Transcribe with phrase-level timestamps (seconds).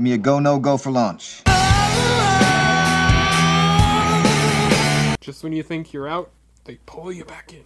[0.00, 1.42] Give me a go, no go for launch.
[5.20, 6.30] Just when you think you're out,
[6.64, 7.64] they pull you back in.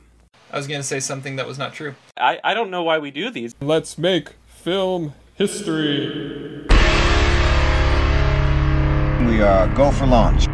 [0.50, 1.94] I was going to say something that was not true.
[2.16, 3.54] I, I don't know why we do these.
[3.60, 6.66] Let's make film history.
[9.20, 10.48] We are go for launch.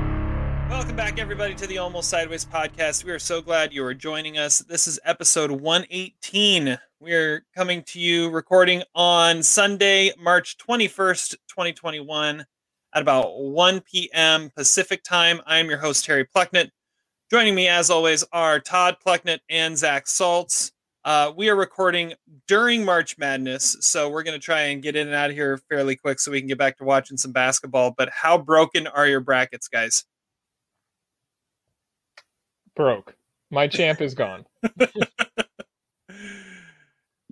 [0.70, 3.02] Welcome back, everybody, to the Almost Sideways podcast.
[3.02, 4.60] We are so glad you are joining us.
[4.60, 6.78] This is episode 118.
[7.00, 12.46] We are coming to you recording on Sunday, March 21st, 2021,
[12.94, 14.48] at about 1 p.m.
[14.54, 15.40] Pacific time.
[15.44, 16.70] I am your host, Terry Plucknett.
[17.32, 20.70] Joining me, as always, are Todd Plucknett and Zach Saltz.
[21.04, 22.14] Uh, we are recording
[22.46, 25.58] during March Madness, so we're going to try and get in and out of here
[25.68, 27.90] fairly quick so we can get back to watching some basketball.
[27.90, 30.04] But how broken are your brackets, guys?
[32.76, 33.14] Broke.
[33.50, 34.44] My champ is gone.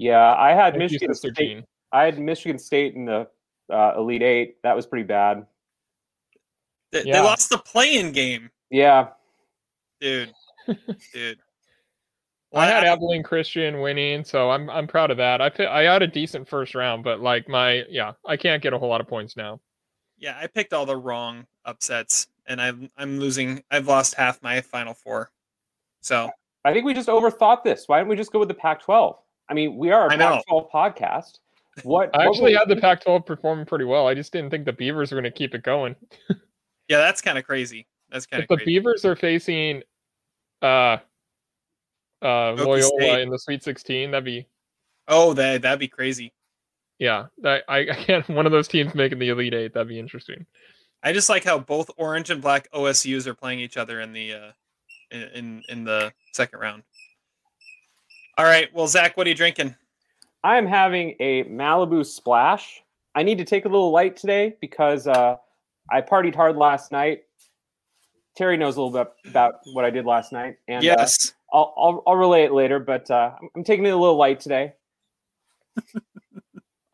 [0.00, 1.44] Yeah, I had Thank Michigan Sister State.
[1.56, 1.64] Jean.
[1.90, 3.26] I had Michigan State in the
[3.72, 4.62] uh, Elite Eight.
[4.62, 5.44] That was pretty bad.
[6.92, 9.08] They, they lost the play-in game, Yeah,
[10.00, 10.32] dude.
[11.12, 11.38] dude.
[12.54, 15.40] I had I- Abilene Christian winning, so I'm I'm proud of that.
[15.42, 18.78] I I had a decent first round, but like my yeah, I can't get a
[18.78, 19.60] whole lot of points now.
[20.16, 23.62] Yeah, I picked all the wrong upsets, and I'm I'm losing.
[23.70, 25.30] I've lost half my final four.
[26.00, 26.30] So
[26.64, 27.84] I think we just overthought this.
[27.86, 29.16] Why don't we just go with the Pac-12?
[29.48, 30.40] I mean, we are a I know.
[30.48, 31.38] Pac-12 podcast.
[31.84, 32.10] What?
[32.14, 34.06] I what actually would- had the Pac-12 performing pretty well.
[34.08, 35.94] I just didn't think the Beavers were going to keep it going.
[36.88, 37.86] yeah, that's kind of crazy.
[38.10, 38.66] That's kind of the crazy.
[38.78, 39.82] Beavers are facing
[40.62, 40.98] uh uh
[42.22, 43.20] Okie Loyola State.
[43.20, 44.46] in the Sweet 16, that'd be
[45.06, 46.32] Oh, that that'd be crazy.
[46.98, 47.26] yeah.
[47.44, 49.72] I, I can't one of those teams making the Elite Eight.
[49.74, 50.44] That'd be interesting.
[51.02, 54.32] I just like how both orange and black OSU's are playing each other in the
[54.34, 54.50] uh,
[55.10, 56.82] in, in in the second round.
[58.36, 59.74] All right, well, Zach, what are you drinking?
[60.44, 62.82] I am having a Malibu Splash.
[63.14, 65.36] I need to take a little light today because uh,
[65.90, 67.24] I partied hard last night.
[68.36, 71.74] Terry knows a little bit about what I did last night, and uh, yes, I'll,
[71.76, 72.78] I'll I'll relay it later.
[72.78, 74.74] But uh, I'm- I'm taking it a little light today.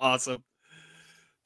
[0.00, 0.42] awesome.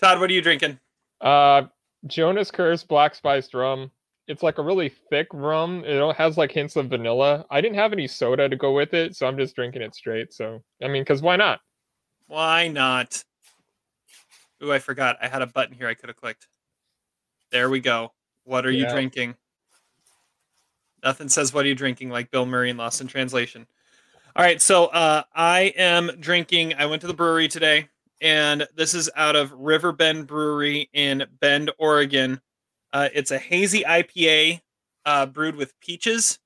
[0.01, 0.79] Todd, what are you drinking?
[1.21, 1.63] Uh
[2.07, 3.91] Jonah's Curse Black Spiced Rum.
[4.27, 5.85] It's like a really thick rum.
[5.87, 7.47] It has like hints of vanilla.
[7.51, 10.33] I didn't have any soda to go with it, so I'm just drinking it straight.
[10.35, 11.61] So I mean, because why not?
[12.27, 13.25] Why not?
[14.63, 15.17] Ooh, I forgot.
[15.23, 16.49] I had a button here I could have clicked.
[17.51, 18.13] There we go.
[18.45, 19.35] What are you drinking?
[21.03, 23.67] Nothing says what are you drinking like Bill Murray in Lost in Translation.
[24.37, 26.75] All right, so uh, I am drinking.
[26.75, 27.89] I went to the brewery today,
[28.21, 32.41] and this is out of Riverbend Brewery in Bend, Oregon.
[32.93, 34.61] Uh, it's a hazy IPA
[35.05, 36.39] uh, brewed with peaches.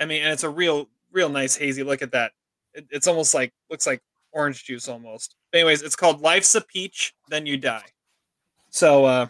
[0.00, 1.82] I mean, and it's a real, real nice hazy.
[1.82, 2.32] Look at that.
[2.74, 5.36] It, it's almost like looks like orange juice almost.
[5.52, 7.84] But anyways, it's called Life's a Peach, Then You Die.
[8.70, 9.26] So uh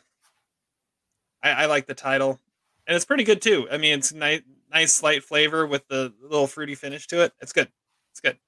[1.43, 2.41] I, I like the title.
[2.87, 3.69] And it's pretty good too.
[3.71, 4.41] I mean it's nice
[4.73, 7.33] nice light flavor with the little fruity finish to it.
[7.41, 7.69] It's good.
[8.13, 8.39] It's good.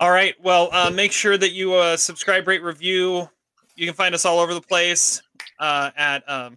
[0.00, 0.34] All right.
[0.40, 3.28] Well, uh, make sure that you uh, subscribe, rate, review.
[3.74, 5.20] You can find us all over the place
[5.58, 6.56] uh, at um,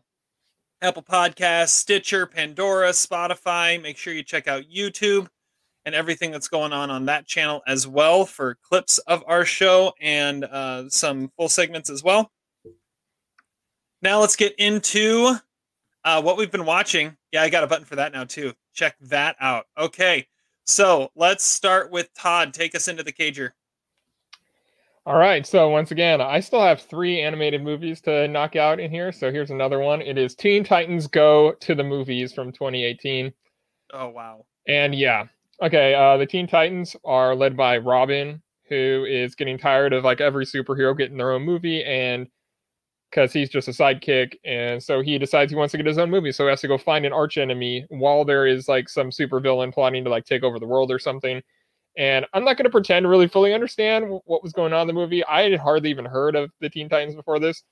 [0.83, 3.81] Apple Podcasts, Stitcher, Pandora, Spotify.
[3.81, 5.27] Make sure you check out YouTube
[5.85, 9.93] and everything that's going on on that channel as well for clips of our show
[9.99, 12.31] and uh, some full segments as well.
[14.03, 15.35] Now let's get into
[16.03, 17.17] uh, what we've been watching.
[17.31, 18.53] Yeah, I got a button for that now too.
[18.73, 19.65] Check that out.
[19.77, 20.27] Okay,
[20.65, 22.53] so let's start with Todd.
[22.53, 23.51] Take us into the cager.
[25.05, 25.45] All right.
[25.47, 29.11] So once again, I still have three animated movies to knock out in here.
[29.11, 30.01] So here's another one.
[30.01, 33.33] It is Teen Titans Go to the Movies from 2018.
[33.93, 34.45] Oh wow.
[34.67, 35.25] And yeah,
[35.61, 35.95] okay.
[35.95, 40.45] Uh, the Teen Titans are led by Robin, who is getting tired of like every
[40.45, 42.27] superhero getting their own movie, and
[43.11, 46.09] because he's just a sidekick, and so he decides he wants to get his own
[46.09, 46.31] movie.
[46.31, 49.73] So he has to go find an arch enemy while there is like some supervillain
[49.73, 51.41] plotting to like take over the world or something.
[51.97, 54.87] And I'm not going to pretend to really fully understand what was going on in
[54.87, 55.25] the movie.
[55.25, 57.63] I had hardly even heard of the Teen Titans before this.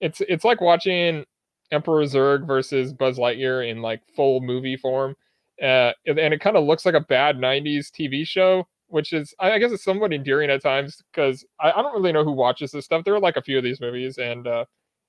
[0.00, 1.24] It's it's like watching
[1.72, 5.16] Emperor Zurg versus Buzz Lightyear in like full movie form
[5.62, 9.34] uh, and and it kind of looks like a bad 90s TV show, which is,
[9.40, 12.70] I guess, it's somewhat endearing at times because I, I don't really know who watches
[12.70, 13.02] this stuff.
[13.04, 14.66] There are like a few of these movies, and uh,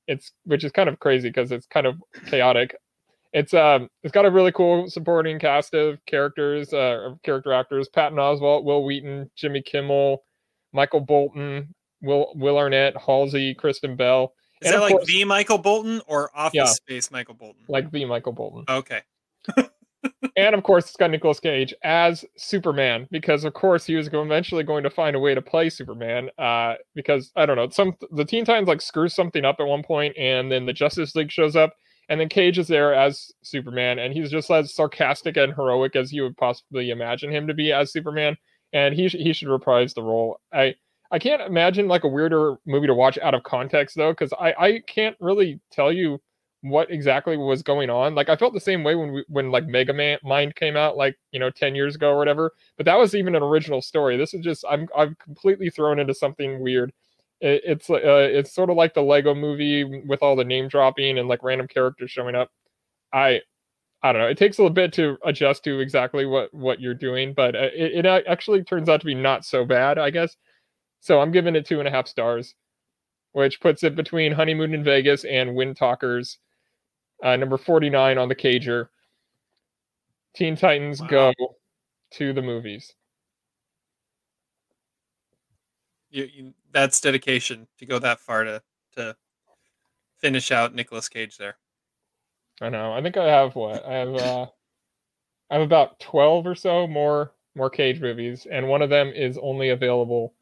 [0.07, 2.75] it's which is kind of crazy because it's kind of chaotic.
[3.31, 7.87] It's um, it's got a really cool supporting cast of characters, uh, of character actors:
[7.87, 10.23] Patton Oswalt, Wil Wheaton, Jimmy Kimmel,
[10.73, 11.71] Michael Bolton,
[12.01, 16.31] Will Will Arnett, Halsey, Kristen Bell, Is And that like course- the Michael Bolton or
[16.35, 16.65] Office Yeah.
[16.65, 17.61] Space Michael Bolton?
[17.67, 18.63] like the Michael Bolton.
[18.67, 19.01] Okay.
[20.37, 24.63] and of course, it's got Nicolas Cage as Superman because, of course, he was eventually
[24.63, 26.29] going to find a way to play Superman.
[26.37, 29.83] Uh, because I don't know, some the Teen Titans like screws something up at one
[29.83, 31.73] point, and then the Justice League shows up,
[32.09, 36.11] and then Cage is there as Superman, and he's just as sarcastic and heroic as
[36.13, 38.37] you would possibly imagine him to be as Superman,
[38.73, 40.39] and he sh- he should reprise the role.
[40.53, 40.75] I
[41.11, 44.53] I can't imagine like a weirder movie to watch out of context though, because I
[44.57, 46.19] I can't really tell you
[46.65, 48.15] what exactly was going on.
[48.15, 50.97] Like I felt the same way when we when like Mega Man Mind came out
[50.97, 52.51] like you know ten years ago or whatever.
[52.77, 54.17] But that was even an original story.
[54.17, 56.91] This is just I'm I'm completely thrown into something weird.
[57.41, 61.19] It, it's uh, it's sort of like the Lego Movie with all the name dropping
[61.19, 62.49] and like random characters showing up.
[63.13, 63.41] I
[64.03, 64.27] I don't know.
[64.27, 67.69] It takes a little bit to adjust to exactly what what you're doing, but uh,
[67.75, 70.35] it, it actually turns out to be not so bad, I guess.
[71.01, 72.55] So I'm giving it two and a half stars,
[73.33, 76.39] which puts it between Honeymoon in Vegas and Wind Talkers
[77.25, 78.87] uh, number 49 on the cager.
[80.35, 81.07] Teen Titans Wow.
[81.07, 81.33] go
[82.11, 82.93] to the movies.
[86.11, 88.61] You, you, that's dedication to go that far to
[88.95, 89.17] to
[90.19, 91.57] finish out Nicolas Cage there.
[92.61, 92.93] I know.
[92.93, 93.83] I think I have what?
[93.85, 94.45] I have uh
[95.49, 99.37] I have about 12 or so more more Cage movies and one of them is
[99.41, 100.33] only available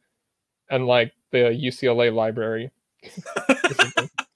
[0.69, 2.71] in like the UCLA library.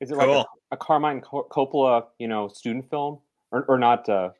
[0.00, 0.40] so, Is it like Cool.
[0.70, 3.18] a, a Carmine Co- Coppola, you know, student film,
[3.50, 4.08] or, or not?
[4.08, 4.30] Uh,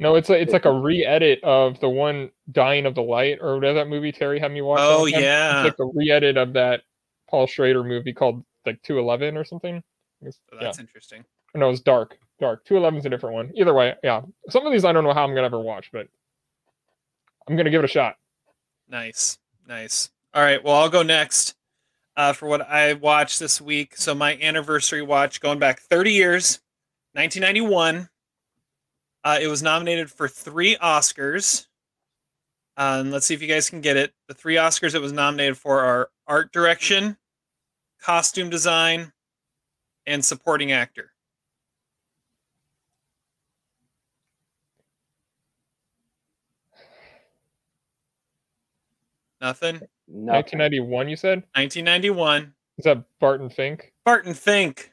[0.00, 3.56] no, it's a, it's like a re-edit of the one Dying of the Light or
[3.56, 4.78] whatever that movie Terry had me watch.
[4.82, 6.82] Oh yeah, It's like a re-edit of that
[7.28, 9.76] Paul Schrader movie called like 211 or something.
[10.22, 10.62] It's- So yeah.
[10.64, 11.24] that's interesting.
[11.54, 12.18] No, it's Dark.
[12.38, 12.64] Dark.
[12.66, 13.50] 211 is a different one.
[13.54, 14.20] Either way, yeah.
[14.50, 16.06] Some of these I don't know how I'm gonna ever watch, but
[17.48, 18.16] I'm gonna give it a shot.
[18.88, 20.10] Nice, nice.
[20.32, 21.54] All right, well, I'll go next
[22.16, 23.96] uh, for what I watched this week.
[23.96, 26.60] So my anniversary watch, going back 30 years,
[27.12, 28.08] 1991.
[29.24, 31.66] Uh, it was nominated for three Oscars.
[32.76, 34.12] And let's see if you guys can get it.
[34.28, 37.16] The three Oscars it was nominated for are art direction,
[38.00, 39.12] costume design,
[40.06, 41.12] and supporting actor.
[49.46, 49.76] Nothing.
[50.08, 50.32] no.
[50.32, 51.38] 1991, you said?
[51.54, 52.52] 1991.
[52.78, 53.92] Is that Barton Fink?
[54.04, 54.92] Barton Fink.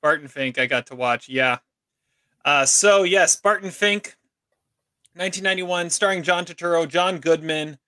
[0.00, 1.28] Barton Fink, I got to watch.
[1.28, 1.58] Yeah.
[2.44, 4.16] Uh, so yes, Barton Fink,
[5.14, 7.78] 1991, starring John Turturro, John Goodman.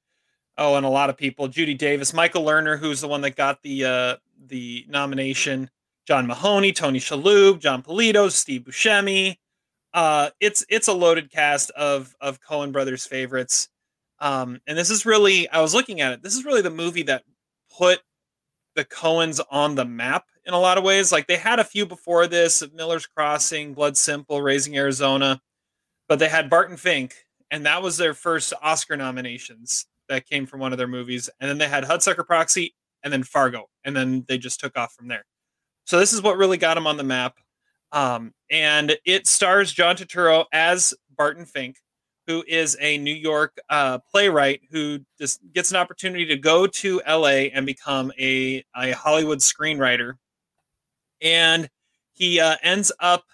[0.59, 3.63] Oh, and a lot of people: Judy Davis, Michael Lerner, who's the one that got
[3.63, 4.17] the uh,
[4.47, 5.71] the nomination.
[6.07, 9.39] John Mahoney, Tony Shalhoub, Jon Polito, Steve Buscemi.
[9.95, 13.69] Uh, it's it's a loaded cast of of Coen brothers favorites.
[14.21, 16.23] Um, and this is really, I was looking at it.
[16.23, 17.25] This is really the movie that
[17.77, 18.01] put
[18.75, 21.13] the Coens on the map in a lot of ways.
[21.13, 25.41] Like they had a few before this, Miller's Crossing, Blood Simple, Raising Arizona,
[26.09, 27.15] but they had Barton Fink,
[27.51, 31.31] and that was their first Oscar nominations that came from one of their movies.
[31.41, 34.95] And then they had Hudsucker Proxy, and then Fargo, and then they just took off
[34.95, 35.25] from there.
[35.85, 37.37] So this is what really got them on the map.
[37.93, 41.77] Um, and it stars John Turturro as Barton Fink,
[42.27, 47.01] who is a New York uh, playwright who just gets an opportunity to go to
[47.07, 50.15] LA and become a, a Hollywood screenwriter.
[51.21, 51.69] And
[52.13, 53.25] he uh, ends up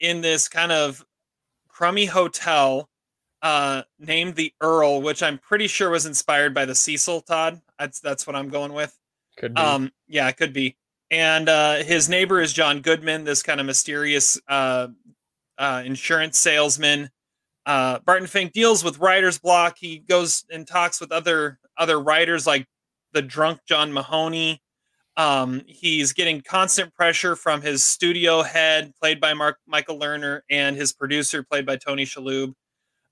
[0.00, 1.04] in this kind of
[1.68, 2.88] crummy hotel
[3.42, 7.60] uh, named the Earle, which I'm pretty sure was inspired by the Cecil Todd.
[7.78, 8.98] That's that's what I'm going with.
[9.36, 9.60] Could be.
[9.60, 10.76] Um, yeah, it could be.
[11.10, 14.88] And uh, his neighbor is John Goodman, this kind of mysterious uh,
[15.58, 17.10] uh, insurance salesman.
[17.66, 19.76] Uh, Barton Fink deals with writer's block.
[19.78, 22.66] He goes and talks with other other writers like
[23.12, 24.60] the drunk John Mahoney.
[25.16, 30.76] Um, he's getting constant pressure from his studio head, played by Mark Michael Lerner, and
[30.76, 32.52] his producer, played by Tony Shalhoub.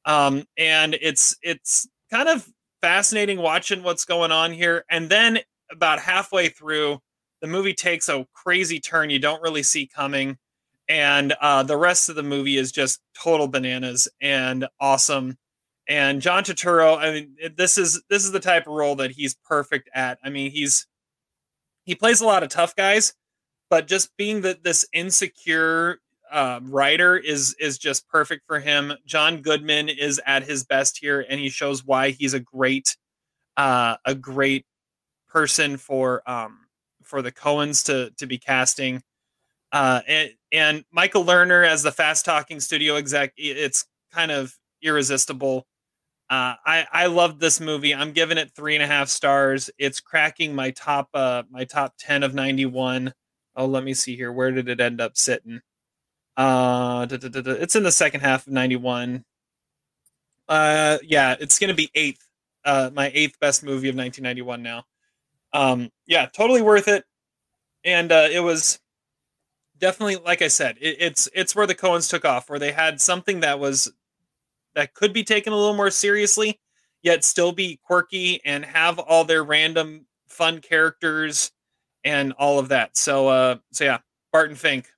[0.05, 2.49] Um, and it's it's kind of
[2.83, 4.85] fascinating watching what's going on here.
[4.91, 5.39] And then
[5.71, 6.99] about halfway through,
[7.41, 10.37] the movie takes a crazy turn you don't really see coming,
[10.93, 15.39] and uh, the rest of the movie is just total bananas and awesome.
[15.89, 19.35] And John Turturro, I mean, this is this is the type of role that he's
[19.35, 20.19] perfect at.
[20.23, 20.87] I mean, he's
[21.85, 23.15] he plays a lot of tough guys,
[23.71, 25.99] but just being the, this insecure
[26.31, 28.93] uh, writer is is just perfect for him.
[29.07, 32.99] John Goodman is at his best here, and he shows why he's a great
[33.57, 34.67] uh, a great
[35.27, 36.59] person for um,
[37.03, 39.03] for the Coens to to be casting.
[39.73, 40.03] Uh,
[40.53, 45.67] and Michael Lerner as the fast talking studio exec, it's kind of irresistible.
[46.31, 47.95] Uh, I I love this movie.
[47.95, 49.71] I'm giving it three and a half stars.
[49.79, 53.13] It's cracking my top uh my top ten of ninety one.
[53.57, 54.33] Oh, let me see here.
[54.33, 55.61] Where did it end up sitting?
[56.37, 59.25] Uh, it's in the second half of '91.
[60.49, 62.27] Uh, yeah, it's gonna be eighth.
[62.65, 64.85] Uh, my eighth best movie of 1991 now.
[65.53, 67.05] Um, yeah, totally worth it.
[67.85, 68.79] And uh, it was
[69.83, 73.01] definitely, like I said, it, it's it's where the Coens took off, where they had
[73.01, 73.93] something that was
[74.75, 76.59] that could be taken a little more seriously,
[77.03, 81.51] yet still be quirky and have all their random fun characters
[82.05, 82.97] and all of that.
[82.97, 83.99] So, uh, so yeah,
[84.33, 84.89] Barton Fink.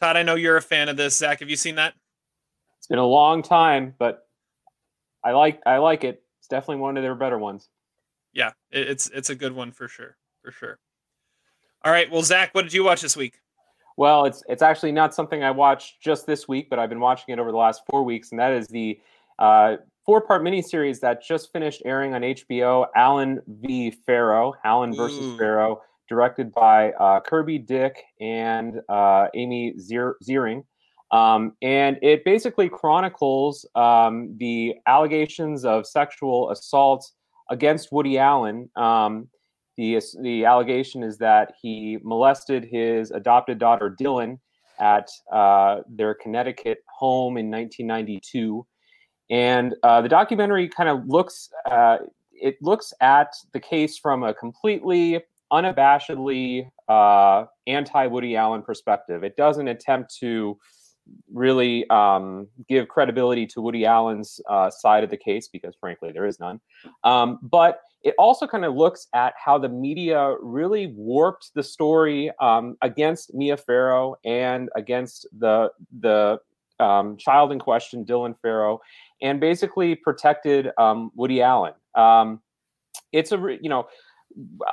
[0.00, 1.16] Todd, I know you're a fan of this.
[1.16, 1.94] Zach, have you seen that?
[2.78, 4.26] It's been a long time, but
[5.24, 6.22] I like I like it.
[6.40, 7.68] It's definitely one of their better ones.
[8.32, 10.78] Yeah, it, it's it's a good one for sure, for sure.
[11.82, 13.39] All right, well, Zach, what did you watch this week?
[14.00, 17.34] Well, it's it's actually not something I watched just this week, but I've been watching
[17.34, 18.98] it over the last four weeks, and that is the
[19.38, 19.76] uh,
[20.06, 23.90] four-part miniseries that just finished airing on HBO, Allen v.
[23.90, 25.36] Farrow, Allen versus Ooh.
[25.36, 30.64] Farrow, directed by uh, Kirby Dick and uh, Amy Zier- Ziering.
[31.10, 37.06] Um, and it basically chronicles um, the allegations of sexual assault
[37.50, 38.70] against Woody Allen.
[38.76, 39.28] Um,
[39.80, 44.38] the, the allegation is that he molested his adopted daughter Dylan
[44.78, 48.66] at uh, their Connecticut home in 1992.
[49.30, 51.96] And uh, the documentary kind of looks uh,
[52.32, 59.24] it looks at the case from a completely unabashedly uh, anti Woody Allen perspective.
[59.24, 60.58] It doesn't attempt to
[61.32, 66.26] really um, give credibility to Woody Allen's uh, side of the case because, frankly, there
[66.26, 66.60] is none.
[67.02, 72.30] Um, but it also kind of looks at how the media really warped the story
[72.40, 76.38] um, against Mia Farrow and against the the
[76.78, 78.80] um, child in question, Dylan Farrow,
[79.20, 81.74] and basically protected um, Woody Allen.
[81.94, 82.40] Um,
[83.12, 83.86] it's a you know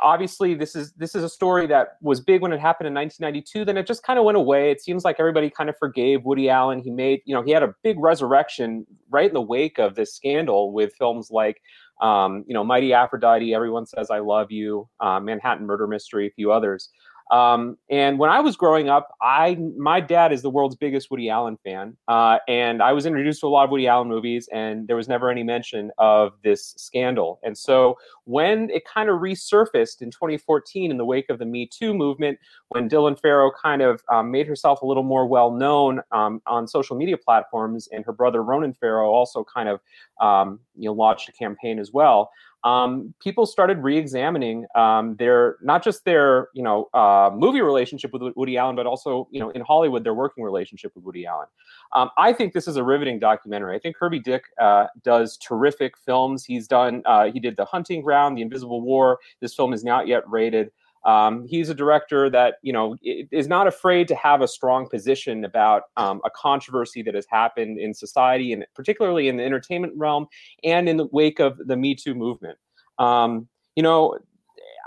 [0.04, 3.66] obviously this is this is a story that was big when it happened in 1992
[3.66, 6.48] then it just kind of went away it seems like everybody kind of forgave woody
[6.48, 9.96] allen he made you know he had a big resurrection right in the wake of
[9.96, 11.62] this scandal with films like
[12.02, 14.88] um, you know mighty aphrodite everyone says i love you.
[15.00, 16.90] Uh, manhattan murder mystery a few others
[17.32, 21.30] um, and when I was growing up, I my dad is the world's biggest Woody
[21.30, 24.88] Allen fan, uh, and I was introduced to a lot of Woody Allen movies, and
[24.88, 27.40] there was never any mention of this scandal.
[27.44, 31.68] And so when it kind of resurfaced in 2014 in the wake of the Me
[31.68, 36.02] Too movement, when Dylan Farrow kind of um, made herself a little more well known
[36.12, 39.82] um, on social media platforms, and her brother Ronan Farrow also kind of
[40.22, 42.30] um, you know launched a campaign as well
[42.64, 48.34] um, people started re-examining um, their not just their you know uh, movie relationship with
[48.36, 51.48] Woody Allen, but also you know in Hollywood their working relationship with Woody Allen.
[51.94, 53.76] Um, I think this is a riveting documentary.
[53.76, 56.44] I think Kirby Dick uh, does terrific films.
[56.44, 59.20] He's done uh, he did The Hunting Ground, The Invisible War.
[59.40, 60.72] This film is not yet rated.
[61.08, 65.46] Um, he's a director that you know is not afraid to have a strong position
[65.46, 70.28] about um, a controversy that has happened in society, and particularly in the entertainment realm,
[70.64, 72.58] and in the wake of the Me Too movement.
[73.00, 73.48] Um,
[73.78, 74.18] you know,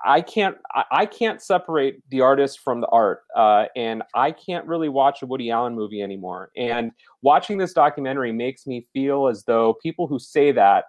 [0.04, 0.56] I can't
[0.90, 5.26] I, can't separate the artist from the art, uh, and I can't really watch a
[5.26, 6.50] Woody Allen movie anymore.
[6.54, 10.84] And watching this documentary makes me feel as though people who say that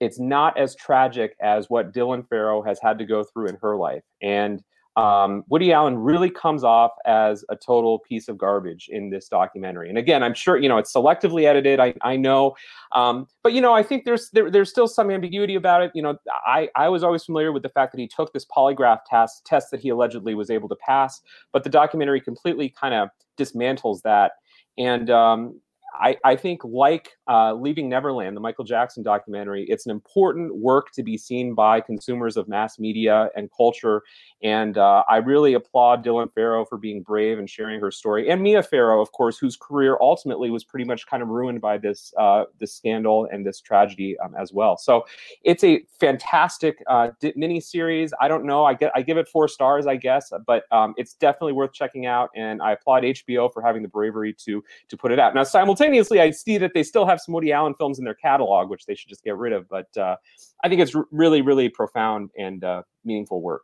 [0.00, 3.76] it's not as tragic as what Dylan Farrow has had to go through in her
[3.76, 4.02] life.
[4.22, 4.62] And
[4.96, 9.88] um, Woody Allen really comes off as a total piece of garbage in this documentary.
[9.88, 11.80] And again, I'm sure you know it's selectively edited.
[11.80, 12.54] I, I know,
[12.92, 15.90] um, but you know I think there's there, there's still some ambiguity about it.
[15.94, 19.00] You know, I I was always familiar with the fact that he took this polygraph
[19.08, 21.20] test test that he allegedly was able to pass,
[21.52, 24.32] but the documentary completely kind of dismantles that.
[24.78, 25.60] And um,
[25.94, 30.90] I, I think, like uh, Leaving Neverland, the Michael Jackson documentary, it's an important work
[30.92, 34.02] to be seen by consumers of mass media and culture.
[34.42, 38.42] And uh, I really applaud Dylan Farrow for being brave and sharing her story, and
[38.42, 42.12] Mia Farrow, of course, whose career ultimately was pretty much kind of ruined by this
[42.18, 44.76] uh, this scandal and this tragedy um, as well.
[44.76, 45.06] So
[45.44, 48.12] it's a fantastic uh, mini series.
[48.20, 51.14] I don't know, I get I give it four stars, I guess, but um, it's
[51.14, 52.30] definitely worth checking out.
[52.34, 55.34] And I applaud HBO for having the bravery to to put it out.
[55.34, 58.70] Now, simultaneously, I see that they still have some Woody Allen films in their catalog,
[58.70, 59.68] which they should just get rid of.
[59.68, 60.16] But uh,
[60.62, 63.62] I think it's really, really profound and uh, meaningful work.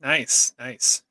[0.00, 1.02] Nice, nice.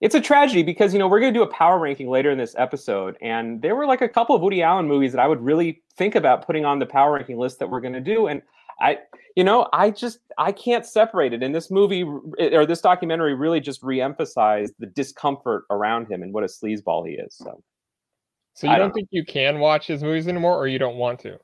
[0.00, 2.38] It's a tragedy because you know we're going to do a power ranking later in
[2.38, 5.40] this episode, and there were like a couple of Woody Allen movies that I would
[5.40, 8.42] really think about putting on the power ranking list that we're going to do, and
[8.80, 8.98] I,
[9.36, 11.42] you know, I just I can't separate it.
[11.42, 16.42] And this movie or this documentary really just reemphasized the discomfort around him and what
[16.42, 17.34] a sleazeball he is.
[17.34, 17.62] So,
[18.54, 21.20] so you don't, don't think you can watch his movies anymore, or you don't want
[21.20, 21.38] to?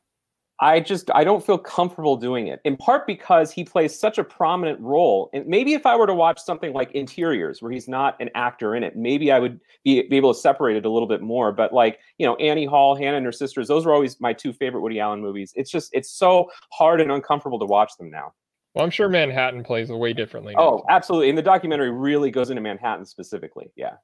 [0.61, 2.61] I just I don't feel comfortable doing it.
[2.65, 5.31] In part because he plays such a prominent role.
[5.33, 8.75] And maybe if I were to watch something like Interiors, where he's not an actor
[8.75, 11.53] in it, maybe I would be, be able to separate it a little bit more.
[11.53, 14.53] But like you know, Annie Hall, Hannah and her sisters, those were always my two
[14.53, 15.53] favorite Woody Allen movies.
[15.55, 18.33] It's just it's so hard and uncomfortable to watch them now.
[18.75, 20.55] Well, I'm sure Manhattan plays a way differently.
[20.55, 20.62] now.
[20.62, 21.29] Oh, absolutely.
[21.29, 23.71] And the documentary really goes into Manhattan specifically.
[23.77, 23.95] Yeah.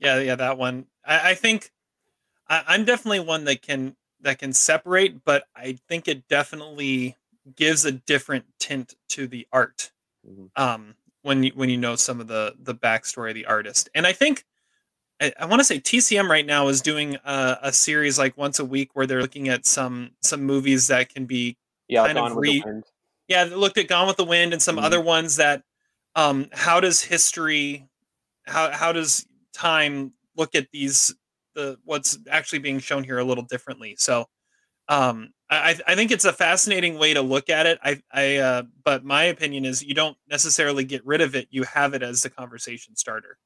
[0.00, 0.86] Yeah, yeah, that one.
[1.04, 1.72] I, I think
[2.48, 7.16] I, I'm definitely one that can that can separate, but I think it definitely
[7.56, 9.90] gives a different tint to the art.
[10.28, 10.50] Mhm.
[10.56, 14.06] Um, when you when you know some of the the backstory of the artist, and
[14.06, 14.44] I think
[15.20, 18.58] I, I want to say TCM right now is doing a, a series like once
[18.58, 21.56] a week where they're looking at some some movies that can be
[21.88, 22.06] Yeah.
[22.06, 22.82] Kind of Gone the re-
[23.28, 24.84] yeah they looked at Gone with the Wind and some Mhm.
[24.84, 25.62] other ones that
[26.14, 27.88] um how does history
[28.46, 31.14] how how does time look at these
[31.58, 34.24] the what's actually being shown here a little differently so
[34.88, 37.78] um I, I think it's a fascinating way to look at it.
[37.82, 41.48] I, I, uh, but my opinion is you don't necessarily get rid of it.
[41.50, 43.38] You have it as the conversation starter.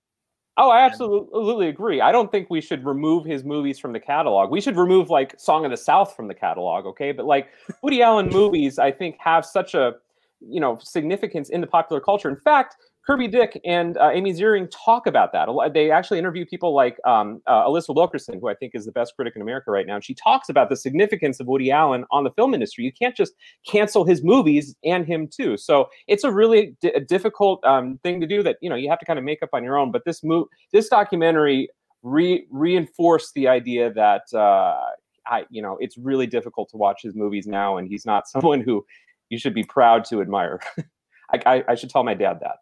[0.59, 2.02] Oh, I absolutely agree.
[2.02, 4.50] I don't think we should remove his movies from the catalog.
[4.50, 7.12] We should remove like Song of the South from the catalog, okay?
[7.12, 7.49] But like
[7.83, 9.95] Woody Allen movies, I think have such a
[10.40, 12.28] you know significance in the popular culture.
[12.28, 15.49] In fact, Kirby Dick and uh, Amy Ziering talk about that.
[15.75, 19.14] They actually interview people like um, uh, Alissa Wilkinson, who I think is the best
[19.16, 22.23] critic in America right now, and she talks about the significance of Woody Allen on
[22.23, 22.85] the film industry.
[22.85, 23.32] You can't just
[23.66, 25.56] cancel his movies and him too.
[25.56, 29.00] So it's a really di- difficult um, thing to do that you know you have
[29.00, 29.90] to kind of make up on your own.
[29.90, 31.68] But this move, this documentary
[32.02, 34.78] re- reinforced the idea that uh,
[35.26, 38.61] I, you know, it's really difficult to watch his movies now, and he's not someone
[38.61, 38.85] who
[39.28, 40.61] you should be proud to admire.
[41.32, 42.56] I, I, I should tell my dad that.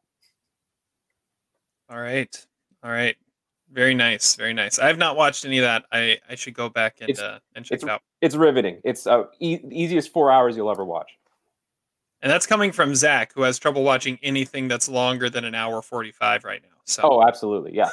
[1.90, 2.46] All right.
[2.84, 3.16] All right.
[3.72, 4.36] Very nice.
[4.36, 4.78] Very nice.
[4.78, 5.84] I have not watched any of that.
[5.92, 8.02] I, I should go back and, uh, and check it out.
[8.20, 8.80] It's riveting.
[8.84, 11.10] It's uh, e- easiest four hours you'll ever watch.
[12.22, 15.82] And that's coming from Zach, who has trouble watching anything that's longer than an hour
[15.82, 16.76] 45 right now.
[16.84, 17.90] So, Oh, absolutely, yeah.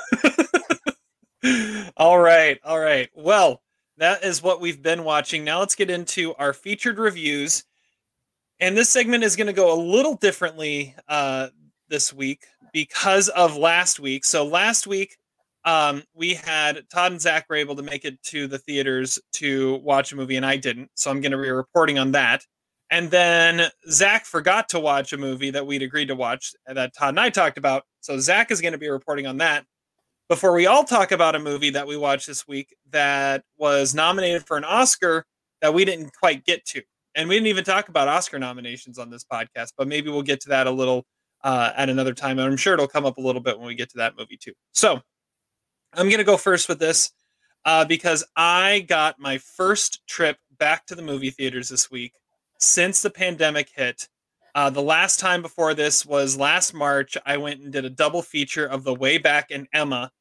[1.98, 2.60] all right.
[2.64, 3.10] All right.
[3.16, 3.62] Well,
[3.98, 5.44] that is what we've been watching.
[5.44, 7.64] Now let's get into our featured reviews.
[8.60, 11.50] And this segment is going to go a little differently uh,
[11.90, 12.48] this week
[12.78, 14.24] because of last week.
[14.24, 15.18] So last week,
[15.66, 19.78] um, we had Todd and Zach were able to make it to the theaters to
[19.78, 20.92] watch a movie, and I didn't.
[20.94, 22.44] So I'm going to be reporting on that.
[22.92, 27.10] And then Zach forgot to watch a movie that we'd agreed to watch that Todd
[27.10, 27.82] and I talked about.
[28.02, 29.66] So Zach is going to be reporting on that
[30.30, 34.46] before we all talk about a movie that we watched this week that was nominated
[34.46, 35.26] for an Oscar
[35.64, 36.84] that we didn't quite get to.
[37.16, 40.42] And we didn't even talk about Oscar nominations on this podcast, but maybe we'll get
[40.42, 41.08] to that a little
[41.44, 42.40] uh, at another time.
[42.40, 44.38] And I'm sure it'll come up a little bit when we get to that movie
[44.38, 44.54] too.
[44.74, 45.02] So
[45.94, 47.12] I'm going to go first with this
[47.66, 52.14] uh, because I got my first trip back to the movie theaters this week
[52.60, 54.08] since the pandemic hit.
[54.56, 57.16] Uh, the last time before this was last March.
[57.26, 60.12] I went and did a double feature of The Way Back and Emma.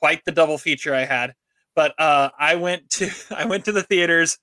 [0.00, 1.34] Quite the double feature I had.
[1.76, 4.38] But uh, I went to I went to the theaters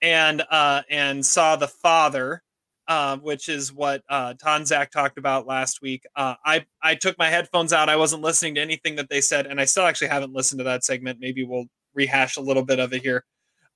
[0.00, 2.42] and uh, and saw The Father,
[2.88, 6.04] uh, which is what uh, Tonzak talked about last week.
[6.16, 7.90] Uh, I I took my headphones out.
[7.90, 10.64] I wasn't listening to anything that they said, and I still actually haven't listened to
[10.64, 11.20] that segment.
[11.20, 13.24] Maybe we'll rehash a little bit of it here.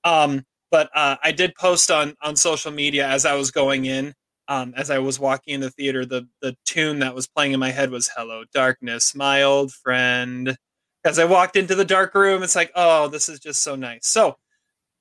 [0.04, 4.14] Um, but uh, I did post on on social media as I was going in,
[4.48, 6.06] um, as I was walking in the theater.
[6.06, 10.56] The the tune that was playing in my head was "Hello Darkness, My Old Friend."
[11.04, 14.06] As I walked into the dark room, it's like, oh, this is just so nice.
[14.06, 14.36] So,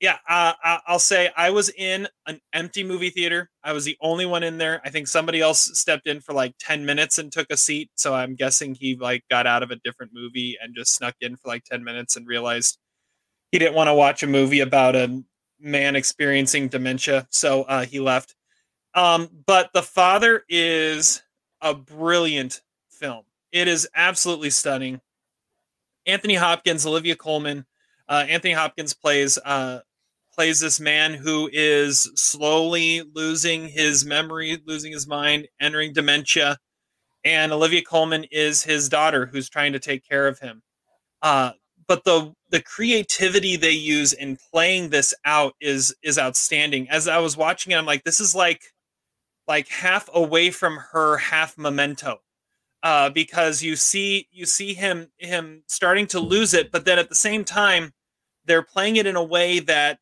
[0.02, 0.54] yeah, uh,
[0.88, 3.52] I'll say I was in an empty movie theater.
[3.64, 4.82] I was the only one in there.
[4.84, 7.92] I think somebody else stepped in for like ten minutes and took a seat.
[7.96, 11.36] So I'm guessing he like got out of a different movie and just snuck in
[11.36, 12.80] for like ten minutes and realized
[13.52, 15.24] he didn't want to watch a movie about a
[15.60, 18.36] man experiencing dementia, so uh, he left.
[18.96, 21.22] Um, but The Father is
[21.62, 23.24] a brilliant film.
[23.52, 25.00] It is absolutely stunning.
[26.08, 27.66] Anthony Hopkins, Olivia Colman.
[28.10, 29.82] Uh, Anthony Hopkins plays uh,
[30.42, 36.58] plays this man who is slowly losing his memory, losing his mind, entering dementia,
[37.24, 40.64] and Olivia Colman is his daughter who's trying to take care of him.
[41.22, 41.52] Uh,
[41.88, 46.90] but the the creativity they use in playing this out is is outstanding.
[46.90, 48.64] As I was watching it, I'm like, this is like
[49.48, 52.18] like half away from her, half memento.
[52.82, 57.10] Uh, because you see you see him him starting to lose it, but then at
[57.10, 57.92] the same time,
[58.46, 60.00] they're playing it in a way that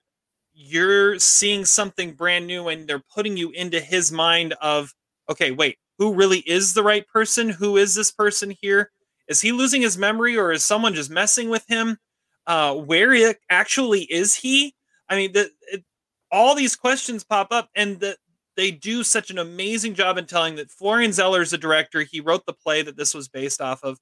[0.61, 4.93] you're seeing something brand new and they're putting you into his mind of
[5.29, 7.49] okay, wait, who really is the right person?
[7.49, 8.91] Who is this person here?
[9.29, 11.97] Is he losing his memory or is someone just messing with him?
[12.45, 14.73] Uh, where actually is he?
[15.07, 15.85] I mean, the, it,
[16.31, 18.17] all these questions pop up, and the,
[18.57, 22.01] they do such an amazing job in telling that Florian Zeller is a director.
[22.01, 23.99] He wrote the play that this was based off of,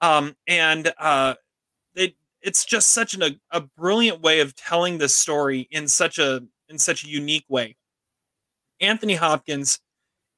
[0.00, 1.34] um, and uh,
[2.46, 6.40] it's just such an, a, a brilliant way of telling this story in such a
[6.68, 7.76] in such a unique way.
[8.80, 9.80] Anthony Hopkins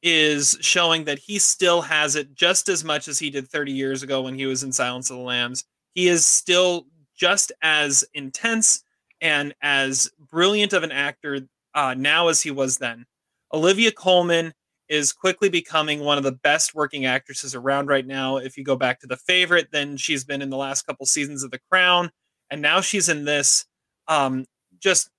[0.03, 4.03] is showing that he still has it just as much as he did 30 years
[4.03, 5.65] ago when he was in Silence of the Lambs.
[5.95, 8.83] He is still just as intense
[9.21, 11.41] and as brilliant of an actor
[11.75, 13.05] uh, now as he was then.
[13.53, 14.53] Olivia Colman
[14.89, 18.39] is quickly becoming one of the best working actresses around right now.
[18.39, 21.43] If you go back to The Favorite, then she's been in the last couple seasons
[21.43, 22.11] of The Crown,
[22.51, 23.67] and now she's in this.
[24.07, 24.47] Um,
[24.81, 25.11] just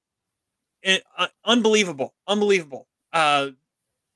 [0.86, 2.88] uh, unbelievable, unbelievable.
[3.14, 3.50] Uh,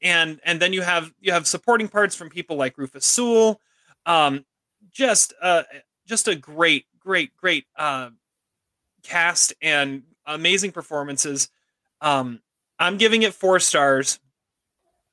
[0.01, 3.59] and and then you have you have supporting parts from people like Rufus Sewell.
[4.05, 4.45] Um,
[4.91, 5.63] just uh,
[6.07, 8.09] just a great, great, great uh,
[9.03, 11.49] cast and amazing performances.
[12.01, 12.41] Um,
[12.79, 14.19] I'm giving it four stars.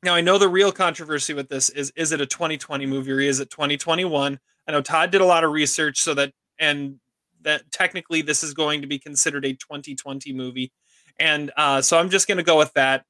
[0.03, 3.21] Now I know the real controversy with this is is it a 2020 movie or
[3.21, 4.39] is it 2021?
[4.67, 6.99] I know Todd did a lot of research so that and
[7.43, 10.73] that technically this is going to be considered a 2020 movie.
[11.19, 13.05] And uh, so I'm just going to go with that.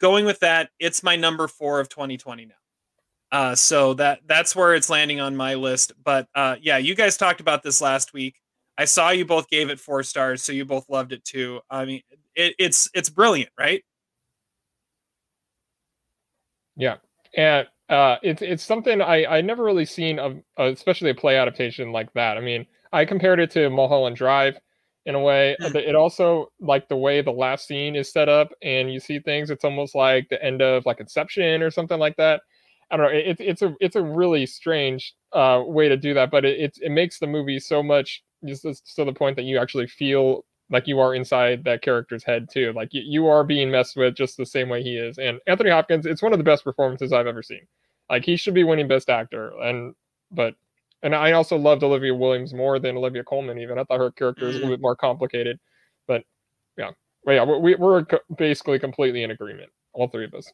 [0.00, 2.54] Going with that, it's my number four of 2020 now.
[3.30, 5.92] Uh, so that that's where it's landing on my list.
[6.02, 8.40] But uh, yeah, you guys talked about this last week.
[8.76, 11.60] I saw you both gave it four stars, so you both loved it too.
[11.70, 12.02] I mean,
[12.34, 13.84] it, it's it's brilliant, right?
[16.76, 16.96] Yeah,
[17.36, 21.36] and uh, it's it's something I I never really seen of, uh, especially a play
[21.36, 22.36] adaptation like that.
[22.36, 24.58] I mean, I compared it to Mulholland Drive
[25.06, 25.56] in a way.
[25.60, 25.74] Mm.
[25.76, 29.50] It also like the way the last scene is set up, and you see things.
[29.50, 32.42] It's almost like the end of like Inception or something like that.
[32.90, 33.12] I don't know.
[33.18, 36.78] It's it's a it's a really strange uh, way to do that, but it, it
[36.82, 38.62] it makes the movie so much just
[38.96, 42.72] to the point that you actually feel like you are inside that character's head too.
[42.74, 45.18] Like you, you are being messed with just the same way he is.
[45.18, 47.66] And Anthony Hopkins, it's one of the best performances I've ever seen.
[48.10, 49.94] Like he should be winning Best Actor, and
[50.30, 50.54] but
[51.02, 53.58] and I also loved Olivia Williams more than Olivia Colman.
[53.58, 54.78] Even I thought her character was a little mm.
[54.78, 55.58] bit more complicated,
[56.06, 56.22] but
[56.76, 56.90] yeah,
[57.24, 58.04] but yeah, we, we're
[58.36, 60.50] basically completely in agreement, all three of us.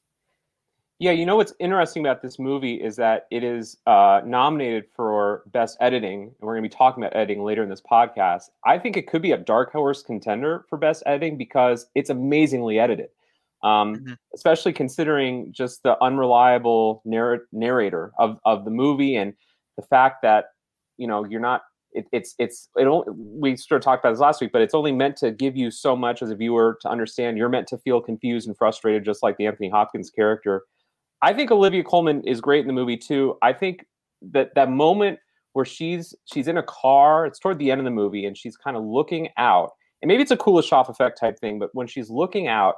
[1.01, 5.45] Yeah, you know what's interesting about this movie is that it is uh, nominated for
[5.47, 8.51] best editing, and we're going to be talking about editing later in this podcast.
[8.67, 12.79] I think it could be a dark horse contender for best editing because it's amazingly
[12.79, 13.09] edited,
[13.65, 14.13] um, mm-hmm.
[14.35, 19.33] especially considering just the unreliable narr- narrator of of the movie and
[19.79, 20.51] the fact that
[20.99, 21.63] you know you're not.
[21.93, 24.75] It, it's it's it only, we sort of talked about this last week, but it's
[24.75, 27.39] only meant to give you so much as a viewer to understand.
[27.39, 30.65] You're meant to feel confused and frustrated, just like the Anthony Hopkins character
[31.23, 33.37] I think Olivia Colman is great in the movie too.
[33.43, 33.87] I think
[34.33, 35.19] that that moment
[35.53, 38.57] where she's she's in a car, it's toward the end of the movie, and she's
[38.57, 39.71] kind of looking out.
[40.03, 42.77] And maybe it's a Kuleshov effect type thing, but when she's looking out,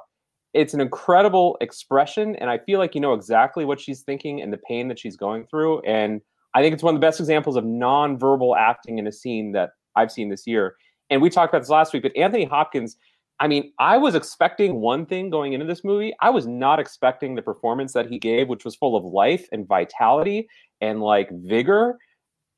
[0.53, 4.51] it's an incredible expression, and I feel like you know exactly what she's thinking and
[4.51, 5.79] the pain that she's going through.
[5.81, 6.21] And
[6.53, 9.71] I think it's one of the best examples of non-verbal acting in a scene that
[9.95, 10.75] I've seen this year.
[11.09, 12.97] And we talked about this last week, but Anthony Hopkins
[13.39, 16.13] I mean, I was expecting one thing going into this movie.
[16.21, 19.67] I was not expecting the performance that he gave, which was full of life and
[19.67, 20.47] vitality
[20.81, 21.97] and like vigor.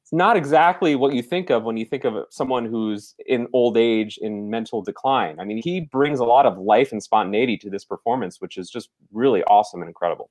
[0.03, 3.77] It's not exactly what you think of when you think of someone who's in old
[3.77, 5.39] age in mental decline.
[5.39, 8.69] I mean, he brings a lot of life and spontaneity to this performance, which is
[8.69, 10.29] just really awesome and incredible.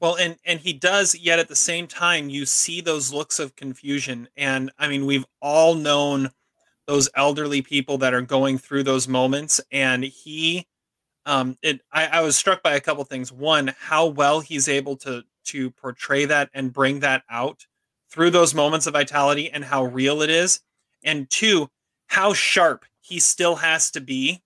[0.00, 3.54] Well, and and he does, yet at the same time, you see those looks of
[3.54, 4.28] confusion.
[4.36, 6.30] And I mean, we've all known
[6.86, 9.60] those elderly people that are going through those moments.
[9.70, 10.66] And he
[11.26, 13.32] um it I, I was struck by a couple things.
[13.32, 17.66] One how well he's able to to portray that and bring that out
[18.10, 20.60] through those moments of vitality and how real it is.
[21.02, 21.68] And two
[22.06, 24.42] how sharp he still has to be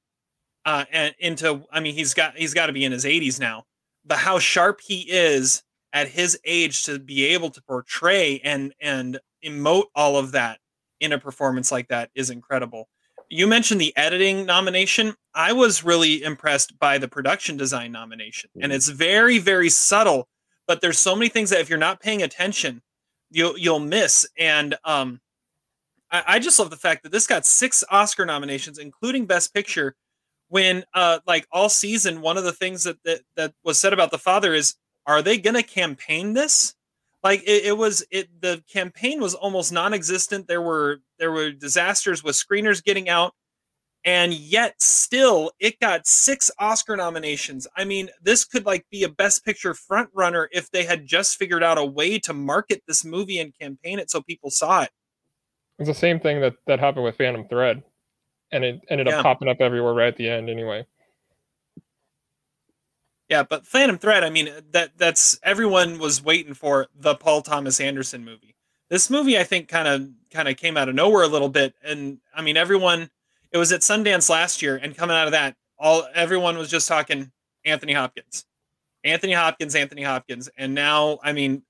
[0.64, 3.64] uh and into i mean he's got he's got to be in his 80s now
[4.04, 9.18] but how sharp he is at his age to be able to portray and and
[9.44, 10.58] emote all of that
[11.00, 12.88] in a performance like that is incredible.
[13.30, 15.14] You mentioned the editing nomination.
[15.34, 20.28] I was really impressed by the production design nomination, and it's very, very subtle.
[20.66, 22.82] But there's so many things that if you're not paying attention,
[23.30, 24.26] you'll you'll miss.
[24.38, 25.20] And um,
[26.10, 29.94] I, I just love the fact that this got six Oscar nominations, including Best Picture.
[30.50, 34.10] When uh, like all season, one of the things that that, that was said about
[34.10, 34.74] the father is,
[35.06, 36.74] are they going to campaign this?
[37.28, 40.48] Like it, it, was it the campaign was almost non-existent.
[40.48, 43.34] There were there were disasters with screeners getting out.
[44.04, 47.66] And yet still it got six oscar nominations.
[47.76, 51.36] I mean this could like be a best picture front runner if they had just
[51.36, 54.90] figured out a way to market this movie and campaign it so people saw it.
[55.78, 57.82] It's the same thing that that happened with phantom thread.
[58.50, 60.86] And it ended up popping up everywhere right at the end anyway
[63.28, 67.80] Yeah, but Phantom Thread, I mean, that that's everyone was waiting for the Paul Thomas
[67.80, 68.54] Anderson movie.
[68.88, 71.74] This movie, I think, kind of kind of came out of nowhere a little bit,
[71.84, 73.10] and I mean, everyone.
[73.50, 76.86] It was at Sundance last year, and coming out of that, all everyone was just
[76.86, 77.32] talking
[77.64, 78.44] Anthony Hopkins,
[79.04, 81.62] Anthony Hopkins, Anthony Hopkins, and now, I mean,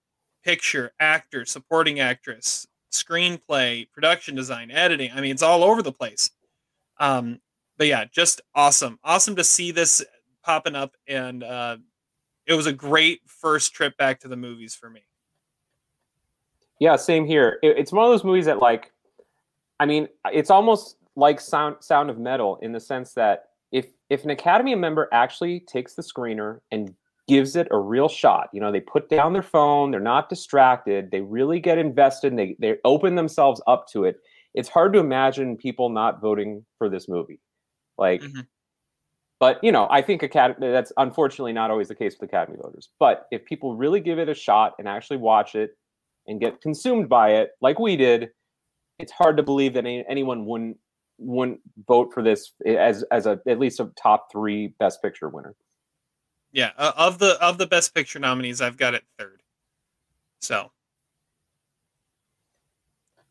[0.44, 5.12] picture, actor, supporting actress, screenplay, production design, editing.
[5.14, 6.30] I mean, it's all over the place.
[6.98, 7.40] Um,
[7.76, 10.04] but yeah, just awesome, awesome to see this
[10.48, 11.76] popping up, and uh,
[12.46, 15.02] it was a great first trip back to the movies for me.
[16.80, 17.58] Yeah, same here.
[17.62, 18.90] It, it's one of those movies that, like,
[19.78, 24.24] I mean, it's almost like Sound Sound of Metal in the sense that if if
[24.24, 26.94] an Academy member actually takes the screener and
[27.26, 31.10] gives it a real shot, you know, they put down their phone, they're not distracted,
[31.10, 34.16] they really get invested, and they they open themselves up to it.
[34.54, 37.40] It's hard to imagine people not voting for this movie.
[37.98, 38.46] Like, Mhm.
[39.40, 40.70] But you know, I think Academy.
[40.70, 42.88] That's unfortunately not always the case with Academy voters.
[42.98, 45.76] But if people really give it a shot and actually watch it
[46.26, 48.30] and get consumed by it, like we did,
[48.98, 50.76] it's hard to believe that any, anyone wouldn't
[51.18, 55.54] wouldn't vote for this as as a at least a top three Best Picture winner.
[56.50, 59.42] Yeah, uh, of the of the best picture nominees, I've got it third.
[60.40, 60.70] So,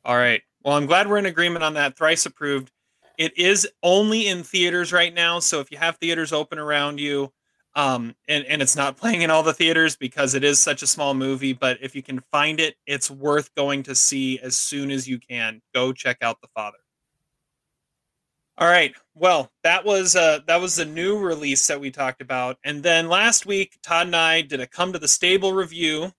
[0.06, 0.44] all right.
[0.64, 1.98] Well, I'm glad we're in agreement on that.
[1.98, 2.72] Thrice approved.
[3.18, 7.34] It is only in theaters right now, so if you have theaters open around you,
[7.76, 10.88] um, and and it's not playing in all the theaters because it is such a
[10.88, 14.92] small movie, but if you can find it, it's worth going to see as soon
[14.92, 15.62] as you can.
[15.74, 16.78] Go check out The Father.
[18.60, 18.96] All right.
[19.14, 22.58] Well, that was uh that was the new release that we talked about.
[22.64, 26.12] And then last week Todd and I did a come to the stable review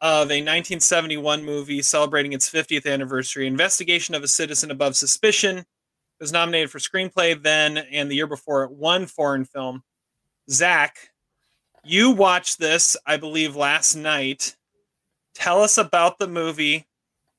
[0.00, 5.64] of a 1971 movie celebrating its 50th anniversary, Investigation of a Citizen Above Suspicion.
[6.22, 9.82] Was nominated for screenplay then and the year before it won foreign film.
[10.48, 11.10] Zach,
[11.82, 14.54] you watched this, I believe, last night.
[15.34, 16.86] Tell us about the movie,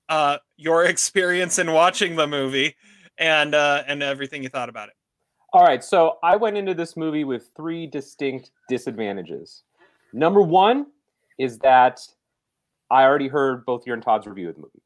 [0.09, 2.75] uh, your experience in watching the movie,
[3.17, 4.95] and uh, and everything you thought about it.
[5.53, 9.63] All right, so I went into this movie with three distinct disadvantages.
[10.11, 10.87] Number one
[11.39, 12.01] is that
[12.91, 14.81] I already heard both your and Todd's review of the movie.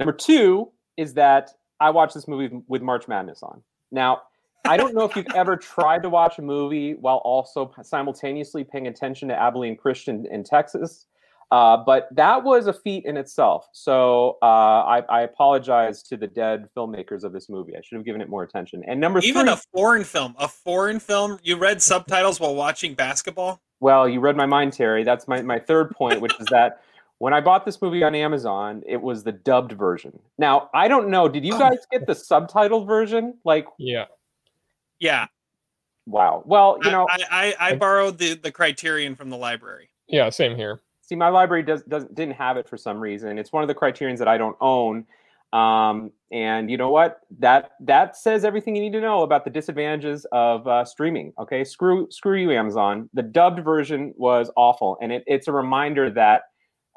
[0.00, 3.62] Number two is that I watched this movie with March Madness on.
[3.90, 4.22] Now,
[4.64, 8.86] I don't know if you've ever tried to watch a movie while also simultaneously paying
[8.86, 11.06] attention to Abilene Christian in Texas,
[11.50, 13.68] uh, but that was a feat in itself.
[13.72, 17.76] So uh, I, I apologize to the dead filmmakers of this movie.
[17.76, 18.82] I should have given it more attention.
[18.86, 21.38] And number Even three, a foreign film, a foreign film.
[21.42, 23.62] You read subtitles while watching basketball.
[23.80, 25.04] Well, you read my mind, Terry.
[25.04, 26.82] That's my, my third point, which is that
[27.18, 30.18] when I bought this movie on Amazon, it was the dubbed version.
[30.38, 31.28] Now, I don't know.
[31.28, 33.34] Did you guys get the subtitled version?
[33.44, 34.06] Like, Yeah.
[35.00, 35.26] Yeah,
[36.06, 36.42] wow.
[36.44, 39.90] Well, you know, I, I, I, I borrowed the the Criterion from the library.
[40.08, 40.80] Yeah, same here.
[41.02, 43.38] see, my library does doesn't didn't have it for some reason.
[43.38, 45.06] It's one of the criterions that I don't own.
[45.52, 47.20] Um, and you know what?
[47.38, 51.32] That that says everything you need to know about the disadvantages of uh, streaming.
[51.38, 53.08] Okay, screw screw you, Amazon.
[53.14, 56.42] The dubbed version was awful, and it, it's a reminder that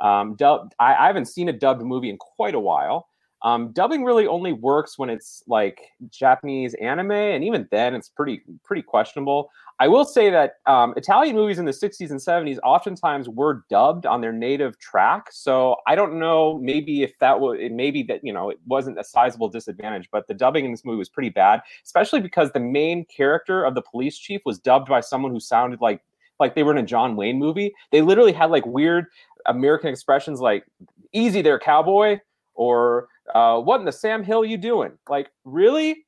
[0.02, 0.36] um.
[0.80, 3.08] I, I haven't seen a dubbed movie in quite a while.
[3.44, 8.42] Um, dubbing really only works when it's like Japanese anime, and even then, it's pretty
[8.64, 9.50] pretty questionable.
[9.82, 14.06] I will say that um, Italian movies in the 60s and 70s oftentimes were dubbed
[14.06, 15.30] on their native track.
[15.32, 19.04] So I don't know, maybe if that was, maybe that, you know, it wasn't a
[19.04, 23.06] sizable disadvantage, but the dubbing in this movie was pretty bad, especially because the main
[23.06, 26.04] character of the police chief was dubbed by someone who sounded like,
[26.40, 27.74] like they were in a John Wayne movie.
[27.92, 29.08] They literally had like weird
[29.46, 30.66] American expressions like,
[31.14, 32.20] easy there, cowboy,
[32.54, 34.92] or uh, what in the Sam Hill you doing?
[35.10, 36.06] Like, really?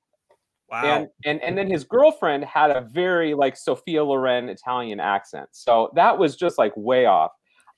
[0.69, 0.83] Wow.
[0.85, 5.49] and and and then his girlfriend had a very like Sophia Loren Italian accent.
[5.51, 7.31] So that was just like way off.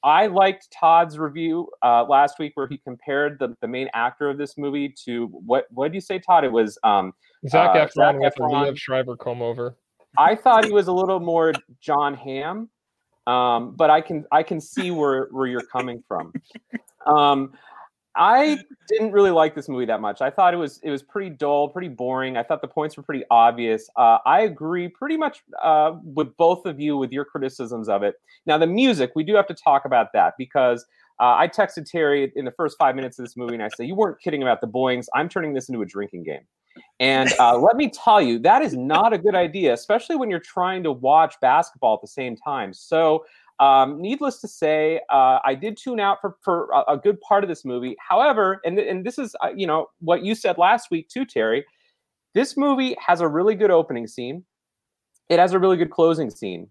[0.04, 4.38] I liked Todd's review uh, last week where he compared the, the main actor of
[4.38, 6.46] this movie to what what did you say, Todd?
[6.46, 7.12] It was um
[7.50, 8.52] Zach Uh, Efron Zac with a Efron.
[8.52, 9.76] Liev Schreiber comb over.
[10.18, 12.70] I thought he was a little more Jon Hamm,
[13.28, 16.34] um, but I can I can see where where you're coming from.
[17.06, 17.54] Um,
[18.18, 20.22] I didn't really like this movie that much.
[20.22, 22.38] I thought it was it was pretty dull, pretty boring.
[22.38, 23.90] I thought the points were pretty obvious.
[23.98, 28.16] Uh, I agree pretty much uh, with both of you with your criticisms of it.
[28.46, 30.86] Now the music, we do have to talk about that because
[31.20, 33.88] uh, I texted Terry in the first five minutes of this movie and I said,
[33.88, 35.10] "You weren't kidding about the Boeing's.
[35.14, 36.48] I'm turning this into a drinking game."
[37.00, 40.40] And uh, let me tell you, that is not a good idea, especially when you're
[40.40, 42.74] trying to watch basketball at the same time.
[42.74, 43.26] So,
[43.60, 47.48] um, needless to say, uh, I did tune out for, for a, good part of
[47.48, 47.96] this movie.
[48.06, 51.66] However, and, and this is, uh, you know, what you said last week too, Terry.
[52.34, 54.44] This movie has a really good opening scene.
[55.30, 56.68] It has a really good closing scene.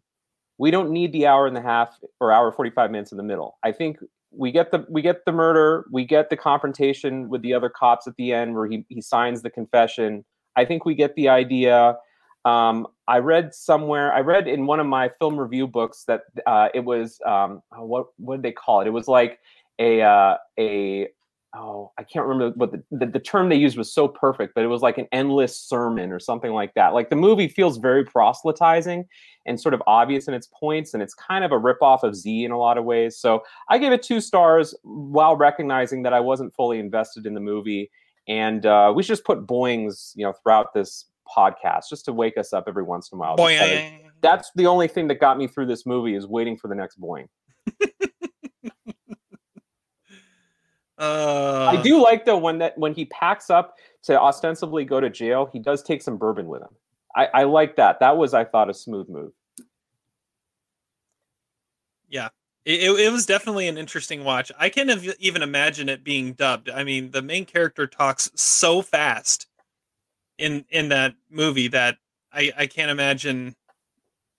[0.58, 3.58] We don't need the hour and a half or hour 45 minutes in the middle.
[3.64, 3.98] I think
[4.36, 8.06] we get the we get the murder, we get the confrontation with the other cops
[8.06, 10.24] at the end where he, he signs the confession.
[10.56, 11.96] I think we get the idea.
[12.44, 16.68] Um, I read somewhere, I read in one of my film review books that uh,
[16.74, 18.86] it was um, what what did they call it?
[18.86, 19.38] It was like
[19.78, 21.08] a uh, a
[21.54, 24.64] oh I can't remember what the, the, the term they used was so perfect, but
[24.64, 26.94] it was like an endless sermon or something like that.
[26.94, 29.04] Like the movie feels very proselytizing
[29.46, 32.44] and sort of obvious in its points, and it's kind of a ripoff of Z
[32.44, 33.16] in a lot of ways.
[33.18, 37.40] So I gave it two stars while recognizing that I wasn't fully invested in the
[37.40, 37.90] movie.
[38.26, 42.36] And uh, we should just put boings, you know, throughout this podcast just to wake
[42.36, 43.36] us up every once in a while.
[43.36, 44.00] Boing.
[44.22, 46.98] That's the only thing that got me through this movie is waiting for the next
[47.00, 47.26] boing.
[50.96, 55.10] Uh, I do like though when that when he packs up to ostensibly go to
[55.10, 56.68] jail, he does take some bourbon with him.
[57.16, 58.00] I, I like that.
[58.00, 59.32] That was I thought a smooth move.
[62.64, 64.50] It, it, it was definitely an interesting watch.
[64.58, 66.70] I can't ev- even imagine it being dubbed.
[66.70, 69.46] I mean, the main character talks so fast
[70.38, 71.98] in in that movie that
[72.32, 73.54] I I can't imagine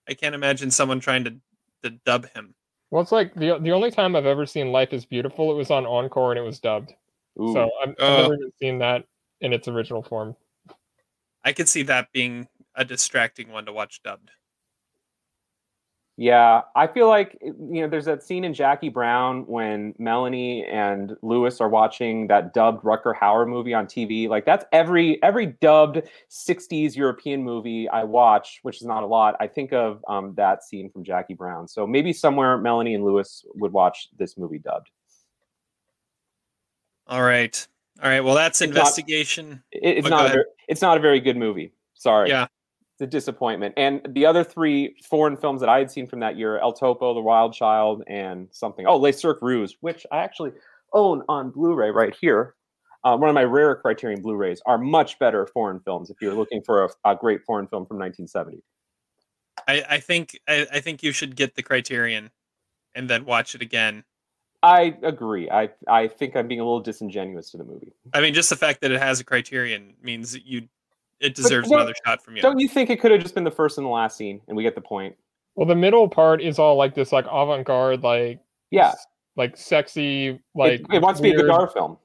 [0.08, 1.36] I can't imagine someone trying to
[1.84, 2.56] to dub him.
[2.92, 5.72] Well, it's like the the only time I've ever seen Life is Beautiful, it was
[5.72, 6.94] on Encore and it was dubbed.
[7.42, 7.54] Ooh.
[7.54, 8.22] So I've, I've Oh.
[8.22, 9.06] never even seen that
[9.42, 10.36] in its original form.
[11.44, 14.32] I could see that being a distracting one to watch dubbed.
[16.18, 21.14] Yeah, I feel like you know there's that scene in Jackie Brown when Melanie and
[21.22, 24.30] Lewis are watching that dubbed Rutger Hauer movie on TV.
[24.30, 29.36] Like that's every every dubbed '60s European movie I watch, which is not a lot.
[29.42, 31.68] I think of um, that scene from Jackie Brown.
[31.68, 34.90] So maybe somewhere Melanie and Lewis would watch this movie dubbed.
[37.08, 37.68] All right.
[38.02, 38.22] All right.
[38.22, 39.62] Well, that's It's not- investigation.
[39.74, 41.74] It, it's But not a it's not a very good movie.
[41.94, 42.30] Sorry.
[42.30, 42.48] Yeah.
[43.02, 43.74] A disappointment.
[43.76, 47.14] And the other three foreign films that I had seen from that year, El Topo,
[47.14, 48.88] The Wild Child, and something.
[48.88, 50.52] Oh, Le Cercle Rouge, which I actually
[50.94, 52.56] own on Blu-ray right here.
[53.04, 56.62] Uh, one of my rare Criterion Blu-rays are much better foreign films if you're looking
[56.62, 58.64] for a, a great foreign film from 1970.
[59.68, 62.32] I, I think I, I think you should get the Criterion
[62.96, 64.06] and then watch it again.
[64.64, 65.50] I agree.
[65.50, 67.94] I I think I'm being a little disingenuous to the movie.
[68.14, 70.68] I mean, just the fact that it has a Criterion means that you
[71.20, 72.42] it deserves don't- another shot from you.
[72.42, 74.56] Don't you think it could have just been the first and the last scene, and
[74.58, 75.16] we get the point?
[75.56, 78.40] Well, the middle part is all like this, like avant-garde, like
[78.72, 81.98] Yeah, s- like sexy, like it, it wants to be a weird- Godard film.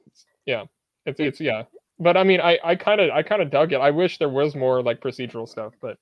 [0.46, 0.64] Yeah,
[1.06, 1.64] it's it's yeah.
[1.98, 3.80] But I mean, I I kind of I kind of dug it.
[3.80, 5.98] I wish there was more like procedural stuff, but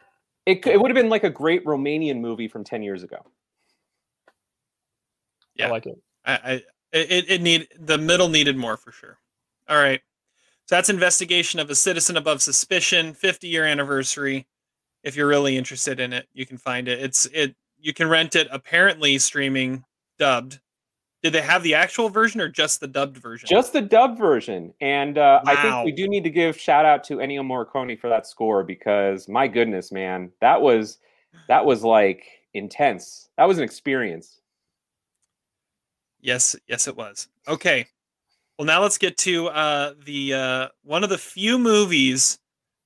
[0.47, 3.19] It, it would have been like a great Romanian movie from 10 years ago.
[5.55, 5.67] Yeah.
[5.67, 5.99] I like it.
[6.25, 6.53] I, I
[6.93, 9.19] it, it need the middle needed more for sure.
[9.69, 10.01] All right.
[10.69, 14.47] So that's investigation of a citizen above suspicion, 50 year anniversary.
[15.03, 17.01] If you're really interested in it, you can find it.
[17.01, 19.85] It's it you can rent it apparently streaming
[20.19, 20.61] dubbed.
[21.23, 23.49] Did they have the actual version or just the dubbed version?
[23.49, 24.75] Just the dubbed version.
[24.83, 28.11] And uh, I think we do need to give shout out to Ennio Morricone for
[28.11, 30.99] that score because my goodness, man, that was
[31.49, 33.31] that was like intense.
[33.39, 34.43] That was an experience.
[36.21, 37.29] Yes, yes, it was.
[37.49, 37.87] Okay.
[38.59, 42.39] Well, now let's get to uh, the uh, one of the few movies.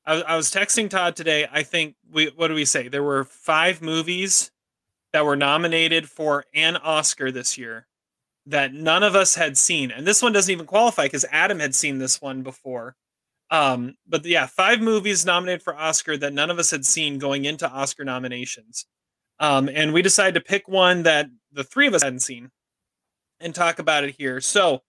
[0.05, 1.47] I, was- I was texting Todd today.
[1.51, 2.89] I think we what do we say?
[2.89, 4.51] There were five movies
[5.13, 7.87] that were nominated for an Oscar this year
[8.47, 11.75] that none of us had seen, and this one doesn't even qualify because Adam had
[11.75, 12.97] seen this one before.
[13.51, 17.45] Um, but yeah, five movies nominated for Oscar that none of us had seen going
[17.45, 18.87] into Oscar nominations.
[19.39, 22.51] Um, and we decided to pick one that the three of us hadn't seen
[23.41, 24.41] and talk about it here.
[24.41, 24.83] So,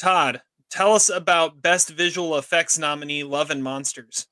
[0.00, 4.28] Todd, tell us about Best Visual Effects nominee Love and Monsters.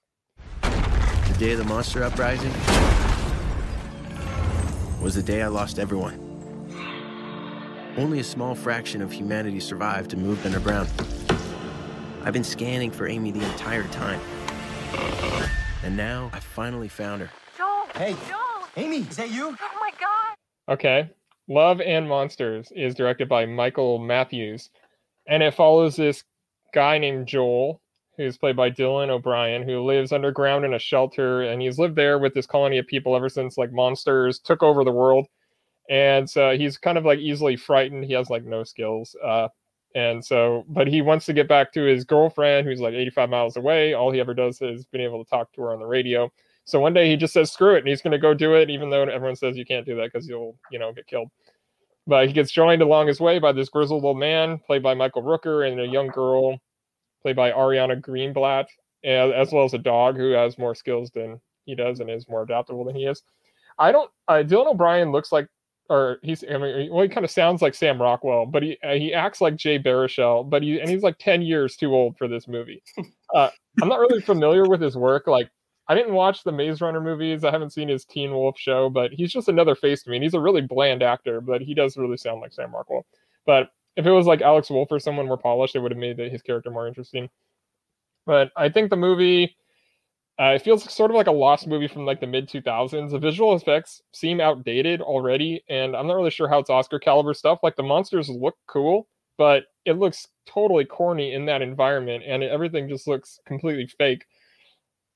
[0.63, 2.51] The day of the monster uprising
[5.03, 6.25] was the day I lost everyone.
[7.99, 10.89] Only a small fraction of humanity survived and moved underground.
[12.25, 14.21] I've been scanning for Amy the entire time.
[15.85, 17.31] And now I finally found her.
[17.59, 17.89] Joel!
[17.95, 18.17] Hey.
[18.27, 18.69] Joel!
[18.79, 19.55] Amy, is that you?
[19.61, 20.73] Oh my god!
[20.73, 21.11] Okay.
[21.47, 24.71] Love and Monsters is directed by Michael Matthews.
[25.29, 26.25] And it follows this
[26.73, 27.81] guy named Joel,
[28.17, 31.43] who's played by Dylan O'Brien, who lives underground in a shelter.
[31.43, 34.85] And he's lived there with this colony of people ever since like monsters took over
[34.85, 35.26] the world.
[35.89, 38.05] And so he's kind of like easily frightened.
[38.05, 39.14] He has like no skills.
[39.24, 39.49] Uh,
[39.95, 43.57] and so, but he wants to get back to his girlfriend who's like 85 miles
[43.57, 43.95] away.
[43.95, 46.31] All he ever does is been able to talk to her on the radio.
[46.64, 47.79] So one day he just says, screw it.
[47.79, 50.12] And he's going to go do it, even though everyone says you can't do that
[50.12, 51.31] because you'll, you know, get killed.
[52.09, 55.23] But he gets joined along his way by this grizzled old man, played by Michael
[55.23, 56.59] Rooker, and a young girl,
[57.21, 58.65] played by Ariana Greenblatt,
[59.05, 62.27] as, as well as a dog who has more skills than he does and is
[62.27, 63.23] more adaptable than he is.
[63.79, 64.11] I don't.
[64.27, 65.49] Uh, Dylan O'Brien looks like,
[65.91, 66.43] or he's.
[66.51, 69.43] I mean, well, he kind of sounds like Sam Rockwell, but he uh, he acts
[69.43, 72.83] like Jay Baruchel, but he and he's like ten years too old for this movie.
[73.35, 73.51] Uh,
[73.83, 75.27] I'm not really familiar with his work.
[75.27, 75.51] Like,
[75.89, 77.45] I didn't watch the Maze Runner movies.
[77.45, 80.16] I haven't seen his Teen Wolf show, but he's just another face to me.
[80.16, 83.07] And he's a really bland actor, but he does really sound like Sam Rockwell.
[83.47, 86.18] But if it was like Alex Wolff or someone more polished, it would have made
[86.18, 87.30] his character more interesting.
[88.26, 89.57] But I think the movie
[90.41, 93.11] uh, it feels sort of like a lost movie from like the mid 2000s.
[93.11, 97.34] The visual effects seem outdated already, and I'm not really sure how it's Oscar caliber
[97.34, 97.59] stuff.
[97.62, 102.89] Like the monsters look cool, but it looks totally corny in that environment, and everything
[102.89, 104.26] just looks completely fake.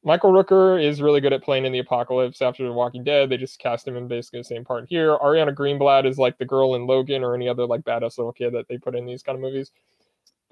[0.05, 3.31] Michael Rooker is really good at playing in the apocalypse after The Walking Dead.
[3.31, 5.17] They just cast him in basically the same part here.
[5.19, 8.53] Ariana Greenblatt is like the girl in Logan or any other like badass little kid
[8.55, 9.71] that they put in these kind of movies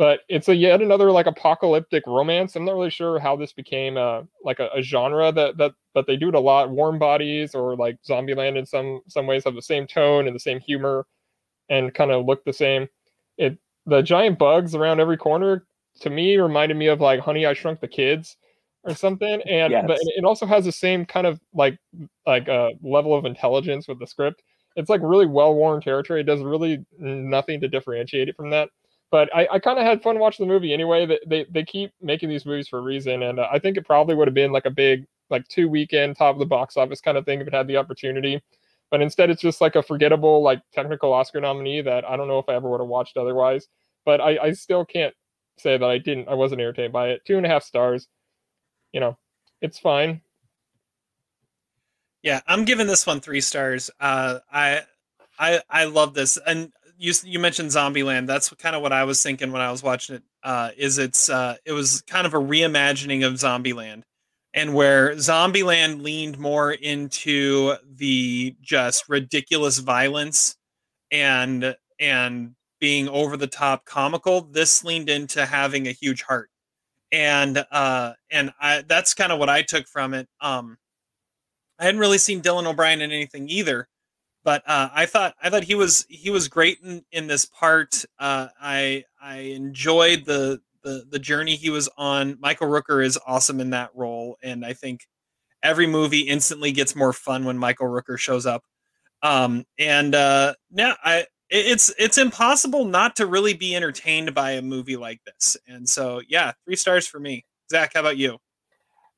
[0.00, 2.56] but it's a yet another like apocalyptic romance.
[2.56, 6.06] I'm not really sure how this became a like a, a, genre that that but
[6.06, 6.70] they do it a lot.
[6.70, 10.40] Warm Bodies or like Zombieland in some some ways have the same tone and the
[10.40, 11.06] same humor
[11.68, 12.88] and kind of look the same.
[13.36, 15.66] It the giant bugs around every corner
[16.00, 18.38] to me reminded me of like Honey I Shrunk the Kids
[18.84, 19.42] or something.
[19.42, 19.84] And yes.
[19.86, 21.78] but it also has the same kind of like
[22.26, 24.42] like a uh, level of intelligence with the script.
[24.76, 26.20] It's like really well worn territory.
[26.20, 28.70] It does really nothing to differentiate it from that
[29.10, 31.04] but I, I kind of had fun watching the movie anyway.
[31.04, 33.84] They, they they keep making these movies for a reason, and uh, I think it
[33.84, 37.00] probably would have been like a big like two weekend top of the box office
[37.00, 38.40] kind of thing if it had the opportunity.
[38.90, 42.38] But instead, it's just like a forgettable like technical Oscar nominee that I don't know
[42.38, 43.68] if I ever would have watched otherwise.
[44.04, 45.14] But I, I still can't
[45.58, 47.22] say that I didn't I wasn't entertained by it.
[47.26, 48.08] Two and a half stars.
[48.92, 49.16] You know,
[49.60, 50.20] it's fine.
[52.22, 53.90] Yeah, I'm giving this one three stars.
[53.98, 54.82] Uh, I
[55.38, 58.26] I I love this, and you you mentioned Zombieland.
[58.26, 60.22] That's kind of what I was thinking when I was watching it.
[60.42, 64.02] Uh, is it's uh, it was kind of a reimagining of Zombieland,
[64.52, 70.56] and where Zombieland leaned more into the just ridiculous violence
[71.10, 74.42] and and being over the top comical.
[74.42, 76.50] This leaned into having a huge heart,
[77.12, 80.28] and uh, and I that's kind of what I took from it.
[80.40, 80.78] Um,
[81.78, 83.88] I hadn't really seen Dylan O'Brien in anything either
[84.44, 88.04] but uh, I thought I thought he was he was great in, in this part.
[88.18, 92.38] Uh, I I enjoyed the, the the journey he was on.
[92.40, 95.06] Michael Rooker is awesome in that role, and I think
[95.62, 98.64] every movie instantly gets more fun when Michael Rooker shows up.
[99.22, 104.62] Um, and uh, yeah, I it's it's impossible not to really be entertained by a
[104.62, 105.56] movie like this.
[105.66, 107.44] And so yeah, three stars for me.
[107.70, 108.38] Zach, how about you?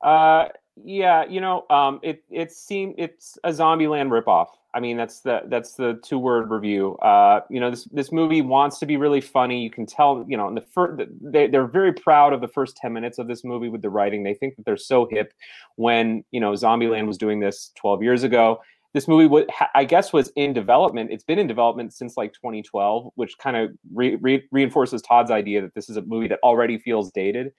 [0.03, 0.49] Uh,
[0.83, 4.49] yeah, you know, um, it it seemed it's a Zombieland ripoff.
[4.75, 6.97] I mean, that's the that's the two word review.
[6.97, 9.63] Uh, you know, this this movie wants to be really funny.
[9.63, 12.77] You can tell, you know, in the first they they're very proud of the first
[12.77, 14.23] ten minutes of this movie with the writing.
[14.23, 15.35] They think that they're so hip.
[15.77, 18.63] When you know Zombieland was doing this twelve years ago,
[18.95, 21.11] this movie would I guess was in development.
[21.11, 25.63] It's been in development since like 2012, which kind of re- re- reinforces Todd's idea
[25.63, 27.53] that this is a movie that already feels dated.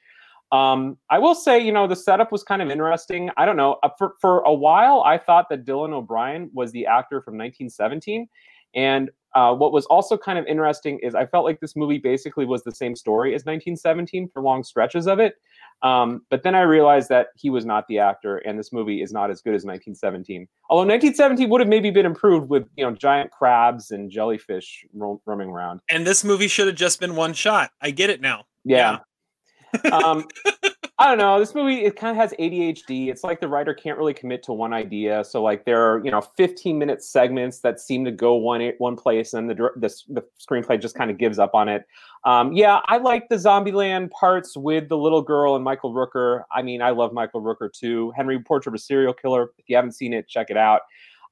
[0.51, 3.31] Um, I will say, you know, the setup was kind of interesting.
[3.38, 3.77] I don't know.
[3.81, 8.27] Uh, for, for a while, I thought that Dylan O'Brien was the actor from 1917.
[8.75, 12.45] And uh, what was also kind of interesting is I felt like this movie basically
[12.45, 15.36] was the same story as 1917 for long stretches of it.
[15.84, 19.11] Um, but then I realized that he was not the actor, and this movie is
[19.11, 20.47] not as good as 1917.
[20.69, 25.21] Although 1917 would have maybe been improved with you know giant crabs and jellyfish ro-
[25.25, 25.81] roaming around.
[25.89, 27.71] And this movie should have just been one shot.
[27.81, 28.45] I get it now.
[28.63, 28.99] Yeah,
[29.91, 30.25] um,
[31.03, 31.37] I don't know.
[31.37, 33.09] This movie it kind of has ADHD.
[33.09, 35.25] It's like the writer can't really commit to one idea.
[35.25, 38.95] So like there are you know 15 minute segments that seem to go one one
[38.95, 41.85] place, and the the, the screenplay just kind of gives up on it.
[42.23, 46.43] Um, yeah, I like the Zombieland parts with the little girl and Michael Rooker.
[46.53, 48.13] I mean, I love Michael Rooker too.
[48.15, 49.51] Henry Portrait of a Serial Killer.
[49.57, 50.83] If you haven't seen it, check it out.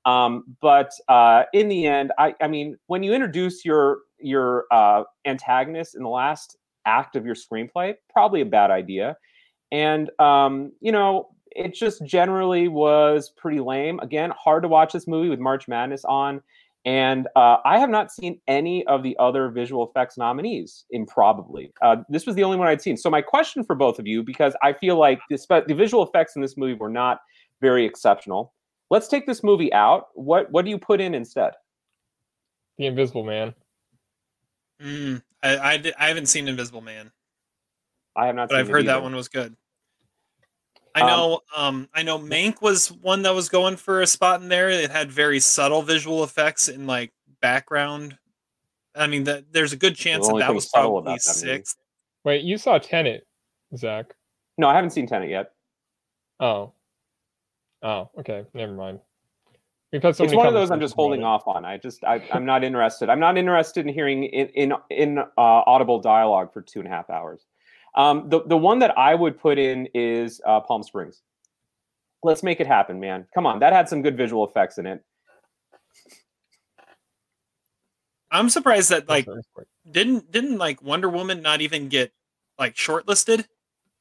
[0.04, 5.04] Um, but uh, in the end, I, I mean, when you introduce your your uh,
[5.24, 9.16] antagonist in the last act of your screenplay, probably a bad idea.
[9.72, 14.00] And um, you know, it just generally was pretty lame.
[14.00, 16.42] Again, hard to watch this movie with March Madness on.
[16.84, 21.72] And uh, I have not seen any of the other visual effects nominees, improbably.
[21.82, 22.98] Uh, this was the only one I'd seen.
[22.98, 26.36] So, my question for both of you, because I feel like this, the visual effects
[26.36, 27.20] in this movie were not
[27.62, 28.54] very exceptional.
[28.90, 30.08] Let's take this movie out.
[30.16, 31.54] What what do you put in instead?
[32.78, 33.54] The Invisible Man.
[34.82, 37.12] Mm, I, I, I, haven't seen Invisible Man.
[38.16, 38.94] I have not, but I've heard either.
[38.94, 39.56] that one was good.
[40.94, 41.42] I um, know.
[41.56, 42.20] Um, um, I know.
[42.20, 44.70] Mank was one that was going for a spot in there.
[44.70, 48.18] It had very subtle visual effects in like background.
[48.96, 51.78] I mean, that there's a good chance that that was probably sixth.
[52.24, 53.26] Wait, you saw Tenet,
[53.76, 54.14] Zach?
[54.58, 55.52] No, I haven't seen Tenet yet.
[56.40, 56.74] Oh.
[57.82, 58.46] Oh, okay.
[58.54, 59.00] Never mind.
[59.92, 61.26] We've had so it's one of those I'm just holding it.
[61.26, 61.66] off on.
[61.66, 63.10] I just I, I'm not interested.
[63.10, 66.92] I'm not interested in hearing in in, in uh, audible dialogue for two and a
[66.92, 67.46] half hours.
[67.96, 71.22] Um, the the one that I would put in is uh, Palm Springs.
[72.24, 73.28] Let's make it happen, man.
[73.34, 75.04] Come on, that had some good visual effects in it.
[78.32, 79.68] I'm surprised that like That's very quick.
[79.90, 82.14] didn't didn't like Wonder Woman not even get
[82.58, 83.46] like shortlisted.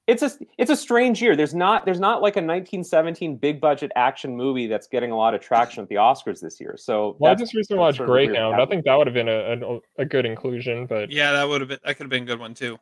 [0.06, 1.36] It's a it's a strange year.
[1.36, 5.34] There's not there's not like a 1917 big budget action movie that's getting a lot
[5.34, 6.76] of traction at the Oscars this year.
[6.76, 8.60] So Well, I that's just recently watched sort of Greyhound.
[8.60, 11.60] I think that would have been a, a a good inclusion, but Yeah, that would
[11.60, 12.78] have been that could have been a good one too.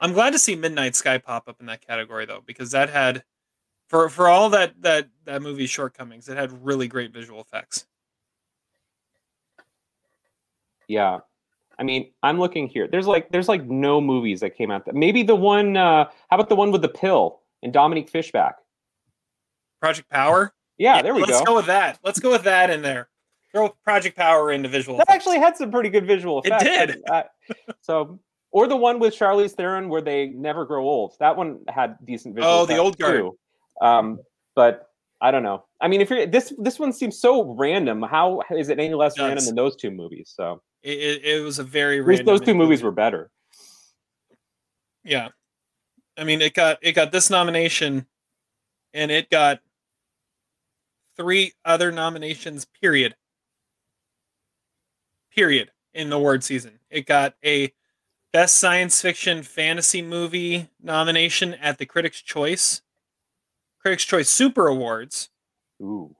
[0.00, 3.24] I'm glad to see Midnight Sky pop up in that category though, because that had
[3.88, 7.86] for for all that that that movie's shortcomings, it had really great visual effects.
[10.88, 11.18] Yeah.
[11.78, 12.88] I mean, I'm looking here.
[12.88, 16.36] There's like there's like no movies that came out that maybe the one uh how
[16.36, 18.56] about the one with the pill and Dominique Fishback?
[19.80, 20.54] Project Power.
[20.78, 21.32] Yeah, there we go.
[21.32, 21.54] let's go.
[21.56, 21.98] with that.
[22.02, 23.08] Let's go with that in there.
[23.52, 24.98] Throw Project Power into visual.
[24.98, 25.26] That effects.
[25.26, 26.64] actually had some pretty good visual It effects.
[26.94, 27.02] did.
[27.08, 27.22] Uh,
[27.80, 28.18] so
[28.50, 31.14] or the one with Charlize Theron where they never grow old.
[31.20, 33.20] That one had decent visual Oh, the old guard.
[33.20, 33.38] too.
[33.80, 34.18] Um
[34.54, 34.88] but
[35.20, 35.64] I don't know.
[35.80, 38.02] I mean, if you're this this one seems so random.
[38.02, 40.32] How is it any less It random than those two movies?
[40.34, 43.30] So It, it, was a very at least random those two movies were better.
[45.04, 45.28] Yeah.
[46.18, 48.06] I mean, it got it got this nomination,
[48.94, 49.60] and it got
[51.16, 52.66] three other nominations.
[52.80, 53.14] Period.
[55.34, 55.70] Period.
[55.94, 57.72] In the award season, it got a
[58.36, 62.82] best science fiction fantasy movie nomination at the Critics' Choice,
[63.80, 65.30] Critics' Choice Super Awards,
[65.80, 66.14] Ooh.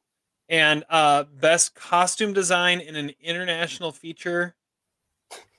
[0.48, 4.54] and uh, best costume design in an international feature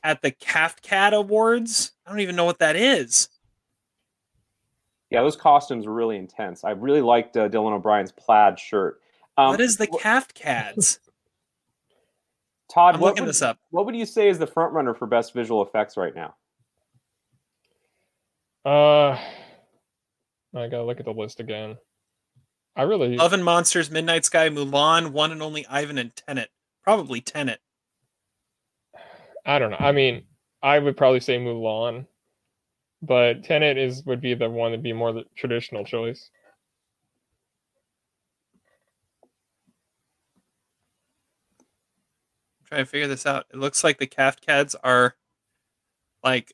[0.03, 1.91] at the CAFCAD Awards.
[2.07, 3.29] I don't even know what that is.
[5.11, 6.63] Yeah, those costumes were really intense.
[6.63, 8.99] I really liked uh, Dylan O'Brien's plaid shirt.
[9.37, 10.97] Um, what is the wh- CAFCADs?
[12.67, 12.95] Todd?
[12.95, 13.59] I'm what looking would, this up.
[13.69, 16.33] What would you say is the front runner for best visual effects right now?
[18.67, 19.17] Uh,
[20.53, 21.77] I gotta look at the list again.
[22.75, 26.49] I really Love and Monsters, Midnight Sky, Mulan, One and Only Ivan, and Tenet.
[26.83, 27.59] Probably Tenet.
[29.45, 29.77] I don't know.
[29.79, 30.23] I mean,
[30.61, 32.05] I would probably say Mulan,
[33.01, 36.29] but Tenet is would be the one that'd be more the traditional choice.
[42.59, 43.45] I'm trying to figure this out.
[43.53, 45.15] It looks like the CAFCADs are
[46.21, 46.53] like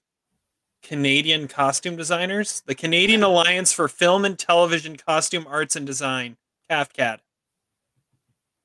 [0.83, 2.61] Canadian costume designers.
[2.65, 6.37] The Canadian Alliance for Film and Television Costume Arts and Design,
[6.69, 7.19] CAFCAD.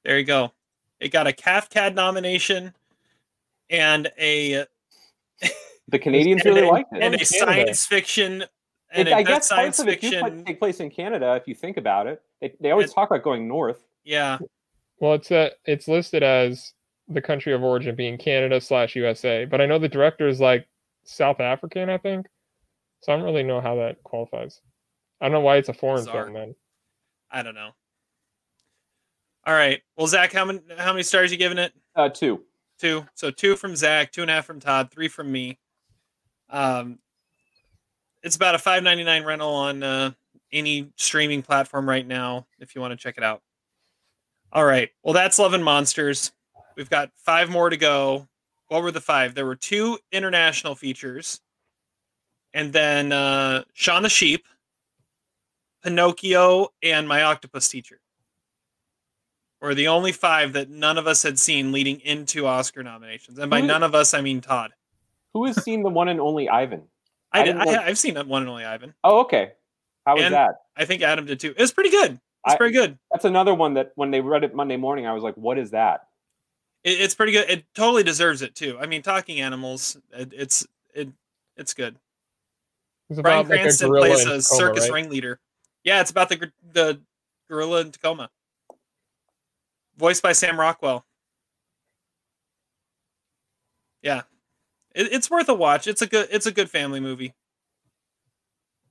[0.05, 0.53] There you go.
[1.01, 2.75] It got a CAFCAD nomination
[3.71, 4.65] and a
[5.91, 7.03] The Canadians really a, liked it.
[7.03, 7.25] and a Canada.
[7.27, 8.45] science fiction
[8.91, 10.35] and It- a I best guess parts science of it do fiction.
[10.37, 12.21] pla- take place in Canada if you think about it.
[12.41, 13.85] They, they always And- talk about going north.
[14.05, 14.39] Yeah,
[15.01, 16.73] Well, it's uh, it's listed as
[17.09, 20.67] the country of origin being Canada slash USA, but I know the director is like
[21.09, 22.27] South African, I think.
[23.01, 24.61] So I don't really know how that qualifies.
[25.21, 26.25] I don't know why it's a foreign Bizarre.
[26.25, 26.55] film then.
[27.31, 27.71] I don't know.
[29.47, 29.81] All right.
[29.97, 31.73] Well, Zach, how many how many stars you giving it?
[31.97, 32.45] Uh, two.
[32.79, 33.07] Two.
[33.15, 35.59] So two from Zach, two and a half from Todd, three from me.
[36.51, 36.99] Um,
[38.23, 40.11] it's about a five ninety nine rental on uh,
[40.53, 43.43] any streaming platform right now if you want to check it out.
[44.53, 44.91] All right.
[45.03, 46.33] Well, that's Love and Monsters.
[46.77, 48.29] We've got five more to go.
[48.69, 49.35] What were the five?
[49.35, 51.41] There were two international features,
[52.53, 54.47] and then uh, Shaun the Sheep,
[55.83, 58.01] Pinocchio, and My Octopus Teacher
[59.61, 63.39] were the only five that none of us had seen leading into Oscar nominations.
[63.39, 64.73] And by Who- none of us, I mean Todd.
[65.35, 66.83] Who has seen the one and only Ivan?
[67.33, 68.95] I I, didn't I, I've seen the one and only Ivan.
[69.05, 69.53] Oh, okay.
[70.07, 70.55] How was And- that?
[70.77, 71.51] I think Adam did too.
[71.57, 72.21] It was pretty good.
[72.47, 72.97] It's pretty good.
[73.11, 75.73] That's another one that when they read it Monday morning, I was like, "What is
[75.73, 76.07] that?"
[76.85, 77.49] It, it's pretty good.
[77.51, 78.79] It totally deserves it too.
[78.81, 81.09] I mean, talking animals, it, it's it
[81.57, 81.97] it's good.
[83.11, 84.93] It's Bryan about like a Cranston gorilla plays a Tacoma, circus right?
[84.93, 85.41] ringleader.
[85.85, 87.01] Yeah, it's about the the
[87.49, 88.31] gorilla in Tacoma,
[89.97, 91.05] voiced by Sam Rockwell.
[94.03, 94.23] Yeah,
[94.95, 95.87] it, it's worth a watch.
[95.87, 97.35] It's a good it's a good family movie.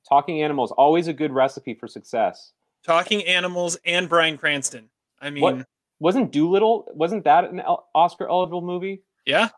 [0.08, 2.54] Talking animals always a good recipe for success.
[2.84, 4.90] Talking animals and Bryan Cranston.
[5.20, 5.68] I mean, What?
[6.00, 6.88] Wasn't Dolittle?
[6.94, 7.62] Wasn't that an
[7.96, 9.04] Oscar eligible movie?
[9.26, 9.50] yeah,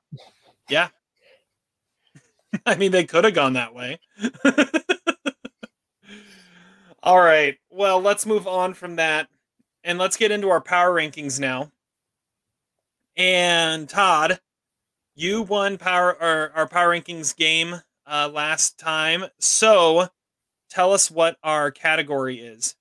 [0.69, 0.89] yeah.
[2.65, 3.99] I mean, they could have gone that way.
[7.03, 7.57] All right.
[7.69, 9.27] Well, let's move on from that
[9.83, 11.71] and let's get into our power rankings now.
[13.15, 14.39] And Todd,
[15.15, 19.25] you won power our, our power rankings game uh, last time.
[19.39, 20.07] So
[20.69, 22.75] tell us what our category is.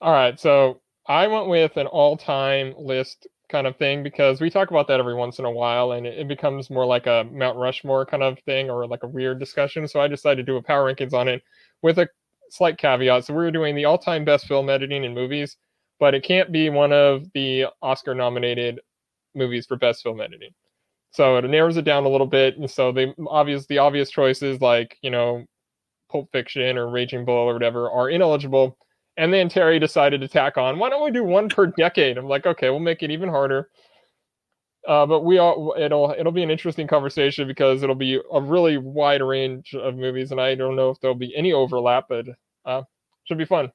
[0.00, 4.70] All right, so I went with an all-time list kind of thing because we talk
[4.70, 8.06] about that every once in a while, and it, becomes more like a Mount Rushmore
[8.06, 9.86] kind of thing or like a weird discussion.
[9.86, 11.42] So I decided to do a power rankings on it
[11.82, 12.08] with a
[12.48, 13.26] slight caveat.
[13.26, 15.56] So we were doing the all-time best film editing in movies,
[16.00, 18.80] but it can't be one of the Oscar-nominated
[19.34, 20.50] movies for best film editing.
[21.10, 22.56] So it narrows it down a little bit.
[22.56, 25.44] And so the obvious the obvious choices like, you know,
[26.10, 28.76] Pulp Fiction or Raging Bull or whatever are ineligible.
[29.16, 32.18] And then Terry decided to tack on, why don't we do one per decade?
[32.18, 33.70] I'm like, okay, we'll make it even harder.
[34.86, 38.76] Uh, but we all it'll it'll be an interesting conversation because it'll be a really
[38.76, 42.26] wide range of movies, and I don't know if there'll be any overlap, but
[42.66, 42.82] uh,
[43.24, 43.72] should be fun.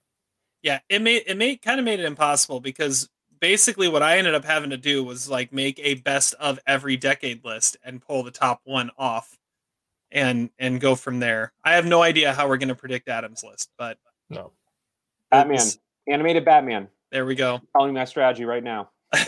[0.61, 3.09] Yeah, it made it made kind of made it impossible because
[3.39, 6.95] basically what I ended up having to do was like make a best of every
[6.95, 9.35] decade list and pull the top one off
[10.11, 11.53] and and go from there.
[11.63, 13.97] I have no idea how we're going to predict Adam's list, but
[14.29, 14.51] no.
[15.31, 15.77] Batman, it's,
[16.07, 16.87] animated Batman.
[17.11, 17.61] There we go.
[17.75, 18.89] Telling my strategy right now.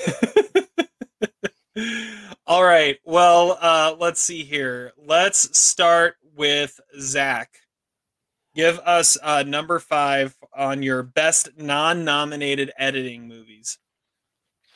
[2.47, 2.97] All right.
[3.05, 4.93] Well, uh, let's see here.
[4.97, 7.49] Let's start with Zach.
[8.53, 13.77] Give us uh, number five on your best non-nominated editing movies.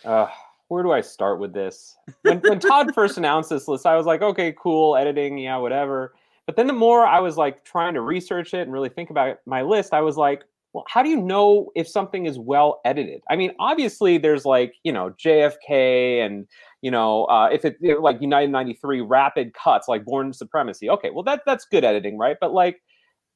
[0.06, 0.28] Uh,
[0.70, 1.98] where do I start with this?
[2.22, 6.14] When, when Todd first announced this list, I was like, okay, cool, editing, yeah, whatever.
[6.46, 9.40] But then the more I was like trying to research it and really think about
[9.46, 10.44] my list, I was like,
[10.76, 13.22] well, how do you know if something is well edited?
[13.30, 16.46] I mean, obviously, there's like you know JFK and
[16.82, 20.90] you know uh, if it like United '93 rapid cuts like Bourne Supremacy.
[20.90, 22.36] Okay, well that that's good editing, right?
[22.42, 22.82] But like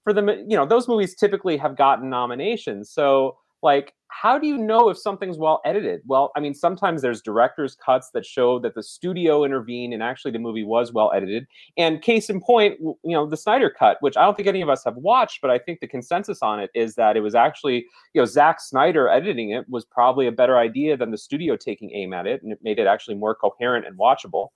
[0.04, 4.58] for the you know, those movies typically have gotten nominations, so like how do you
[4.58, 6.02] know if something's well edited?
[6.06, 10.32] Well i mean sometimes there's director's cuts that show that the studio intervened and actually
[10.32, 11.48] the movie was well edited.
[11.78, 14.70] And case in point you know the snyder cut which i don't think any of
[14.70, 17.86] us have watched but i think the consensus on it is that it was actually
[18.14, 21.92] you know Zack snyder editing it was probably a better idea than the studio taking
[21.94, 24.50] aim at it and it made it actually more coherent and watchable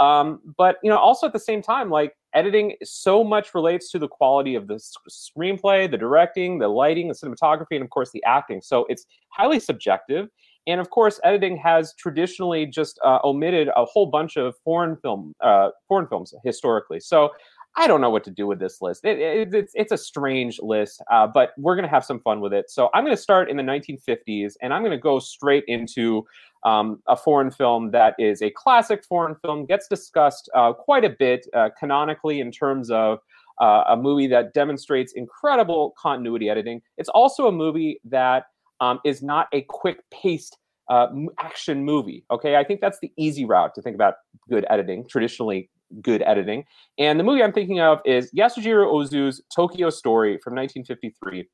[0.00, 3.98] um, but you know, also at the same time, like editing so much relates to
[3.98, 8.24] the quality of the screenplay, the directing, the lighting, the cinematography, and of course the
[8.24, 8.62] acting.
[8.62, 10.28] So it's highly subjective.
[10.66, 15.34] And of course, editing has traditionally just uh, omitted a whole bunch of foreign film,
[15.40, 17.00] uh, foreign films historically.
[17.00, 17.30] So
[17.76, 19.04] I don't know what to do with this list.
[19.04, 22.52] It, it, it's it's a strange list, uh, but we're gonna have some fun with
[22.52, 22.70] it.
[22.70, 26.26] So I'm gonna start in the 1950s, and I'm gonna go straight into
[26.64, 31.10] um, a foreign film that is a classic foreign film, gets discussed uh, quite a
[31.10, 33.20] bit uh, canonically in terms of
[33.60, 36.82] uh, a movie that demonstrates incredible continuity editing.
[36.98, 38.44] It's also a movie that
[38.80, 40.58] um, is not a quick paced
[40.88, 41.06] uh,
[41.38, 42.24] action movie.
[42.30, 44.14] Okay, I think that's the easy route to think about
[44.48, 45.06] good editing.
[45.08, 45.70] Traditionally,
[46.00, 46.64] good editing.
[46.98, 51.48] And the movie I'm thinking of is Yasujiro Ozu's Tokyo Story from 1953.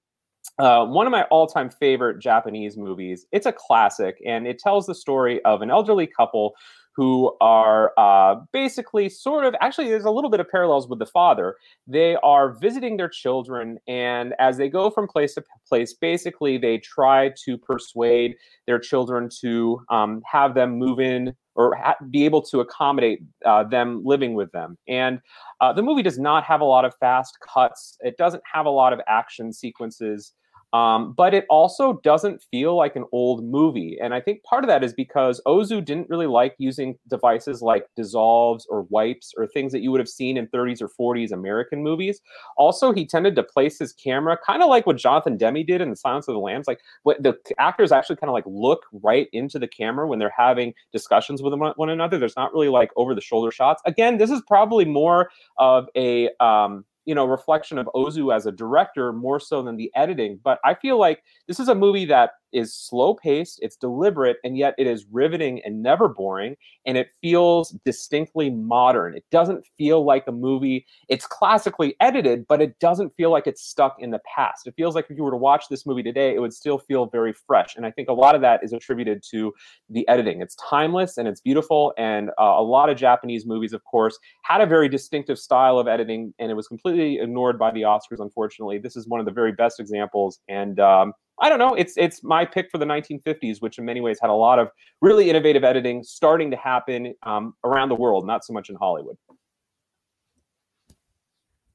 [0.59, 3.27] Uh, one of my all-time favorite Japanese movies.
[3.33, 6.55] It's a classic, and it tells the story of an elderly couple
[6.97, 11.07] who are uh, basically sort of actually there's a little bit of parallels with the
[11.07, 11.57] father
[11.87, 16.79] they are visiting their children and as they go from place to place basically they
[16.79, 18.35] try to persuade
[18.67, 23.65] their children to um, have them move in or ha- be able to accommodate uh,
[23.65, 24.79] them living with them.
[24.87, 25.21] And
[25.61, 27.97] uh, the movie does not have a lot of fast cuts.
[28.01, 30.33] It doesn't have a lot of action sequences
[30.73, 33.99] um, but it also doesn't feel like an old movie.
[34.03, 37.87] And I think part of that is because Ozu didn't really like using devices like
[37.97, 41.83] dissolves or wipes or things that you would have seen in 30s or 40s American
[41.83, 42.21] movies.
[42.57, 45.91] Also, he tended to place his camera kind of like what Jonathan Demme did in
[45.91, 46.67] The Silence of the Lambs.
[46.67, 50.33] Like what the actors actually kind of like look right into the camera when they're
[50.37, 52.19] having discussions with one another.
[52.19, 53.83] There's not really like over the shoulder shots.
[53.87, 58.53] Again, this is probably more of a um, you know reflection of Ozu as a
[58.53, 60.39] director more so than the editing.
[60.45, 64.57] But I feel like this is a movie that is slow paced, it's deliberate, and
[64.57, 66.57] yet it is riveting and never boring.
[66.87, 69.15] And it feels distinctly modern.
[69.15, 70.87] It doesn't feel like a movie.
[71.09, 74.67] It's classically edited, but it doesn't feel like it's stuck in the past.
[74.67, 77.07] It feels like if you were to watch this movie today, it would still feel
[77.07, 77.77] very fresh.
[77.77, 79.53] And I think a lot of that is attributed to
[79.91, 80.41] the editing.
[80.41, 81.93] It's timeless and it's beautiful.
[81.99, 85.87] And uh, a lot of Japanese movies, of course, had a very distinctive style of
[85.87, 88.79] editing, and it was completely ignored by the Oscars, unfortunately.
[88.79, 90.41] This is one of the very best examples.
[90.49, 91.75] And um, I don't know.
[91.75, 94.71] It's it's my pick for the 1950s, which in many ways had a lot of
[95.03, 99.17] really innovative editing starting to happen um, around the world, not so much in Hollywood.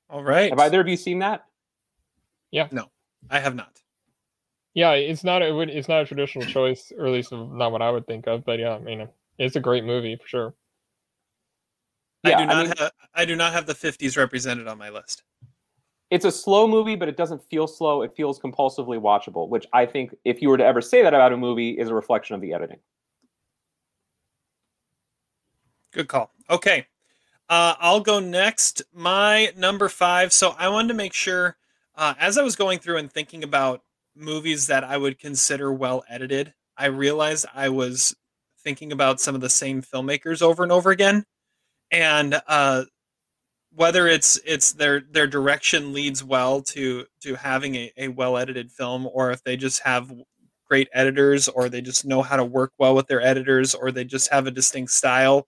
[0.09, 0.49] All right.
[0.49, 1.45] Have either of you seen that?
[2.51, 2.67] Yeah.
[2.71, 2.87] No,
[3.29, 3.79] I have not.
[4.73, 7.91] Yeah, it's not a it's not a traditional choice, or at least not what I
[7.91, 8.45] would think of.
[8.45, 9.07] But yeah, I mean,
[9.37, 10.53] it's a great movie for sure.
[12.23, 14.77] Yeah, I do not I mean, have I do not have the 50s represented on
[14.77, 15.23] my list.
[16.11, 18.01] It's a slow movie, but it doesn't feel slow.
[18.01, 21.31] It feels compulsively watchable, which I think, if you were to ever say that about
[21.31, 22.79] a movie, is a reflection of the editing.
[25.93, 26.31] Good call.
[26.49, 26.85] Okay.
[27.49, 28.81] Uh, I'll go next.
[28.93, 30.33] My number five.
[30.33, 31.57] So I wanted to make sure,
[31.95, 33.81] uh, as I was going through and thinking about
[34.15, 38.15] movies that I would consider well edited, I realized I was
[38.63, 41.25] thinking about some of the same filmmakers over and over again.
[41.89, 42.83] And uh,
[43.73, 48.71] whether it's it's their their direction leads well to to having a, a well edited
[48.71, 50.11] film, or if they just have
[50.69, 54.03] great editors, or they just know how to work well with their editors, or they
[54.05, 55.47] just have a distinct style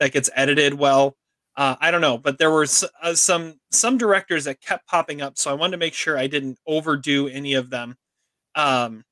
[0.00, 1.16] that gets edited well.
[1.56, 2.66] Uh, I don't know, but there were
[3.02, 6.26] uh, some some directors that kept popping up, so I wanted to make sure I
[6.26, 7.96] didn't overdo any of them.
[8.56, 9.04] Um,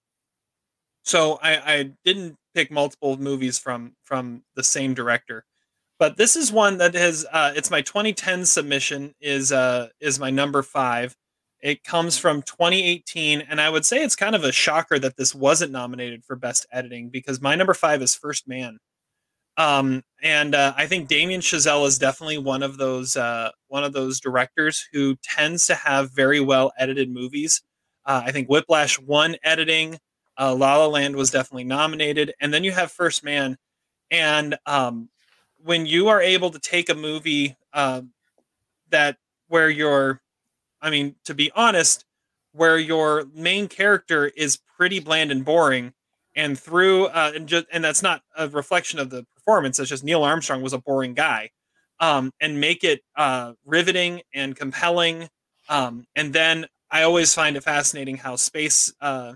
[1.05, 5.45] so I, I didn't pick multiple movies from from the same director,
[6.03, 10.31] but this is one that is uh, it's my 2010 submission is uh is my
[10.31, 11.15] number five.
[11.61, 15.33] It comes from 2018, and I would say it's kind of a shocker that this
[15.33, 18.79] wasn't nominated for best editing because my number five is First Man.
[19.57, 23.93] Um, and uh, I think Damien Chazelle is definitely one of those uh, one of
[23.93, 27.63] those directors who tends to have very well edited movies.
[28.05, 30.01] Uh, I think Whiplash won editing.
[30.37, 33.57] Uh, La La Land was definitely nominated, and then you have First Man.
[34.11, 35.09] And um,
[35.65, 38.03] when you are able to take a movie uh,
[38.91, 39.17] that
[39.49, 40.21] where you're,
[40.81, 42.05] I mean, to be honest,
[42.53, 45.93] where your main character is pretty bland and boring,
[46.35, 49.79] and through uh, and just and that's not a reflection of the performance.
[49.79, 51.51] It's just Neil Armstrong was a boring guy,
[52.01, 55.29] um, and make it uh, riveting and compelling.
[55.69, 59.35] Um, and then I always find it fascinating how space uh,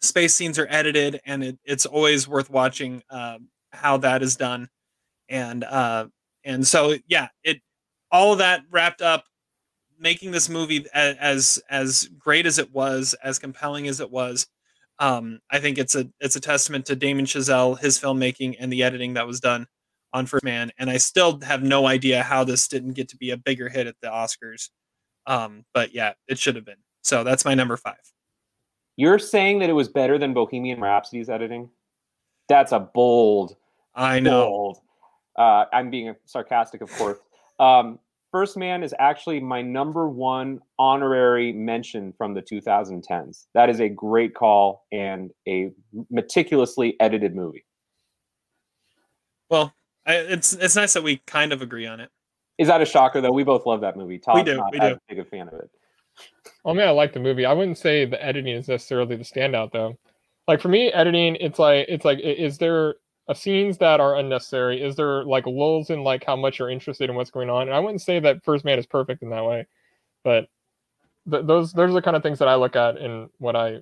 [0.00, 3.38] space scenes are edited, and it, it's always worth watching uh,
[3.72, 4.68] how that is done.
[5.28, 6.06] And uh,
[6.44, 7.58] and so yeah, it
[8.10, 9.24] all of that wrapped up,
[9.98, 14.46] making this movie as as, as great as it was, as compelling as it was.
[15.00, 18.82] Um, I think it's a it's a testament to Damien Chazelle, his filmmaking, and the
[18.82, 19.66] editing that was done
[20.12, 20.70] on First Man.
[20.78, 23.86] And I still have no idea how this didn't get to be a bigger hit
[23.86, 24.70] at the Oscars.
[25.26, 26.76] Um, but yeah, it should have been.
[27.02, 27.96] So that's my number five.
[28.96, 31.68] You're saying that it was better than Bohemian Rhapsody's editing?
[32.48, 33.56] That's a bold.
[33.94, 34.46] I know.
[34.46, 34.78] Bold.
[35.38, 37.18] Uh, I'm being sarcastic, of course.
[37.58, 37.98] Um,
[38.34, 43.46] First Man is actually my number one honorary mention from the 2010s.
[43.54, 45.70] That is a great call and a
[46.10, 47.64] meticulously edited movie.
[49.48, 49.72] Well,
[50.04, 52.10] I, it's it's nice that we kind of agree on it.
[52.58, 53.30] Is that a shocker though?
[53.30, 54.18] We both love that movie.
[54.18, 54.56] Todd's we do.
[54.56, 54.96] Not we do.
[55.08, 55.70] big a fan of it.
[56.66, 57.46] I mean, I like the movie.
[57.46, 59.96] I wouldn't say the editing is necessarily the standout though.
[60.48, 62.96] Like for me, editing, it's like it's like is there
[63.32, 64.82] scenes that are unnecessary?
[64.82, 67.62] Is there like lulls in like how much you're interested in what's going on?
[67.62, 69.66] And I wouldn't say that First Man is perfect in that way,
[70.22, 70.48] but
[71.30, 73.80] th- those those are the kind of things that I look at in what I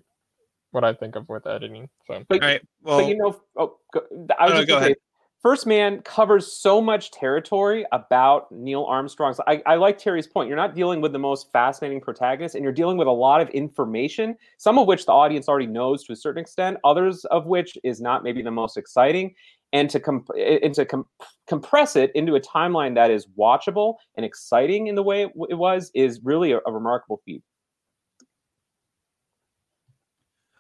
[0.71, 1.89] what I think of with editing.
[2.07, 2.63] So, but, All right.
[2.83, 4.03] Well, but you know, oh, go,
[4.39, 4.97] I was no, just go gonna say, ahead.
[5.43, 9.41] First Man covers so much territory about Neil Armstrong's.
[9.49, 10.47] I, I like Terry's point.
[10.47, 13.49] You're not dealing with the most fascinating protagonist, and you're dealing with a lot of
[13.49, 17.77] information, some of which the audience already knows to a certain extent, others of which
[17.83, 19.35] is not maybe the most exciting.
[19.73, 21.07] And to comp- and to com-
[21.49, 25.47] compress it into a timeline that is watchable and exciting in the way it, w-
[25.51, 27.43] it was is really a, a remarkable feat.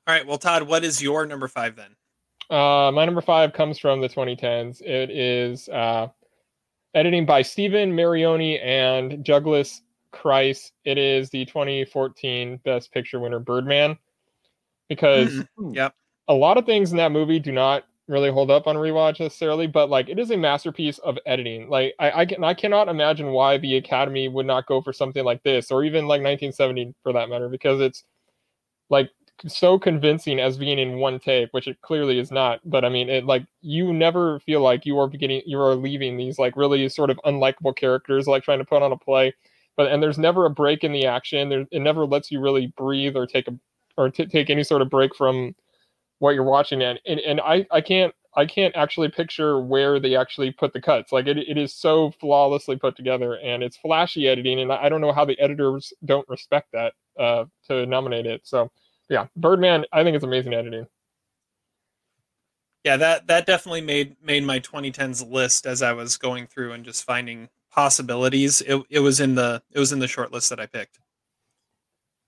[0.08, 0.26] all right.
[0.26, 1.94] Well, Todd, what is your number five then?
[2.52, 4.82] Uh, my number five comes from the 2010s.
[4.82, 6.08] It is uh,
[6.94, 9.80] editing by Stephen Mirrione and Douglas
[10.10, 10.72] Crise.
[10.84, 13.96] It is the 2014 Best Picture winner, Birdman,
[14.90, 15.94] because Mm, yep.
[16.28, 19.66] a lot of things in that movie do not really hold up on rewatch necessarily,
[19.66, 21.70] but like it is a masterpiece of editing.
[21.70, 25.24] Like I, I can I cannot imagine why the Academy would not go for something
[25.24, 28.04] like this, or even like 1970 for that matter, because it's
[28.90, 29.08] like
[29.46, 32.60] so convincing as being in one take, which it clearly is not.
[32.64, 36.16] But I mean, it like you never feel like you are beginning, you are leaving
[36.16, 39.34] these like really sort of unlikable characters, like trying to put on a play.
[39.76, 41.48] But and there's never a break in the action.
[41.48, 43.58] There, it never lets you really breathe or take a
[43.96, 45.54] or t- take any sort of break from
[46.18, 50.16] what you're watching and, and and I I can't I can't actually picture where they
[50.16, 51.12] actually put the cuts.
[51.12, 55.00] Like it, it is so flawlessly put together and it's flashy editing and I don't
[55.00, 58.42] know how the editors don't respect that uh to nominate it.
[58.44, 58.70] So
[59.08, 60.86] yeah, Birdman I think it's amazing editing.
[62.84, 66.84] Yeah, that that definitely made made my 2010s list as I was going through and
[66.84, 68.60] just finding possibilities.
[68.62, 70.98] It it was in the it was in the short list that I picked.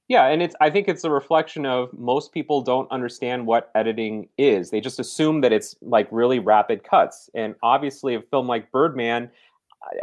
[0.07, 4.29] Yeah, and it's I think it's a reflection of most people don't understand what editing
[4.37, 4.71] is.
[4.71, 7.31] They just assume that it's like really rapid cuts.
[7.35, 9.31] And obviously a film like Birdman,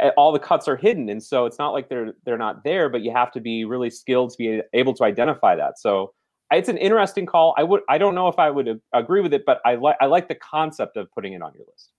[0.02, 2.88] uh, all the cuts are hidden, and so it's not like they're they're not there,
[2.88, 5.78] but you have to be really skilled to be able to identify that.
[5.78, 6.12] So
[6.56, 7.54] it's an interesting call.
[7.56, 10.06] I would I don't know if I would agree with it, but I like I
[10.06, 11.90] like the concept of putting it on your list.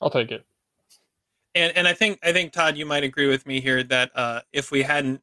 [0.00, 0.44] I'll take it.
[1.54, 4.40] And and I think I think Todd, you might agree with me here that uh,
[4.52, 5.22] if we hadn't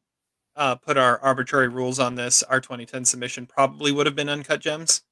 [0.56, 4.60] uh, put our arbitrary rules on this, our 2010 submission probably would have been uncut
[4.60, 5.02] gems.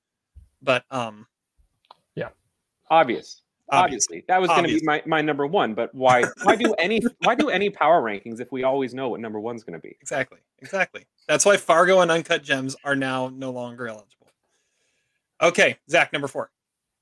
[0.61, 1.27] But um,
[2.15, 2.29] yeah,
[2.91, 3.42] obvious.
[3.73, 5.75] Obviously, that was going to be my, my number one.
[5.75, 9.21] But why why do any why do any power rankings if we always know what
[9.21, 9.97] number one's going to be?
[10.01, 11.07] Exactly, exactly.
[11.27, 14.29] That's why Fargo and Uncut Gems are now no longer eligible.
[15.41, 16.51] Okay, Zach, number four.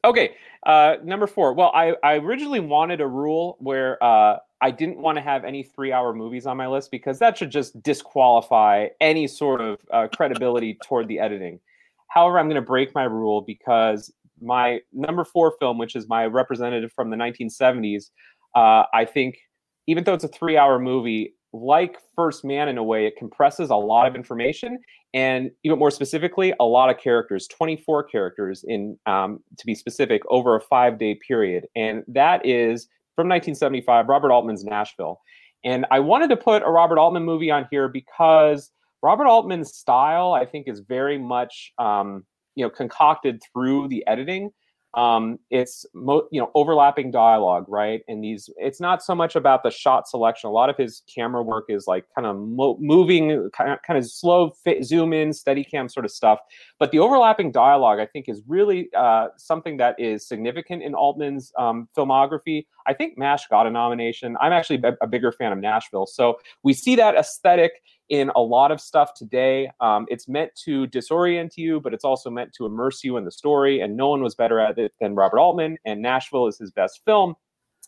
[0.05, 1.53] Okay, uh, number four.
[1.53, 5.63] Well, I, I originally wanted a rule where uh, I didn't want to have any
[5.63, 10.09] three hour movies on my list because that should just disqualify any sort of uh,
[10.15, 11.61] credibility toward the editing.
[12.09, 16.27] However, I'm going to break my rule because my number four film, which is my
[16.27, 18.11] representative from the 1970s,
[18.55, 19.39] uh, I think,
[19.87, 23.71] even though it's a three hour movie, like First Man in a way, it compresses
[23.71, 24.79] a lot of information
[25.13, 30.23] and even more specifically, a lot of characters, 24 characters in um, to be specific,
[30.29, 31.67] over a five day period.
[31.75, 32.87] And that is
[33.17, 35.21] from 1975, Robert Altman's Nashville.
[35.65, 38.71] And I wanted to put a Robert Altman movie on here because
[39.03, 42.25] Robert Altman's style, I think, is very much um,
[42.55, 44.51] you know concocted through the editing
[44.95, 48.01] um, it's mo- you know overlapping dialogue right?
[48.09, 50.49] And these it's not so much about the shot selection.
[50.49, 53.99] A lot of his camera work is like kind of mo- moving kind of, kind
[53.99, 56.41] of slow fit, zoom in steady cam sort of stuff.
[56.81, 61.53] But the overlapping dialogue i think is really uh, something that is significant in altman's
[61.57, 62.67] um, filmography.
[62.87, 64.37] I think mash got a nomination.
[64.41, 66.07] I'm actually a, a bigger fan of nashville.
[66.07, 67.73] So we see that aesthetic
[68.11, 69.71] in a lot of stuff today.
[69.81, 73.31] Um, it's meant to disorient you, but it's also meant to immerse you in the
[73.31, 73.81] story.
[73.81, 75.79] And no one was better at it than Robert Altman.
[75.85, 77.37] And Nashville is his best film.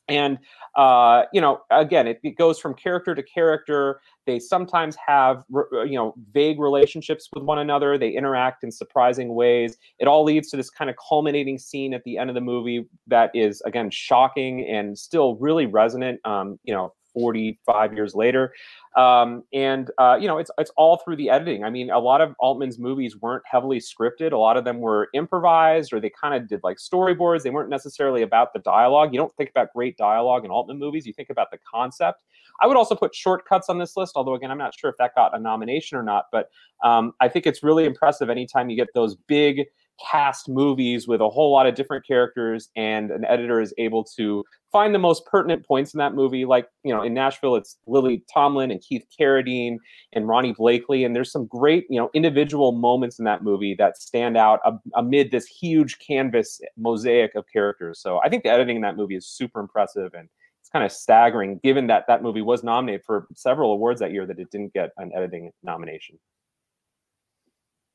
[0.09, 0.39] And
[0.77, 4.01] uh, you know, again, it, it, goes from character to character.
[4.27, 7.97] They sometimes have you know vague relationships with one another.
[7.99, 9.77] They interact in surprising ways.
[10.01, 12.89] It all leads to this kind of culminating scene at the end of the movie
[13.07, 16.21] that is again shocking and still really resonant.
[16.25, 18.53] Um, you know, 45 years later.
[18.97, 21.65] Um, and uh, you know, it's it's all through the editing.
[21.65, 24.33] I mean, a lot of Altman's movies weren't heavily scripted.
[24.33, 27.43] A lot of them were improvised, or they kind of did like storyboards.
[27.43, 29.13] They weren't necessarily about the dialogue.
[29.13, 31.07] You don't think about great dialogue in Altman movies.
[31.07, 32.23] You think about the concept.
[32.61, 35.15] I would also put shortcuts on this list, although again, I'm not sure if that
[35.15, 36.27] got a nomination or not.
[36.31, 36.51] But
[36.85, 39.67] um, I think it's really impressive anytime you get those big
[40.11, 44.45] cast movies with a whole lot of different characters and an editor is able to
[44.71, 46.45] find the most pertinent points in that movie.
[46.45, 49.77] Like you know in nashville it's lily tomlin and keith carradine
[50.13, 53.99] and ronee blakley and there's some great you know individual moments in that movie that
[53.99, 54.61] stand out
[54.95, 58.01] amid this huge canvas mosaic of characters.
[58.01, 60.29] So i think the editing in that movie is super impressive and
[60.61, 64.27] it's kind of staggering given that that movie was nominated for several awards that year
[64.27, 66.19] that it didn't get an editing nomination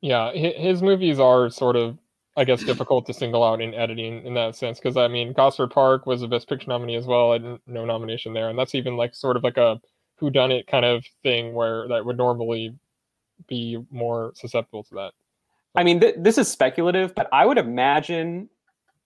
[0.01, 1.97] yeah, his movies are sort of,
[2.35, 4.79] I guess, difficult to single out in editing in that sense.
[4.79, 8.33] Because I mean, Gosford Park was a Best Picture nominee as well, and no nomination
[8.33, 9.81] there, and that's even like sort of like a
[10.17, 12.75] who done it kind of thing where that would normally
[13.47, 15.11] be more susceptible to that.
[15.75, 18.49] I mean, th- this is speculative, but I would imagine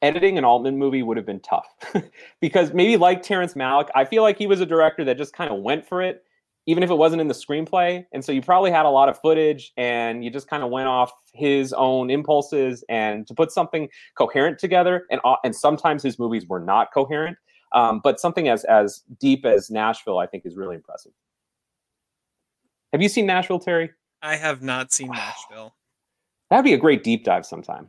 [0.02, 1.68] editing an Altman movie would have been tough
[2.40, 5.52] because maybe like Terrence Malick, I feel like he was a director that just kind
[5.52, 6.24] of went for it
[6.68, 8.06] even if it wasn't in the screenplay.
[8.14, 10.88] And so you probably had a lot of footage and you just kind of went
[10.88, 15.06] off his own impulses and to put something coherent together.
[15.10, 17.38] And, and sometimes his movies were not coherent.
[17.74, 21.14] Um, but something as, as deep as Nashville, I think is really impressive.
[22.92, 23.92] Have you seen Nashville, Terry?
[24.22, 25.74] I have not seen Nashville.
[26.50, 27.88] That'd be a great deep dive sometime.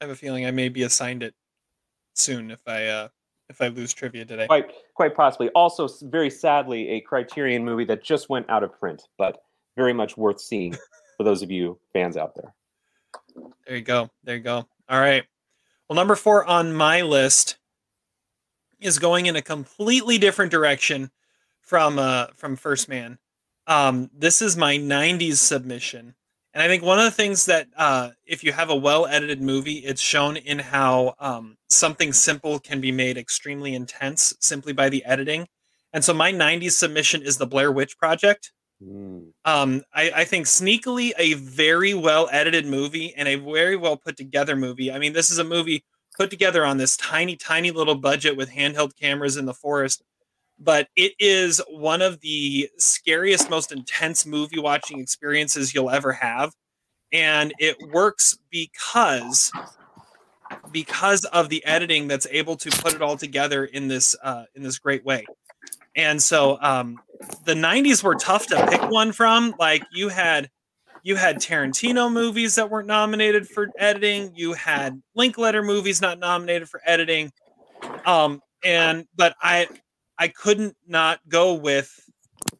[0.00, 1.34] I have a feeling I may be assigned it
[2.14, 3.08] soon if I uh,
[3.48, 4.46] if I lose trivia today.
[4.46, 5.48] Quite, quite possibly.
[5.50, 9.42] Also, very sadly, a Criterion movie that just went out of print, but
[9.76, 10.72] very much worth seeing
[11.16, 12.54] for those of you fans out there.
[13.66, 14.10] There you go.
[14.24, 14.66] There you go.
[14.88, 15.24] All right.
[15.88, 17.58] Well, number four on my list
[18.80, 21.10] is going in a completely different direction
[21.60, 23.18] from uh from First Man.
[23.66, 26.14] Um, this is my '90s submission,
[26.54, 29.42] and I think one of the things that, uh, if you have a well edited
[29.42, 34.88] movie, it's shown in how um, something simple can be made extremely intense simply by
[34.88, 35.46] the editing.
[35.92, 38.52] And so my 90s submission is the Blair Witch Project.
[38.82, 39.32] Mm.
[39.44, 44.16] Um, I, I, think sneakily a very well edited movie and a very well put
[44.16, 44.92] together movie.
[44.92, 45.82] I mean, this is a movie
[46.16, 50.04] put together on this tiny, tiny little budget with handheld cameras in the forest
[50.58, 56.52] but it is one of the scariest, most intense movie watching experiences you'll ever have.
[57.12, 59.50] And it works because
[60.72, 64.62] because of the editing that's able to put it all together in this uh, in
[64.62, 65.24] this great way.
[65.96, 66.98] And so um,
[67.44, 69.54] the '90s were tough to pick one from.
[69.58, 70.50] Like you had
[71.02, 74.32] you had Tarantino movies that weren't nominated for editing.
[74.34, 77.32] You had Linklater movies not nominated for editing.
[78.04, 79.68] Um, and but I
[80.18, 81.92] I couldn't not go with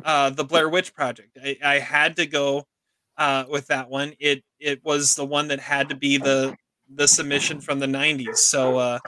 [0.04, 1.38] uh, the Blair Witch Project.
[1.42, 2.66] I, I had to go
[3.16, 4.14] uh, with that one.
[4.18, 6.56] It it was the one that had to be the
[6.88, 8.38] the submission from the 90s.
[8.38, 8.98] So uh,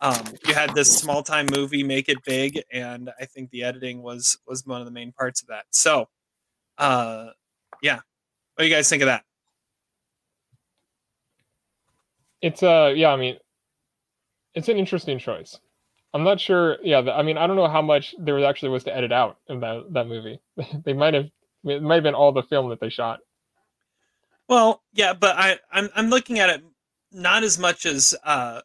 [0.00, 4.02] um, you had this small time movie make it big, and I think the editing
[4.02, 5.64] was was one of the main parts of that.
[5.70, 6.08] So,
[6.78, 7.28] uh,
[7.82, 9.24] yeah, what do you guys think of that?
[12.40, 13.38] It's uh yeah, I mean,
[14.54, 15.58] it's an interesting choice.
[16.14, 16.78] I'm not sure.
[16.82, 19.38] Yeah, I mean, I don't know how much there was actually was to edit out
[19.48, 20.40] in that that movie.
[20.84, 21.30] they might have
[21.64, 23.20] it might have been all the film that they shot.
[24.48, 26.62] Well, yeah, but I I'm I'm looking at it
[27.12, 28.60] not as much as uh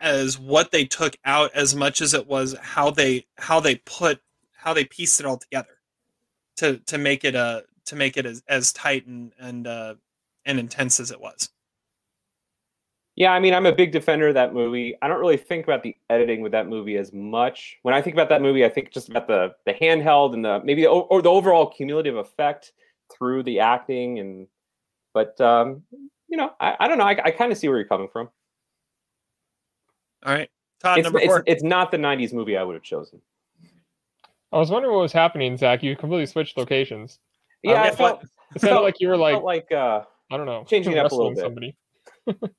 [0.00, 4.20] as what they took out as much as it was how they how they put
[4.52, 5.78] how they pieced it all together
[6.56, 9.94] to to make it uh to make it as, as tight and and uh
[10.44, 11.50] and intense as it was.
[13.16, 14.94] Yeah, I mean, I'm a big defender of that movie.
[15.00, 17.78] I don't really think about the editing with that movie as much.
[17.80, 20.60] When I think about that movie, I think just about the the handheld and the
[20.62, 22.72] maybe the, or the overall cumulative effect
[23.12, 24.46] through the acting and.
[25.14, 25.82] But um,
[26.28, 27.04] you know, I, I don't know.
[27.04, 28.28] I, I kind of see where you're coming from.
[30.26, 30.50] All right,
[30.82, 31.42] Todd, It's, number it's, four.
[31.46, 33.22] it's not the '90s movie I would have chosen.
[34.52, 35.82] I was wondering what was happening, Zach.
[35.82, 37.18] You completely switched locations.
[37.62, 38.22] Yeah, I yeah, felt,
[38.54, 41.10] It sounded felt- like you were like like uh, I don't know, changing it up
[41.12, 41.38] a little bit.
[41.40, 41.74] somebody.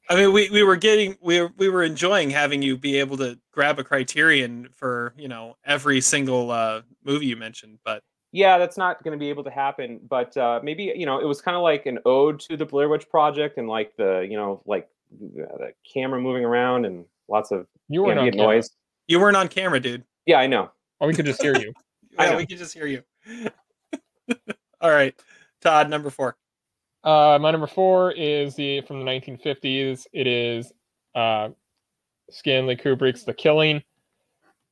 [0.09, 3.17] I mean, we, we were getting we were, we were enjoying having you be able
[3.17, 8.57] to grab a criterion for you know every single uh, movie you mentioned, but yeah,
[8.57, 9.99] that's not going to be able to happen.
[10.07, 12.89] But uh, maybe you know, it was kind of like an ode to the Blair
[12.89, 17.51] Witch Project and like the you know, like uh, the camera moving around and lots
[17.51, 18.55] of You weren't on ambient camera.
[18.55, 18.69] noise.
[19.07, 20.03] you weren't on camera, dude.
[20.25, 20.71] Yeah, I know.
[20.99, 21.73] Oh, we could just hear you.
[22.19, 23.03] Yeah, we could just hear you.
[24.81, 25.13] All right,
[25.61, 26.35] Todd, number four.
[27.07, 30.07] Uh, my number four is the from the 1950s.
[30.11, 30.73] It is
[31.15, 31.47] uh,
[32.29, 33.81] Stanley Kubrick's The Killing,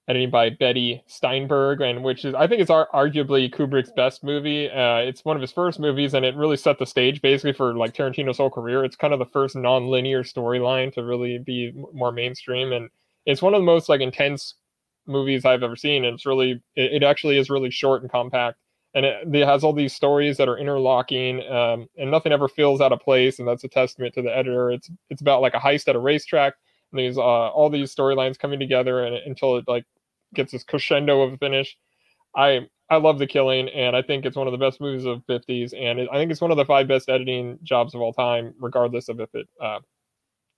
[0.10, 4.70] edited by Betty Steinberg, and which is I think ar- arguably Kubrick's best movie.
[4.70, 7.74] Uh, it's one of his first movies, and it really set the stage basically for
[7.74, 8.84] like Tarantino's whole career.
[8.84, 12.90] It's kind of the first non-linear storyline to really be more mainstream, and
[13.26, 14.56] it's one of the most like intense
[15.08, 16.04] movies I've ever seen.
[16.04, 18.58] And it's really it, it actually is really short and compact
[18.96, 22.82] and it, it has all these stories that are interlocking um, and nothing ever feels
[22.82, 24.72] out of place and that's a testament to the editor.
[24.72, 26.54] It's it's about like a heist at a racetrack
[26.92, 29.86] and these uh, all these storylines coming together and until it like
[30.34, 31.78] gets this crescendo of a finish.
[32.36, 35.26] I i love the killing and i think it's one of the best movies of
[35.28, 38.14] 50s and it, i think it's one of the five best editing jobs of all
[38.14, 39.80] time regardless of if it uh,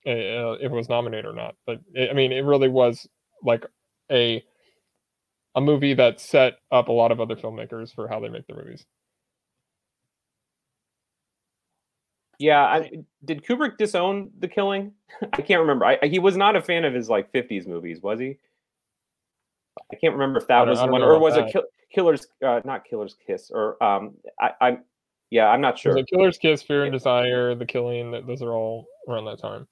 [0.04, 1.54] if it was nominated or not.
[1.66, 3.06] But it, i mean it really was
[3.42, 3.64] like
[4.10, 4.44] a
[5.54, 8.56] a movie that set up a lot of other filmmakers for how they make their
[8.56, 8.84] movies.
[12.38, 12.90] Yeah, I,
[13.24, 14.92] did Kubrick disown The Killing?
[15.32, 15.84] I can't remember.
[15.84, 18.38] I, he was not a fan of his like '50s movies, was he?
[19.92, 22.26] I can't remember if that was the one, or was it kill, Killer's?
[22.44, 24.84] Uh, not Killer's Kiss, or um, I, I'm,
[25.30, 25.92] yeah, I'm not Sure.
[25.92, 26.02] sure.
[26.02, 29.66] The Killer's Kiss, Fear and Desire, The Killing, those are all around that time.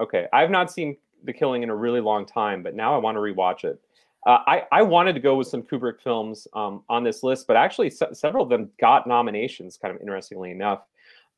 [0.00, 3.16] Okay, I've not seen The Killing in a really long time, but now I want
[3.16, 3.80] to rewatch it.
[4.26, 7.56] Uh, I I wanted to go with some Kubrick films um, on this list, but
[7.56, 9.76] actually se- several of them got nominations.
[9.76, 10.80] Kind of interestingly enough.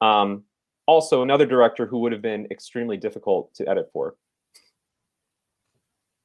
[0.00, 0.44] Um,
[0.86, 4.16] also, another director who would have been extremely difficult to edit for.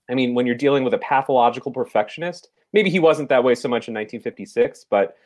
[0.10, 3.68] I mean, when you're dealing with a pathological perfectionist, maybe he wasn't that way so
[3.68, 5.18] much in 1956, but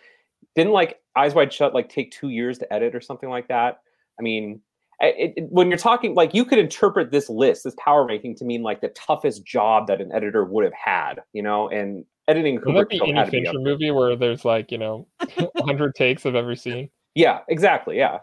[0.56, 3.82] didn't like Eyes Wide Shut like take two years to edit or something like that.
[4.20, 4.62] I mean,
[5.02, 8.45] it, it- when you're talking like you could interpret this list, this power ranking, to
[8.45, 12.58] mean like the toughest job that an editor would have had, you know, and editing
[12.58, 13.74] a Would that be any had to be up Fincher there.
[13.74, 15.08] movie where there's like, you know,
[15.54, 16.89] 100 takes of every scene?
[17.16, 17.97] Yeah, exactly.
[17.97, 18.20] Yeah,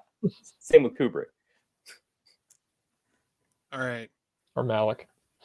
[0.60, 1.26] same with Kubrick.
[3.72, 4.08] All right,
[4.54, 5.00] Or Malick?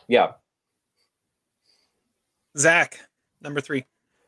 [0.07, 0.33] Yeah.
[2.57, 2.99] Zach,
[3.41, 3.85] number three.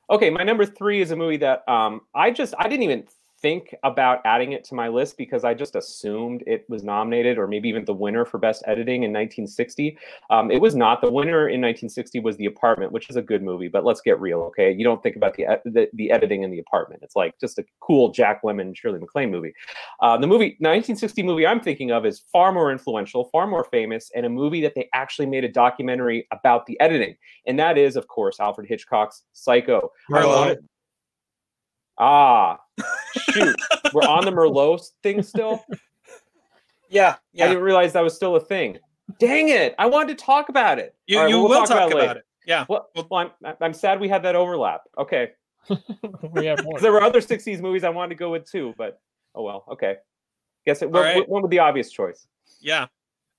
[0.10, 3.06] Okay, my number three is a movie that um, I just I didn't even
[3.44, 7.46] think about adding it to my list because I just assumed it was nominated or
[7.46, 9.98] maybe even the winner for best editing in 1960.
[10.30, 11.02] Um, it was not.
[11.02, 14.20] The winner in 1960 was The Apartment, which is a good movie, but let's get
[14.20, 14.72] real, okay?
[14.72, 17.04] You don't think about the the, the editing in The Apartment.
[17.04, 19.54] It's like just a cool Jack Lemmon, Shirley MacLaine movie.
[20.02, 24.10] Uh, the movie 1960 movie I'm thinking of is far more influential, far more famous,
[24.16, 27.16] and a movie that they actually made a documentary about the editing,
[27.46, 29.92] and that is, of course, Alfred Hitchcock's Psycho.
[30.10, 30.36] I Merlot.
[30.38, 30.70] wanted-
[32.00, 32.58] Ah,
[33.32, 33.56] shoot.
[33.94, 35.64] We're on the Merlot thing still.
[36.90, 38.78] Yeah, I didn't realize that was still a thing.
[39.20, 39.74] Dang it!
[39.80, 40.94] I wanted to talk about it.
[41.08, 42.00] You, All right, you well, we'll will talk, later.
[42.04, 42.24] about it.
[42.46, 42.66] Yeah.
[42.70, 44.82] Well, Well- well, I'm, I'm sad we had that overlap.
[45.00, 45.32] Okay,
[46.34, 46.82] we have 'Cause one.
[46.84, 49.02] there were other '60s movies I wanted to go with too, but
[49.34, 49.66] oh well.
[49.72, 49.96] Okay,
[50.68, 50.86] guess it.
[50.86, 51.28] All What, right.
[51.30, 52.28] what was the obvious choice?
[52.62, 52.86] Yeah.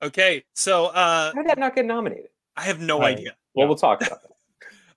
[0.03, 0.43] Okay.
[0.55, 2.31] So uh, How did that not get nominated?
[2.57, 3.37] I have no I- idea.
[3.55, 3.69] Well, Yeah.
[3.69, 4.33] we'll talk about that.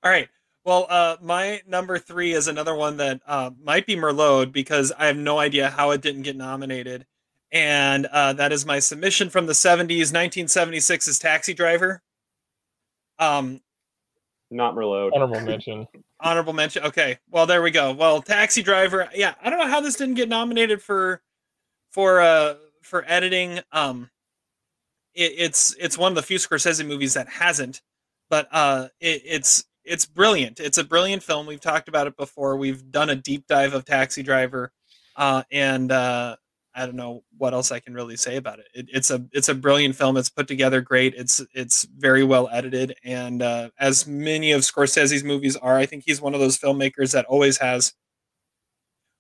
[0.03, 0.29] All right.
[0.67, 5.05] Well, uh, my number three is another one that uh, might be Merlot because I
[5.05, 7.05] have no idea how it didn't get nominated.
[7.53, 12.01] And uh, that is my submission from the 70s, 1976 is Taxi Driver.
[13.17, 13.61] Um,
[14.51, 15.11] Not Merlot.
[15.15, 15.87] Honorable mention.
[16.19, 16.83] honorable mention.
[16.83, 17.17] Okay.
[17.29, 17.93] Well, there we go.
[17.93, 19.07] Well, Taxi Driver.
[19.15, 21.21] Yeah, I don't know how this didn't get nominated for
[21.91, 23.61] for uh for editing.
[23.71, 24.09] Um,
[25.13, 27.81] it, it's it's one of the few Scorsese movies that hasn't,
[28.29, 30.59] but uh, it, it's it's brilliant.
[30.59, 31.47] It's a brilliant film.
[31.47, 32.57] We've talked about it before.
[32.57, 34.71] We've done a deep dive of Taxi Driver,
[35.15, 36.35] uh, and uh,
[36.75, 38.67] I don't know what else I can really say about it.
[38.73, 38.85] it.
[38.93, 40.17] It's a it's a brilliant film.
[40.17, 41.15] It's put together great.
[41.15, 46.03] It's it's very well edited, and uh, as many of Scorsese's movies are, I think
[46.05, 47.93] he's one of those filmmakers that always has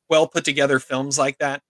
[0.09, 1.61] well put together films like that.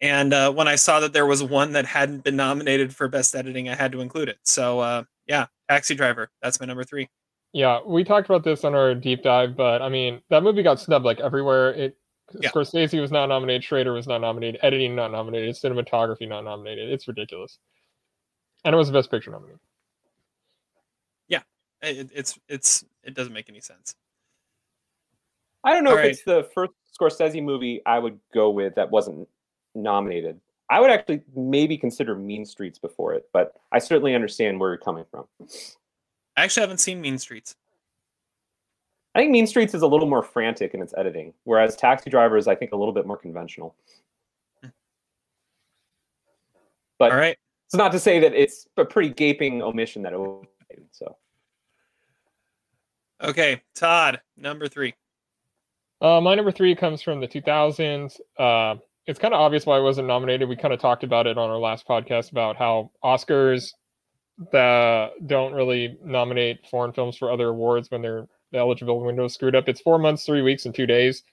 [0.00, 3.34] And uh, when I saw that there was one that hadn't been nominated for best
[3.34, 4.38] editing, I had to include it.
[4.44, 6.30] So uh, yeah, Taxi Driver.
[6.42, 7.08] That's my number three.
[7.52, 10.80] Yeah, we talked about this on our deep dive, but I mean, that movie got
[10.80, 11.72] snubbed like everywhere.
[11.72, 11.96] It
[12.40, 12.50] Yeah.
[12.50, 16.92] Scorsese was not nominated, Schrader was not nominated, editing not nominated, cinematography not nominated.
[16.92, 17.58] It's ridiculous.
[18.64, 19.54] And it was the best picture nominee.
[21.82, 23.94] It, it's it's it doesn't make any sense.
[25.64, 26.10] I don't know All if right.
[26.10, 29.28] it's the first Scorsese movie I would go with that wasn't
[29.74, 30.40] nominated.
[30.70, 34.78] I would actually maybe consider Mean Streets before it, but I certainly understand where you're
[34.78, 35.26] coming from.
[36.36, 37.56] I actually haven't seen Mean Streets.
[39.14, 42.36] I think Mean Streets is a little more frantic in its editing, whereas Taxi Driver
[42.36, 43.74] is, I think, a little bit more conventional.
[46.98, 47.36] But All right.
[47.66, 50.86] it's not to say that it's a pretty gaping omission that it was made.
[50.92, 51.16] So
[53.22, 54.94] Okay, Todd, number three.
[56.00, 58.20] Uh, my number three comes from the 2000s.
[58.38, 58.76] Uh,
[59.06, 60.48] it's kind of obvious why it wasn't nominated.
[60.48, 63.72] We kind of talked about it on our last podcast about how Oscars
[64.52, 69.56] that don't really nominate foreign films for other awards when their the eligible window screwed
[69.56, 69.68] up.
[69.68, 71.24] It's four months, three weeks, and two days,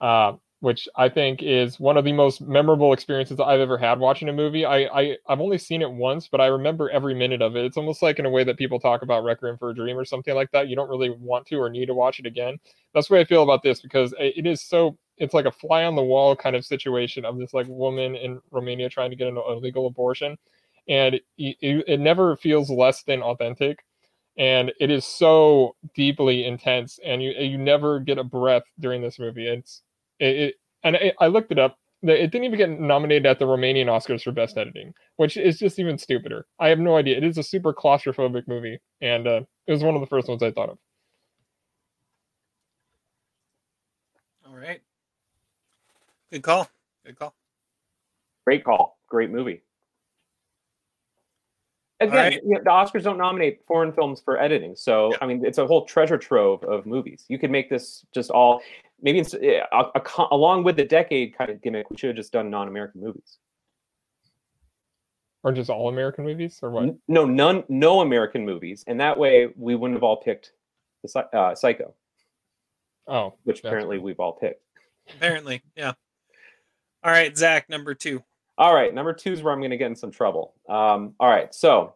[0.00, 4.28] uh, which I think is one of the most memorable experiences I've ever had watching
[4.28, 4.64] a movie.
[4.64, 7.64] I, I I've only seen it once, but I remember every minute of it.
[7.64, 10.04] It's almost like in a way that people talk about Requiem for a Dream or
[10.04, 10.68] something like that.
[10.68, 12.58] You don't really want to or need to watch it again
[12.94, 15.84] that's the way I feel about this because it is so it's like a fly
[15.84, 19.28] on the wall kind of situation of this like woman in Romania trying to get
[19.28, 20.36] an illegal abortion,
[20.88, 23.84] and it, it, it never feels less than authentic,
[24.38, 29.18] and it is so deeply intense, and you you never get a breath during this
[29.18, 29.48] movie.
[29.48, 29.82] It's
[30.20, 30.54] it, it
[30.84, 31.78] and it, I looked it up.
[32.02, 35.78] It didn't even get nominated at the Romanian Oscars for best editing, which is just
[35.78, 36.46] even stupider.
[36.58, 37.16] I have no idea.
[37.16, 40.42] It is a super claustrophobic movie, and uh, it was one of the first ones
[40.42, 40.78] I thought of.
[44.46, 44.80] All right.
[46.32, 46.68] Good call.
[47.06, 47.34] Good call.
[48.44, 49.62] great call, great movie.
[52.02, 52.40] Again, right.
[52.44, 55.18] you know, the Oscars don't nominate foreign films for editing, so Yeah.
[55.20, 57.24] I mean, it's a whole treasure trove of movies.
[57.28, 58.62] You could make this just all
[59.02, 61.90] maybe it's, yeah, a, a along with the decade kind of gimmick.
[61.90, 63.38] We should have just done non-American movies.
[65.44, 66.84] Or just all American movies, or what?
[66.84, 70.52] N- No, none, no American movies, and that way we wouldn't have all picked
[71.02, 71.94] the uh, Psycho,
[73.08, 74.62] Oh, which That's apparently we've all picked.
[75.16, 75.94] Apparently, yeah.
[77.02, 78.22] All right, Zach, number two.
[78.58, 80.54] All right, number two is where I'm going to get in some trouble.
[80.68, 81.94] Um, all right, so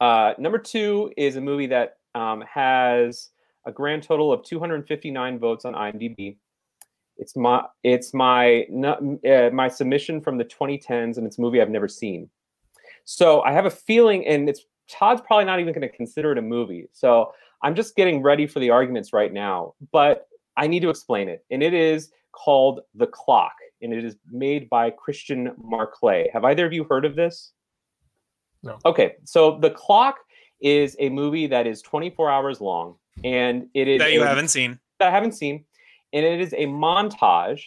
[0.00, 3.30] uh, number two is a movie that um, has
[3.66, 6.36] a grand total of 259 votes on IMDb.
[7.18, 11.70] It's my it's my uh, my submission from the 2010s, and it's a movie I've
[11.70, 12.30] never seen.
[13.04, 16.38] So I have a feeling, and it's Todd's probably not even going to consider it
[16.38, 16.88] a movie.
[16.92, 20.26] So I'm just getting ready for the arguments right now, but
[20.56, 23.52] I need to explain it, and it is called The Clock,
[23.82, 26.28] and it is made by Christian Marclay.
[26.32, 27.52] Have either of you heard of this?
[28.62, 28.78] No.
[28.84, 30.18] Okay, so The Clock
[30.60, 34.48] is a movie that is 24 hours long, and it is That you a- haven't
[34.48, 34.78] seen.
[35.00, 35.64] that I haven't seen,
[36.12, 37.62] and it is a montage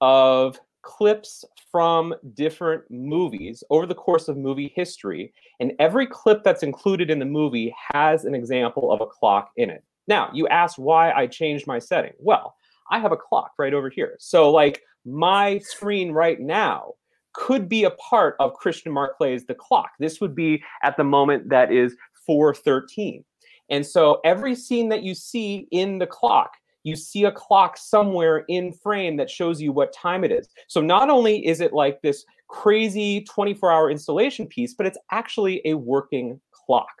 [0.00, 5.32] of clips from different movies over the course of movie history.
[5.60, 9.70] And every clip that's included in the movie has an example of a clock in
[9.70, 9.82] it.
[10.06, 12.12] Now, you asked why I changed my setting.
[12.18, 12.54] Well,
[12.90, 14.16] I have a clock right over here.
[14.18, 16.94] So, like, my screen right now
[17.32, 19.90] could be a part of Christian Marclay's The Clock.
[19.98, 23.24] This would be at the moment that is 413.
[23.70, 26.52] And so every scene that you see in the clock
[26.84, 30.48] you see a clock somewhere in frame that shows you what time it is.
[30.68, 35.62] So not only is it like this crazy 24 hour installation piece, but it's actually
[35.64, 36.94] a working clock.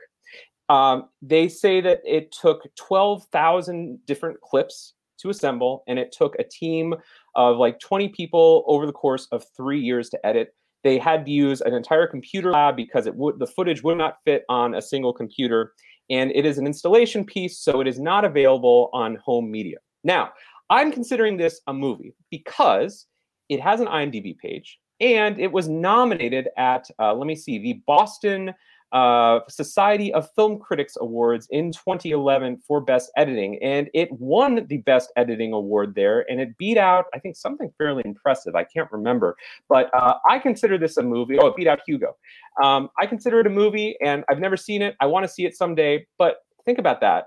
[0.70, 4.94] Um, they say that it took 12,000 different clips
[5.24, 6.94] to assemble, and it took a team
[7.34, 10.54] of like 20 people over the course of three years to edit.
[10.84, 14.18] They had to use an entire computer lab because it would the footage would not
[14.24, 15.72] fit on a single computer,
[16.10, 19.78] and it is an installation piece, so it is not available on home media.
[20.04, 20.30] Now,
[20.70, 23.06] I'm considering this a movie because
[23.48, 27.82] it has an IMDb page and it was nominated at uh, let me see the
[27.86, 28.54] Boston
[28.92, 34.78] uh, Society of Film Critics Awards in 2011 for Best Editing, and it won the
[34.78, 38.54] Best Editing Award there, and it beat out I think something fairly impressive.
[38.54, 39.36] I can't remember,
[39.68, 41.38] but uh, I consider this a movie.
[41.38, 42.16] Oh, it beat out Hugo.
[42.62, 44.96] Um, I consider it a movie, and I've never seen it.
[45.00, 47.26] I want to see it someday, but think about that: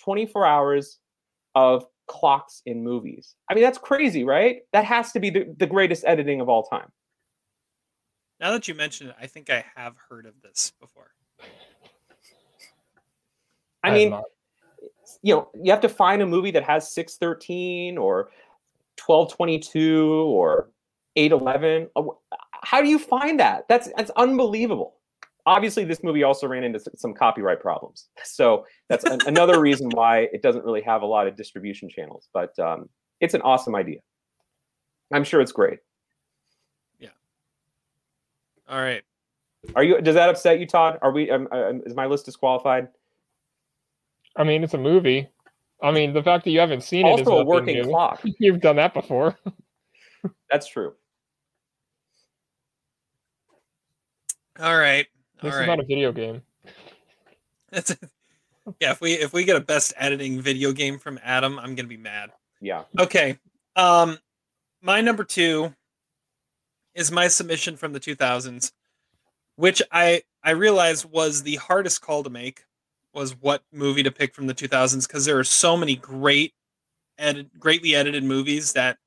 [0.00, 0.98] 24 hours
[1.54, 3.34] of clocks in movies.
[3.50, 4.60] I mean, that's crazy, right?
[4.72, 6.90] That has to be the, the greatest editing of all time.
[8.42, 11.12] Now that you mention it, I think I have heard of this before.
[13.84, 14.20] I, I mean,
[15.22, 18.30] you know, you have to find a movie that has 613 or
[19.06, 20.70] 1222 or
[21.14, 21.88] 811.
[21.94, 22.02] Uh,
[22.64, 23.68] how do you find that?
[23.68, 24.96] That's that's unbelievable.
[25.46, 30.28] Obviously, this movie also ran into some copyright problems, so that's an, another reason why
[30.32, 32.28] it doesn't really have a lot of distribution channels.
[32.34, 32.88] But um,
[33.20, 34.00] it's an awesome idea.
[35.12, 35.78] I'm sure it's great.
[38.68, 39.02] All right.
[39.76, 40.00] Are you?
[40.00, 40.98] Does that upset you, Todd?
[41.02, 41.30] Are we?
[41.30, 42.88] Um, uh, is my list disqualified?
[44.36, 45.28] I mean, it's a movie.
[45.82, 47.84] I mean, the fact that you haven't seen also it is a working new.
[47.84, 48.20] clock.
[48.38, 49.36] You've done that before.
[50.50, 50.94] That's true.
[54.58, 55.06] All right.
[55.42, 55.62] All this right.
[55.62, 56.42] is not a video game.
[57.70, 57.96] That's a,
[58.80, 58.92] yeah.
[58.92, 61.96] If we if we get a best editing video game from Adam, I'm gonna be
[61.96, 62.30] mad.
[62.60, 62.82] Yeah.
[62.98, 63.38] Okay.
[63.76, 64.18] Um,
[64.82, 65.74] my number two
[66.94, 68.72] is my submission from the 2000s,
[69.56, 72.64] which I I realized was the hardest call to make
[73.14, 76.54] was what movie to pick from the 2000s because there are so many great
[77.18, 78.98] edit, greatly edited movies that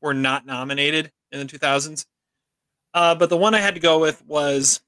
[0.00, 2.06] were not nominated in the 2000s.
[2.94, 4.80] Uh, but the one I had to go with was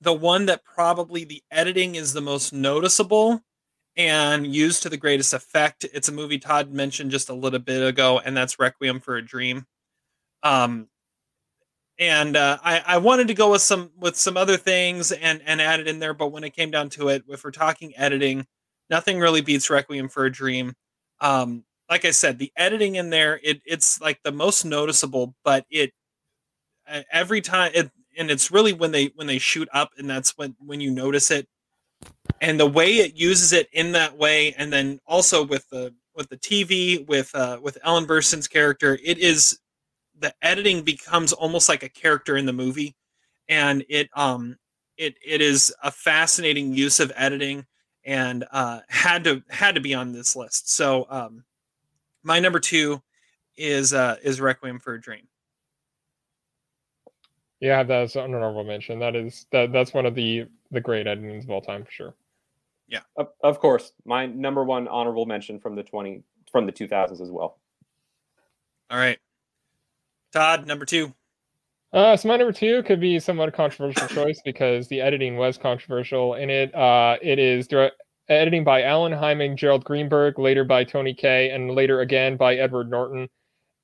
[0.00, 3.42] the one that probably the editing is the most noticeable
[3.96, 5.84] and used to the greatest effect.
[5.92, 9.22] It's a movie Todd mentioned just a little bit ago, and that's Requiem for a
[9.22, 9.66] Dream.
[10.42, 10.88] Um,
[12.00, 15.60] and uh, I, I wanted to go with some with some other things and and
[15.60, 18.46] add it in there but when it came down to it if we're talking editing
[18.88, 20.74] nothing really beats requiem for a dream.
[21.20, 25.66] Um, like i said the editing in there it it's like the most noticeable but
[25.70, 25.92] it
[27.12, 30.54] every time it and it's really when they when they shoot up and that's when
[30.64, 31.46] when you notice it.
[32.40, 36.28] And the way it uses it in that way and then also with the with
[36.28, 39.58] the tv with uh with ellen burstyn's character it is
[40.20, 42.94] the editing becomes almost like a character in the movie.
[43.48, 44.56] And it um
[44.96, 47.66] it it is a fascinating use of editing
[48.04, 50.70] and uh had to had to be on this list.
[50.70, 51.44] So um
[52.22, 53.02] my number two
[53.56, 55.26] is uh is requiem for a dream.
[57.58, 59.00] Yeah that's an honorable mention.
[59.00, 62.14] That is that that's one of the the great editings of all time for sure.
[62.86, 63.00] Yeah.
[63.16, 63.92] Of, of course.
[64.04, 66.22] My number one honorable mention from the 20
[66.52, 67.58] from the 2000s as well.
[68.90, 69.18] All right
[70.32, 71.14] Todd, number two.
[71.92, 75.58] Uh, so my number two could be somewhat a controversial choice because the editing was
[75.58, 76.74] controversial in it.
[76.74, 77.96] Uh, it is direct,
[78.28, 82.90] editing by Allan Hynek, Gerald Greenberg, later by Tony Kaye, and later again by Edward
[82.90, 83.28] Norton,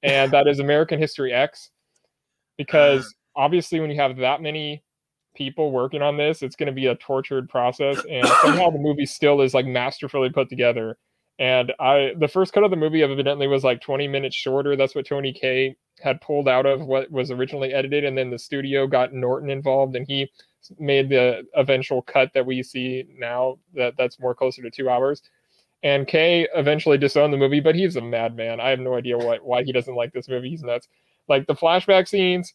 [0.03, 1.71] and that is American History X.
[2.57, 3.07] Because
[3.37, 3.41] uh.
[3.41, 4.85] obviously, when you have that many
[5.35, 9.07] people working on this, it's going to be a tortured process, and somehow the movie
[9.07, 10.97] still is like masterfully put together.
[11.39, 14.75] And I, the first cut of the movie evidently was like 20 minutes shorter.
[14.75, 18.39] That's what Tony Kaye had pulled out of what was originally edited, and then the
[18.39, 20.31] studio got Norton involved, and he
[20.79, 23.59] made the eventual cut that we see now.
[23.75, 25.23] That that's more closer to two hours.
[25.83, 28.61] And Kaye eventually disowned the movie, but he's a madman.
[28.61, 30.51] I have no idea what why he doesn't like this movie.
[30.51, 30.89] He's nuts.
[31.29, 32.55] Like the flashback scenes,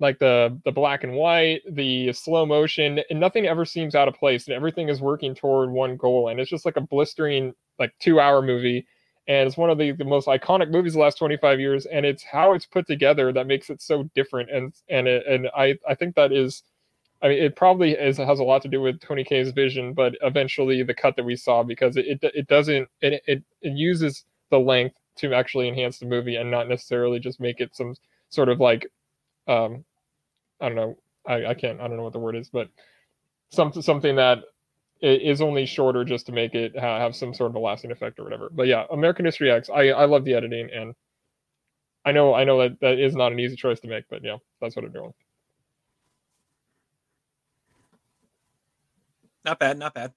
[0.00, 4.14] like the the black and white, the slow motion, and nothing ever seems out of
[4.14, 6.28] place, and everything is working toward one goal.
[6.28, 8.86] And it's just like a blistering like two hour movie
[9.28, 12.24] and it's one of the, the most iconic movies the last 25 years and it's
[12.24, 15.94] how it's put together that makes it so different and and it, and I I
[15.94, 16.62] think that is
[17.22, 20.14] I mean it probably is has a lot to do with Tony Kaye's vision but
[20.22, 24.24] eventually the cut that we saw because it it, it doesn't it, it it uses
[24.50, 27.94] the length to actually enhance the movie and not necessarily just make it some
[28.30, 28.86] sort of like
[29.46, 29.84] um
[30.60, 32.68] I don't know I, I can't I don't know what the word is but
[33.50, 34.40] some something that
[35.00, 38.18] is only shorter just to make it ha- have some sort of a lasting effect
[38.18, 38.50] or whatever.
[38.52, 40.94] But yeah, American History X, I I love the editing and
[42.04, 44.38] I know I know that that is not an easy choice to make, but yeah,
[44.60, 45.12] that's what I'm doing.
[49.44, 50.12] Not bad, not bad.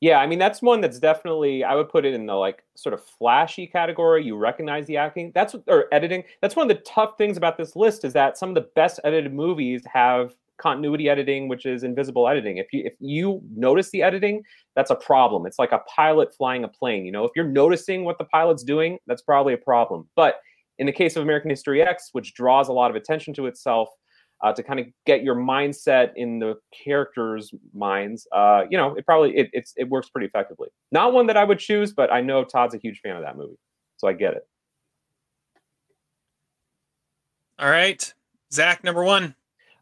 [0.00, 2.94] Yeah, I mean that's one that's definitely I would put it in the like sort
[2.94, 4.24] of flashy category.
[4.24, 5.30] You recognize the acting.
[5.34, 6.24] That's or editing.
[6.40, 8.98] That's one of the tough things about this list is that some of the best
[9.04, 12.56] edited movies have continuity editing, which is invisible editing.
[12.56, 14.42] If you if you notice the editing,
[14.74, 15.44] that's a problem.
[15.44, 17.04] It's like a pilot flying a plane.
[17.04, 20.08] You know, if you're noticing what the pilot's doing, that's probably a problem.
[20.16, 20.36] But
[20.78, 23.90] in the case of American History X, which draws a lot of attention to itself,
[24.42, 29.04] uh, to kind of get your mindset in the characters' minds, uh, you know, it
[29.04, 30.68] probably it, it's it works pretty effectively.
[30.92, 33.36] Not one that I would choose, but I know Todd's a huge fan of that
[33.36, 33.58] movie,
[33.96, 34.46] so I get it.
[37.58, 38.12] All right,
[38.52, 39.34] Zach, number one.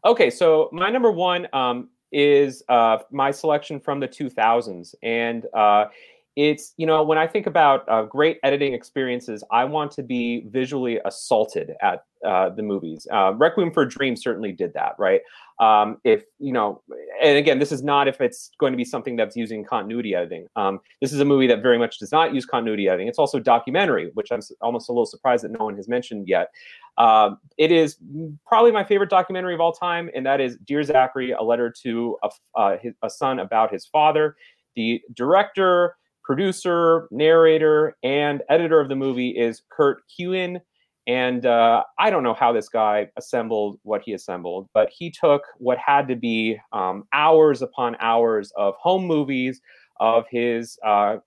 [0.03, 5.85] Okay, so my number one um, is uh, my selection from the 2000s, and uh,
[6.35, 10.45] it's you know when I think about uh, great editing experiences, I want to be
[10.49, 13.07] visually assaulted at uh, the movies.
[13.11, 15.21] Uh, Requiem for a Dream certainly did that, right?
[15.59, 16.81] Um, if you know,
[17.21, 20.47] and again, this is not if it's going to be something that's using continuity editing.
[20.55, 23.07] Um, this is a movie that very much does not use continuity editing.
[23.07, 26.49] It's also documentary, which I'm almost a little surprised that no one has mentioned yet.
[26.97, 27.97] Uh, it is
[28.45, 32.17] probably my favorite documentary of all time, and that is Dear Zachary: A Letter to
[32.23, 32.29] a,
[32.59, 34.35] uh, his, a Son About His Father.
[34.75, 35.95] The director,
[36.29, 40.61] producer, narrator, and editor of the movie is Kurt Kuenne.
[41.07, 45.41] And uh, I don't know how this guy assembled what he assembled, but he took
[45.57, 49.59] what had to be um, hours upon hours of home movies
[49.99, 51.17] of his uh,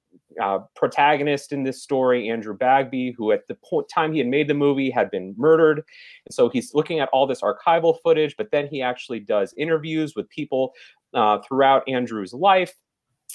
[0.40, 3.56] uh, protagonist in this story, Andrew Bagby, who at the
[3.92, 5.78] time he had made the movie had been murdered.
[6.26, 10.14] And so he's looking at all this archival footage, but then he actually does interviews
[10.14, 10.74] with people
[11.12, 12.74] uh, throughout Andrew's life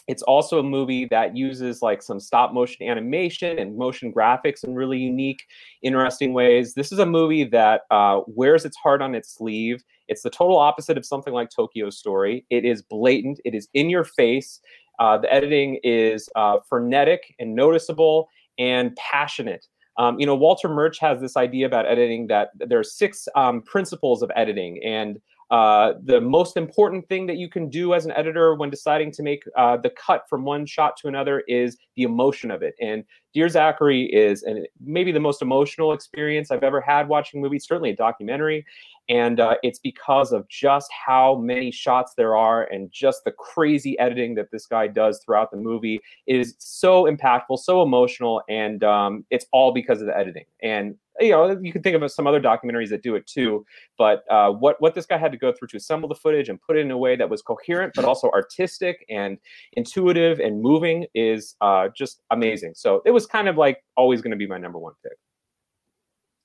[0.07, 4.73] it's also a movie that uses like some stop motion animation and motion graphics in
[4.73, 5.43] really unique,
[5.84, 6.73] interesting ways.
[6.73, 9.84] This is a movie that uh, wears its heart on its sleeve.
[10.07, 12.45] It's the total opposite of something like Tokyo Story.
[12.49, 14.61] It is blatant, it is in your face.
[14.99, 19.67] Uh, the editing is uh, frenetic and noticeable and passionate.
[19.97, 23.61] Um, you know, Walter Murch has this idea about editing that there are six um,
[23.63, 25.19] principles of editing, and
[25.49, 29.24] uh, the most important thing that you can do as an editor when deciding to
[29.24, 32.76] make uh, the cut from one shot to another is the emotion of it.
[32.82, 33.03] And
[33.34, 37.91] Dear Zachary is an, maybe the most emotional experience I've ever had watching movies, certainly
[37.91, 38.65] a documentary.
[39.09, 43.97] And uh, it's because of just how many shots there are and just the crazy
[43.99, 48.84] editing that this guy does throughout the movie it is so impactful, so emotional, and
[48.84, 50.45] um, it's all because of the editing.
[50.61, 53.65] And you know, you can think of some other documentaries that do it too.
[53.97, 56.61] But uh, what what this guy had to go through to assemble the footage and
[56.61, 59.38] put it in a way that was coherent, but also artistic and
[59.73, 62.73] intuitive and moving is uh, just amazing.
[62.75, 65.17] So it was kind of like always going to be my number one pick.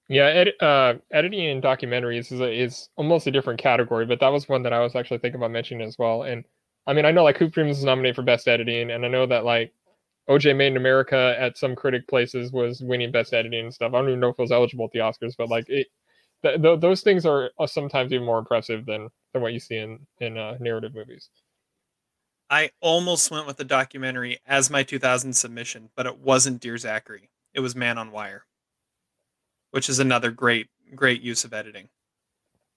[0.08, 4.28] Yeah, ed- uh, editing in documentaries is a, is almost a different category, but that
[4.28, 6.24] was one that I was actually thinking about mentioning as well.
[6.24, 6.44] And
[6.86, 9.26] I mean, I know like Hoop Dreams is nominated for best editing, and I know
[9.26, 9.72] that like
[10.28, 13.94] OJ Made in America at some critic places was winning best editing and stuff.
[13.94, 15.86] I don't even know if it was eligible at the Oscars, but like it,
[16.42, 20.06] th- th- those things are sometimes even more impressive than than what you see in
[20.20, 21.30] in uh, narrative movies.
[22.50, 27.30] I almost went with the documentary as my 2000 submission, but it wasn't Dear Zachary.
[27.54, 28.44] It was Man on Wire,
[29.72, 31.88] which is another great great use of editing.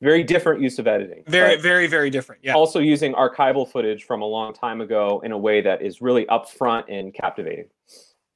[0.02, 1.24] Very different use of editing.
[1.26, 2.44] Very, very, very different.
[2.44, 2.54] Yeah.
[2.54, 6.26] Also using archival footage from a long time ago in a way that is really
[6.26, 7.70] upfront and captivating.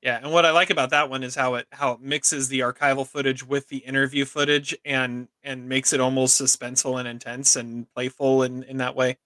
[0.01, 2.61] Yeah, and what I like about that one is how it how it mixes the
[2.61, 7.91] archival footage with the interview footage and and makes it almost suspenseful and intense and
[7.93, 9.17] playful in in that way.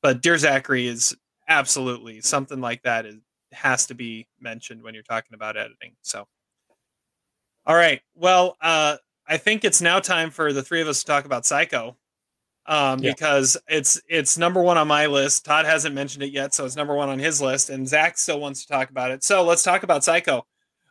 [0.00, 1.14] But Dear Zachary is
[1.48, 3.16] absolutely something like that is
[3.52, 5.92] has to be mentioned when you're talking about editing.
[6.00, 6.26] So
[7.66, 8.00] all right.
[8.14, 8.96] Well, uh
[9.28, 11.96] I think it's now time for the three of us to talk about Psycho.
[12.68, 13.12] Um, yeah.
[13.12, 15.44] because it's it's number one on my list.
[15.44, 18.40] Todd hasn't mentioned it yet, so it's number one on his list, and Zach still
[18.40, 19.22] wants to talk about it.
[19.22, 20.44] So let's talk about Psycho.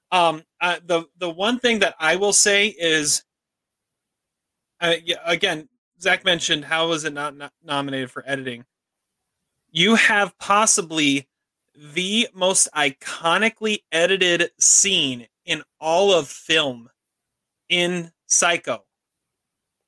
[0.10, 3.26] Um, uh, the the one thing that I will say is,
[4.80, 5.68] uh, yeah, again,
[6.00, 8.64] Zach mentioned how was it not, not nominated for editing?
[9.70, 11.28] You have possibly
[11.76, 16.90] the most iconically edited scene in all of film
[17.70, 18.86] in Psycho,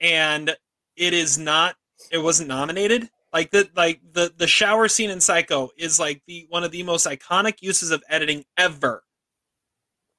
[0.02, 0.56] and
[0.96, 1.76] it is not.
[2.12, 3.10] It wasn't nominated.
[3.34, 6.84] Like the like the the shower scene in Psycho is like the one of the
[6.84, 9.04] most iconic uses of editing ever,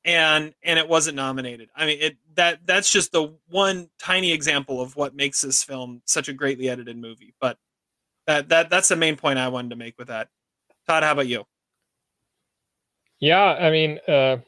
[0.04, 1.70] and and it wasn't nominated.
[1.76, 6.02] I mean, it that that's just the one tiny example of what makes this film
[6.06, 7.34] such a greatly edited movie.
[7.40, 7.58] But
[8.26, 10.28] That that that's the main point I wanted to make with that.
[10.86, 11.44] Todd, how about you?
[13.20, 14.38] Yeah, I mean, uh,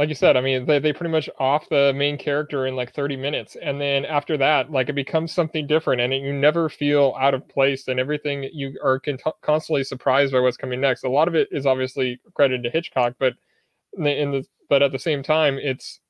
[0.00, 2.94] like you said, I mean, they, they pretty much off the main character in like
[2.94, 3.54] 30 minutes.
[3.60, 7.34] And then after that, like it becomes something different and it, you never feel out
[7.34, 11.04] of place and everything you are con- constantly surprised by what's coming next.
[11.04, 13.34] A lot of it is obviously credited to Hitchcock, but
[13.92, 16.00] in the, in the but at the same time, it's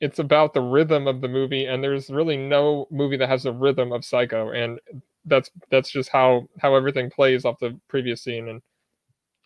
[0.00, 3.52] it's about the rhythm of the movie and there's really no movie that has the
[3.52, 4.80] rhythm of Psycho and
[5.26, 8.62] that's that's just how how everything plays off the previous scene and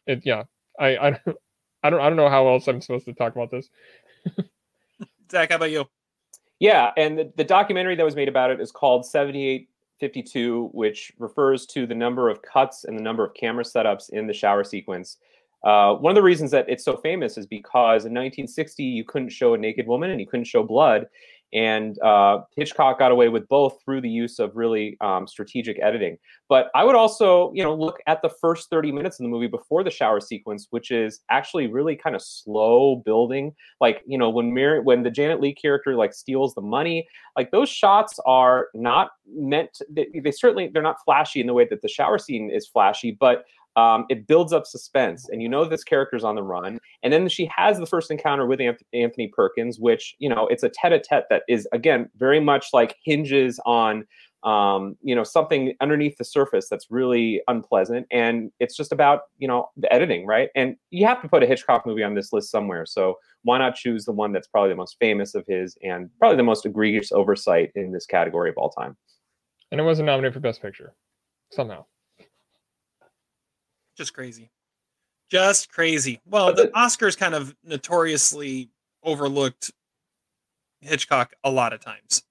[0.06, 0.44] it yeah,
[0.80, 1.20] I I
[1.82, 3.68] I don't I don't know how else I'm supposed to talk about this.
[5.30, 5.86] Zach, how about you?
[6.60, 11.66] Yeah, and the, the documentary that was made about it is called 7852, which refers
[11.66, 15.16] to the number of cuts and the number of camera setups in the shower sequence.
[15.64, 19.28] Uh, one of the reasons that it's so famous is because in 1960 you couldn't
[19.28, 21.06] show a naked woman and you couldn't show blood,
[21.52, 26.16] and uh, Hitchcock got away with both through the use of really um, strategic editing.
[26.48, 29.48] But I would also, you know, look at the first 30 minutes of the movie
[29.48, 33.52] before the shower sequence, which is actually really kind of slow building.
[33.80, 37.06] Like, you know, when Mary, when the Janet Leigh character like steals the money,
[37.36, 39.74] like those shots are not meant.
[39.74, 42.66] To, they, they certainly they're not flashy in the way that the shower scene is
[42.66, 43.44] flashy, but
[43.76, 47.28] um, it builds up suspense and you know this character's on the run and then
[47.28, 48.60] she has the first encounter with
[48.92, 53.58] anthony perkins which you know it's a tete-a-tete that is again very much like hinges
[53.64, 54.04] on
[54.44, 59.46] um, you know something underneath the surface that's really unpleasant and it's just about you
[59.46, 60.50] know the editing right?
[60.54, 63.74] And you have to put a hitchcock movie on this list somewhere so why not
[63.74, 67.12] choose the one that's probably the most famous of his and probably the most egregious
[67.12, 68.96] oversight in this category of all time.
[69.70, 70.94] And it wasn't nominated for best picture
[71.50, 71.84] somehow
[73.96, 74.50] just crazy.
[75.30, 76.20] Just crazy.
[76.26, 78.68] Well, the Oscars kind of notoriously
[79.02, 79.70] overlooked
[80.80, 82.22] Hitchcock a lot of times.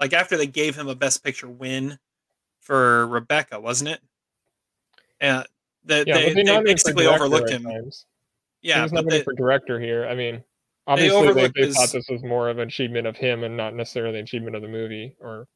[0.00, 1.98] Like after they gave him a Best Picture win
[2.60, 4.00] for Rebecca, wasn't it?
[5.20, 5.44] And
[5.84, 7.64] that yeah, they, they, they basically overlooked him.
[7.64, 8.06] Times.
[8.62, 10.06] Yeah, he was but they, for director here.
[10.06, 10.42] I mean,
[10.86, 13.56] obviously they, overlooked they his- thought this was more of an achievement of him and
[13.56, 15.46] not necessarily an achievement of the movie or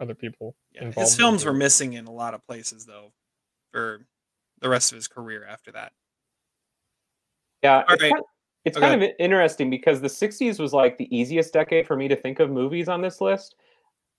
[0.00, 0.54] other people.
[0.72, 3.12] yeah, involved his films were missing in a lot of places though
[3.72, 4.06] for
[4.60, 5.92] the rest of his career after that.
[7.62, 8.12] Yeah, All it's, right.
[8.12, 8.24] kind,
[8.64, 8.86] it's Okay.
[8.86, 12.40] kind of interesting because the 60s was like the easiest decade for me to think
[12.40, 13.56] of movies on this list.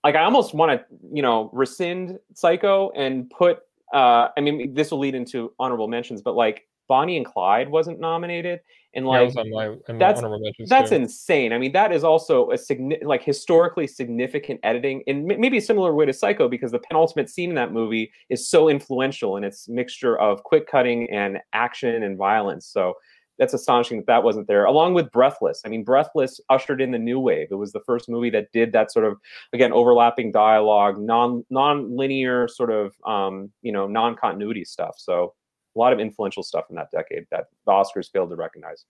[0.04, 3.60] Like I almost want to, you know, rescind Psycho and put
[3.92, 8.00] uh I mean this will lead into honorable mentions, but like Bonnie and Clyde wasn't
[8.00, 8.60] nominated
[8.94, 10.22] and Yeah, like on my, that's-
[10.68, 10.96] that's too.
[10.96, 11.52] insane.
[11.52, 15.62] I mean, that is also a signi- like historically significant editing in m- maybe a
[15.62, 19.44] similar way to Psycho because the penultimate scene in that movie is so influential in
[19.44, 22.66] its mixture of quick cutting and action and violence.
[22.66, 22.94] So
[23.38, 24.64] that's astonishing that that wasn't there.
[24.64, 25.62] Along with Breathless.
[25.64, 27.48] I mean, Breathless ushered in the new wave.
[27.52, 29.16] It was the first movie that did that sort of
[29.52, 34.94] again overlapping dialogue, non non-linear sort of um, you know non-continuity stuff.
[34.98, 35.34] So
[35.78, 38.84] a lot of influential stuff in that decade that the Oscars failed to recognize.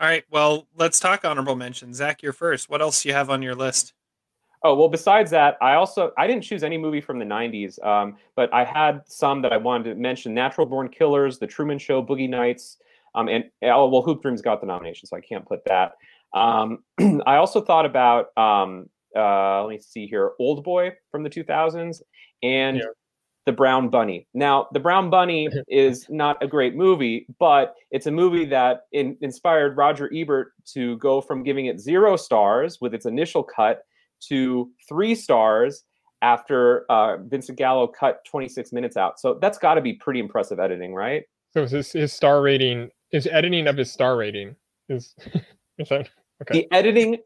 [0.00, 1.96] All right, well, let's talk honorable mentions.
[1.96, 2.70] Zach, you're first.
[2.70, 3.92] What else do you have on your list?
[4.64, 4.88] Oh well.
[4.88, 8.64] Besides that, I also I didn't choose any movie from the '90s, um, but I
[8.64, 12.78] had some that I wanted to mention: Natural Born Killers, The Truman Show, Boogie Nights,
[13.16, 15.94] um, and oh well, Hoop Dreams got the nomination, so I can't put that.
[16.32, 16.84] Um,
[17.26, 22.00] I also thought about um, uh, let me see here, Old Boy from the 2000s,
[22.42, 22.82] and Yeah.
[23.44, 24.26] The Brown Bunny.
[24.34, 29.16] Now, The Brown Bunny is not a great movie, but it's a movie that in,
[29.20, 33.82] inspired Roger Ebert to go from giving it zero stars with its initial cut
[34.28, 35.84] to three stars
[36.22, 39.18] after uh, Vincent Gallo cut 26 minutes out.
[39.18, 41.24] So that's got to be pretty impressive editing, right?
[41.52, 44.56] So his his star rating, his editing of his star rating
[44.88, 45.14] is
[45.78, 46.08] is that
[46.42, 46.62] okay?
[46.62, 47.18] The editing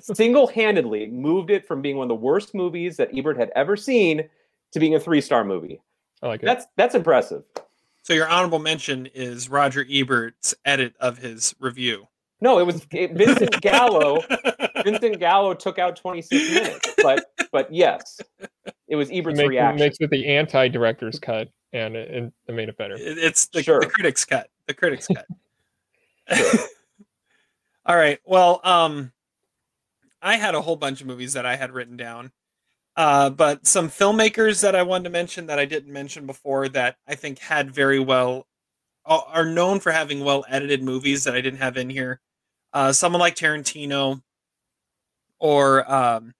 [0.00, 4.28] single-handedly moved it from being one of the worst movies that Ebert had ever seen
[4.76, 5.80] to being a three-star movie.
[6.22, 6.46] I like it.
[6.46, 7.44] That's that's impressive.
[8.02, 12.08] So your honorable mention is Roger Ebert's edit of his review.
[12.42, 14.22] No, it was it, Vincent Gallo.
[14.84, 18.20] Vincent Gallo took out 26 minutes, but but yes,
[18.86, 19.78] it was It Ebert's makes, it reaction.
[19.80, 22.96] makes it the anti-director's cut, and it, it, it made it better.
[22.98, 23.80] It's the, Sure.
[23.80, 24.50] the critics cut.
[24.66, 25.26] The critics cut.
[27.86, 28.18] All right.
[28.24, 29.12] Well, um,
[30.20, 32.32] I had a whole bunch of movies that I had written down,
[32.96, 36.96] uh, but some filmmakers that I wanted to mention that I didn't mention before that
[37.06, 38.46] I think had very well
[39.06, 42.20] are known for having well edited movies that I didn't have in here.
[42.72, 44.20] Uh, someone like Tarantino,
[45.38, 46.34] or um,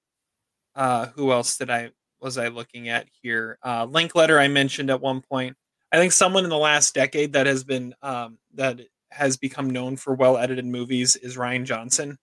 [0.75, 3.59] uh, who else did I was I looking at here?
[3.65, 5.57] Uh, Linklater I mentioned at one point.
[5.93, 8.81] I think someone in the last decade that has been um, that
[9.11, 12.19] has become known for well edited movies is Rian Johnson,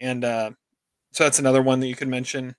[0.00, 0.50] and uh,
[1.12, 2.54] so that's another one that you could mention.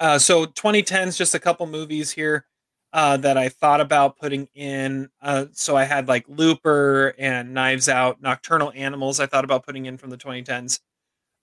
[0.00, 2.46] Uh, so 2010s, just a couple movies here
[2.92, 5.08] uh, that I thought about putting in.
[5.20, 9.20] Uh, so I had like Looper and Knives Out, Nocturnal Animals.
[9.20, 10.80] I thought about putting in from the 2010s.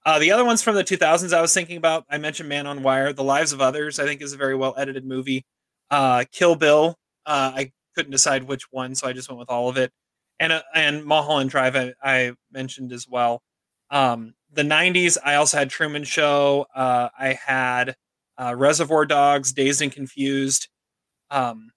[0.06, 2.06] Uh, the other ones from the 2000s, I was thinking about.
[2.10, 4.00] I mentioned Man on Wire, The Lives of Others.
[4.00, 5.46] I think is a very well edited movie.
[5.90, 6.96] Uh, Kill Bill.
[7.26, 9.92] Uh, I couldn't decide which one, so I just went with all of it.
[10.40, 13.42] And uh, and Mulholland Drive, I, I mentioned as well.
[13.90, 16.68] Um, the 90s, I also had Truman Show.
[16.76, 17.96] Uh, I had
[18.38, 20.68] uh, Reservoir Dogs, Dazed and Confused,
[21.30, 21.72] um,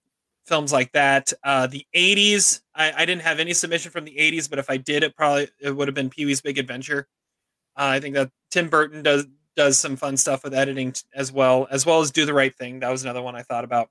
[0.47, 1.33] films like that.
[1.45, 4.77] Uh, the 80s, I, I, didn't have any submission from the 80s, but if I
[4.77, 7.07] did, it probably it would have been Pee Wee's Big Adventure.
[7.77, 9.27] Uh, I think that Tim Burton does
[9.57, 12.55] does some fun stuff with editing t- as well, as well as Do the Right
[12.55, 12.81] Thing.
[12.81, 13.91] That was another one I thought about.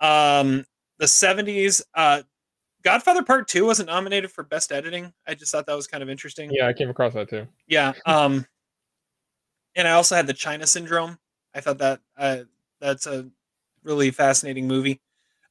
[0.00, 0.66] Um,
[0.98, 2.22] the 70s, uh,
[2.82, 5.12] Godfather Part Two wasn't nominated for Best Editing.
[5.26, 6.50] I just thought that was kind of interesting.
[6.52, 7.46] Yeah, I came across that too.
[7.66, 7.92] Yeah.
[8.06, 8.46] Um,
[9.74, 11.18] and I also had the China Syndrome.
[11.54, 12.38] I thought that uh,
[12.80, 13.28] that's a
[13.84, 15.00] really fascinating movie.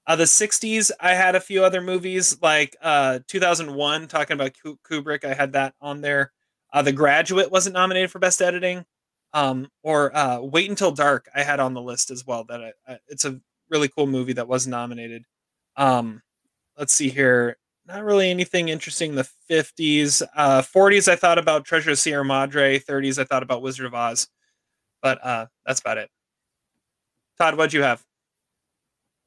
[0.08, 4.54] Uh, the 60s, I had a few other movies like uh, 2001, talking about
[4.90, 5.24] Kubrick.
[5.24, 6.32] I had that on there.
[6.74, 8.86] Uh, the Graduate wasn't nominated for Best Editing.
[9.34, 12.44] Um, or uh, Wait Until Dark, I had on the list as well.
[12.46, 15.24] That I, I, it's a really cool movie that was nominated.
[15.78, 16.22] Um,
[16.78, 17.58] let's see here.
[17.88, 20.22] Not really anything interesting in the 50s.
[20.36, 22.80] Uh, 40s, I thought about Treasure of Sierra Madre.
[22.80, 24.28] 30s, I thought about Wizard of Oz.
[25.02, 26.10] But uh, that's about it.
[27.40, 28.04] Todd, what'd you have?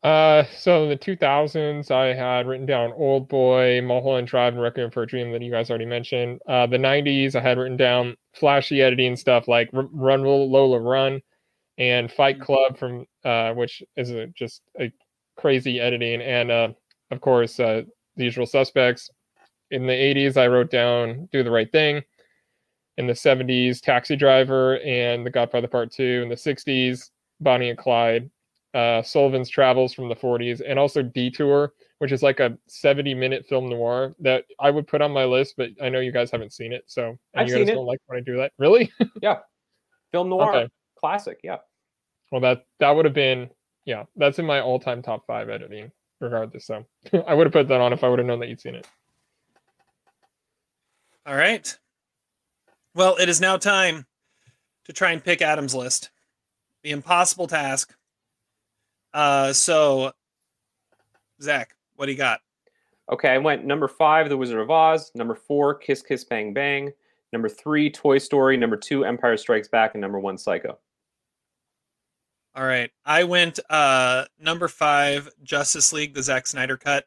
[0.03, 4.91] Uh, so in the 2000s, I had written down Old Boy, Mulholland Drive, and Requiem
[4.91, 6.41] for a Dream that you guys already mentioned.
[6.47, 11.23] Uh, the 90s, I had written down flashy editing stuff like Run Lola Run
[11.79, 12.45] and Fight mm-hmm.
[12.45, 14.93] Club from uh, which is a, just a
[15.39, 16.69] crazy editing, and uh,
[17.11, 17.83] of course, uh,
[18.16, 19.11] the usual suspects.
[19.71, 22.03] In the 80s, I wrote down Do the Right Thing.
[22.97, 26.21] In the 70s, Taxi Driver and The Godfather Part 2.
[26.23, 27.11] In the 60s,
[27.41, 28.31] Bonnie and Clyde.
[28.73, 33.47] Uh, Sullivan's Travels from the 40s, and also Detour, which is like a 70 minute
[33.47, 36.53] film noir that I would put on my list, but I know you guys haven't
[36.53, 36.83] seen it.
[36.89, 38.53] So, and I've you guys don't like when I do that.
[38.59, 38.93] Really?
[39.23, 39.39] yeah.
[40.11, 40.55] Film noir.
[40.57, 40.69] Okay.
[40.99, 41.39] Classic.
[41.45, 41.59] Yeah.
[42.33, 43.49] Well, that that would have been
[43.85, 46.66] yeah, that's in my all time top five editing regardless.
[46.66, 46.85] So
[47.27, 48.87] I would have put that on if I would have known that you'd seen it.
[51.27, 51.79] All right.
[52.95, 54.07] Well, it is now time
[54.85, 56.11] to try and pick Adam's list.
[56.83, 57.95] The impossible task.
[59.12, 60.12] Uh, so,
[61.41, 62.41] Zach, what do you got?
[63.11, 65.11] Okay, I went number five, The Wizard of Oz.
[65.15, 66.93] Number four, Kiss Kiss Bang Bang.
[67.33, 68.57] Number three, Toy Story.
[68.57, 69.95] Number two, Empire Strikes Back.
[69.95, 70.79] And number one, Psycho.
[72.55, 72.91] All right.
[73.05, 77.05] I went uh number five, Justice League, the Zack Snyder cut,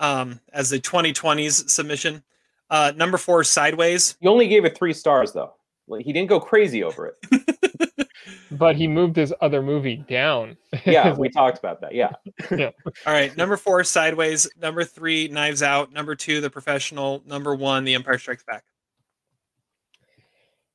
[0.00, 2.24] um, as the 2020s submission.
[2.70, 4.16] Uh number four, Sideways.
[4.20, 5.54] You only gave it three stars though.
[5.88, 8.08] Like, he didn't go crazy over it.
[8.50, 10.56] but he moved his other movie down.
[10.86, 11.94] yeah, we talked about that.
[11.94, 12.12] Yeah.
[12.50, 12.70] yeah.
[13.06, 13.34] All right.
[13.36, 14.48] Number four, Sideways.
[14.60, 15.92] Number three, Knives Out.
[15.92, 17.22] Number two, The Professional.
[17.26, 18.64] Number one, The Empire Strikes Back.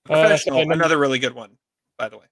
[0.10, 1.58] Uh, Professional, uh, another really good one,
[1.98, 2.26] by the way.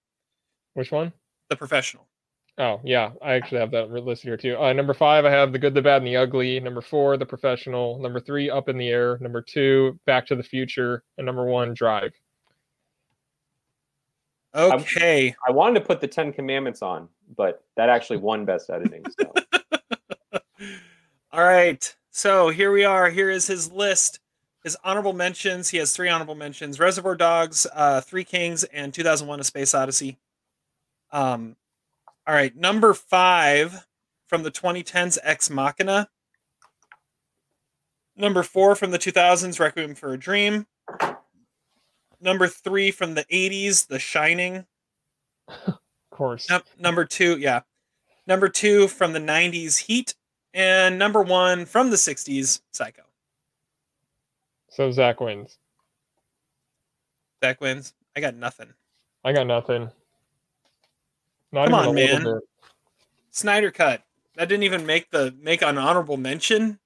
[0.73, 1.13] Which one?
[1.49, 2.07] The Professional.
[2.57, 4.57] Oh yeah, I actually have that listed here too.
[4.57, 6.59] Uh, number five, I have The Good, the Bad, and the Ugly.
[6.59, 7.97] Number four, The Professional.
[7.99, 9.17] Number three, Up in the Air.
[9.21, 11.03] Number two, Back to the Future.
[11.17, 12.13] And number one, Drive.
[14.53, 15.29] Okay.
[15.47, 17.07] I, I wanted to put the Ten Commandments on,
[17.37, 19.05] but that actually won Best Editing.
[19.19, 19.33] So.
[21.31, 21.95] All right.
[22.11, 23.09] So here we are.
[23.09, 24.19] Here is his list.
[24.63, 25.69] His honorable mentions.
[25.69, 30.19] He has three honorable mentions: Reservoir Dogs, uh, Three Kings, and 2001: A Space Odyssey.
[31.11, 31.55] Um,
[32.27, 33.87] all right, number five
[34.27, 36.09] from the 2010s, Ex Machina.
[38.15, 40.67] Number four from the 2000s, Requiem for a Dream.
[42.19, 44.65] Number three from the 80s, The Shining.
[45.47, 45.79] Of
[46.11, 46.47] course.
[46.49, 47.61] No, number two, yeah.
[48.27, 50.15] Number two from the 90s, Heat.
[50.53, 53.03] And number one from the 60s, Psycho.
[54.69, 55.57] So Zach wins.
[57.43, 57.93] Zach wins.
[58.15, 58.73] I got nothing.
[59.23, 59.89] I got nothing.
[61.51, 62.39] Not Come on, man.
[63.31, 64.03] Snyder cut.
[64.35, 66.79] That didn't even make the make an honorable mention.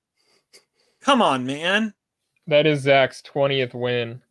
[1.01, 1.93] Come on, man.
[2.47, 4.21] That is Zach's 20th win.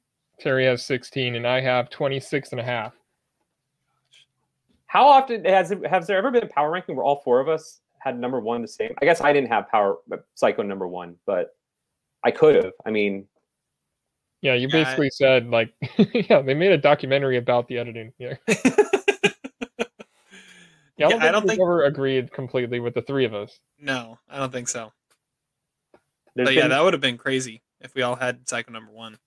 [0.40, 2.92] Terry has 16 and I have 26 and a half.
[4.86, 7.48] How often has it, has there ever been a power ranking where all four of
[7.48, 8.94] us had number one the same?
[9.00, 9.98] I guess I didn't have power
[10.34, 11.56] psycho number one, but
[12.24, 12.72] I could have.
[12.84, 13.26] I mean,
[14.40, 15.72] yeah, you basically said like,
[16.12, 18.12] yeah, they made a documentary about the editing.
[18.18, 18.34] Yeah.
[20.96, 23.34] Yeah, I don't, yeah, think, I don't think ever agreed completely with the three of
[23.34, 23.58] us.
[23.80, 24.92] No, I don't think so.
[26.36, 26.54] There's but been...
[26.54, 29.18] yeah, that would have been crazy if we all had Psycho number one.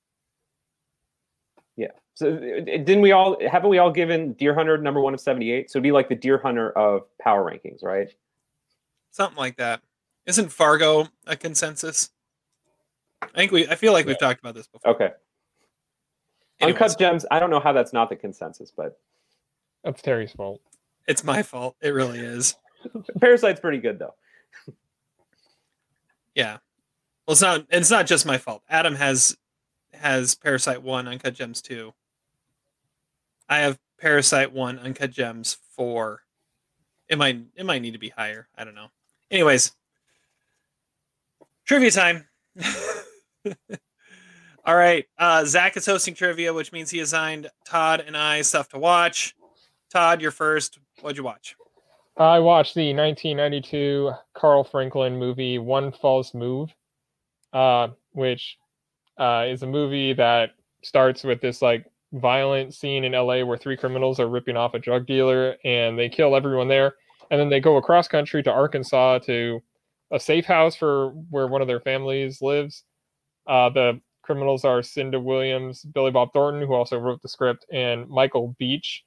[1.75, 1.91] Yeah.
[2.15, 5.51] So uh, didn't we all haven't we all given Deer Hunter number one of seventy
[5.51, 5.69] eight?
[5.69, 8.11] So it'd be like the Deer Hunter of power rankings, right?
[9.11, 9.81] Something like that.
[10.25, 12.09] Isn't Fargo a consensus?
[13.21, 13.67] I think we.
[13.67, 14.91] I feel like we've talked about this before.
[14.91, 15.11] Okay.
[16.59, 17.25] Anyways, Uncut Gems.
[17.29, 18.99] I don't know how that's not the consensus, but
[19.83, 20.61] That's Terry's fault.
[21.07, 21.75] It's my fault.
[21.81, 22.55] It really is.
[23.19, 24.15] Parasite's pretty good though.
[26.35, 26.57] Yeah.
[27.25, 27.65] Well, it's not.
[27.71, 28.61] It's not just my fault.
[28.69, 29.35] Adam has
[29.93, 31.95] has Parasite one, Uncut Gems two.
[33.49, 36.21] I have Parasite one, Uncut Gems four.
[37.09, 37.39] It might.
[37.55, 38.47] It might need to be higher.
[38.55, 38.89] I don't know.
[39.31, 39.71] Anyways,
[41.65, 42.27] trivia time.
[44.65, 45.05] All right.
[45.17, 49.33] Uh, Zach is hosting trivia, which means he assigned Todd and I stuff to watch.
[49.89, 50.77] Todd, you're first.
[51.01, 51.55] What'd you watch?
[52.17, 56.73] I watched the 1992 Carl Franklin movie One False Move,
[57.53, 58.57] uh, which
[59.19, 60.51] uh, is a movie that
[60.81, 64.79] starts with this like violent scene in LA where three criminals are ripping off a
[64.79, 66.95] drug dealer and they kill everyone there,
[67.29, 69.61] and then they go across country to Arkansas to
[70.11, 72.83] a safe house for where one of their families lives.
[73.45, 78.09] Uh, the criminals are Cynda Williams, Billy Bob Thornton, who also wrote the script, and
[78.09, 79.03] Michael Beach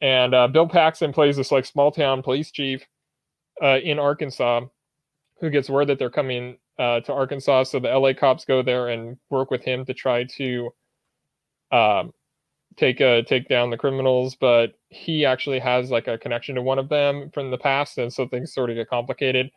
[0.00, 2.86] and uh, Bill Paxton plays this like small town police chief
[3.62, 4.62] uh, in Arkansas,
[5.40, 7.64] who gets word that they're coming uh, to Arkansas.
[7.64, 10.70] So the LA cops go there and work with him to try to
[11.72, 12.12] um,
[12.76, 14.36] take uh, take down the criminals.
[14.36, 18.12] But he actually has like a connection to one of them from the past, and
[18.12, 19.50] so things sort of get complicated.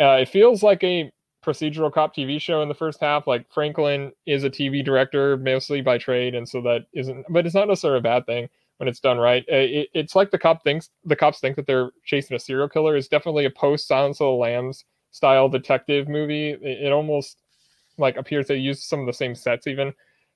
[0.00, 1.12] Uh, it feels like a
[1.44, 3.26] procedural cop TV show in the first half.
[3.28, 7.54] Like Franklin is a TV director mostly by trade, and so that isn't, but it's
[7.54, 8.48] not necessarily a bad thing
[8.82, 9.44] when it's done right.
[9.44, 12.68] Uh, It, it's like the cop thinks the cops think that they're chasing a serial
[12.68, 12.96] killer.
[12.96, 16.50] It's definitely a post Silence of the Lambs style detective movie.
[16.50, 17.38] It, it almost
[17.96, 19.92] like appears they use some of the same sets even.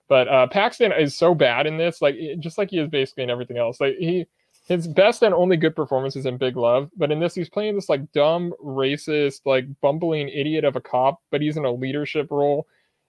[0.09, 3.31] But uh, Paxton is so bad in this, like just like he is basically in
[3.31, 3.81] everything else.
[3.81, 4.27] Like he,
[4.69, 7.75] his best and only good performance is in Big Love, but in this he's playing
[7.75, 12.29] this like dumb, racist, like bumbling idiot of a cop, but he's in a leadership
[12.31, 12.69] role,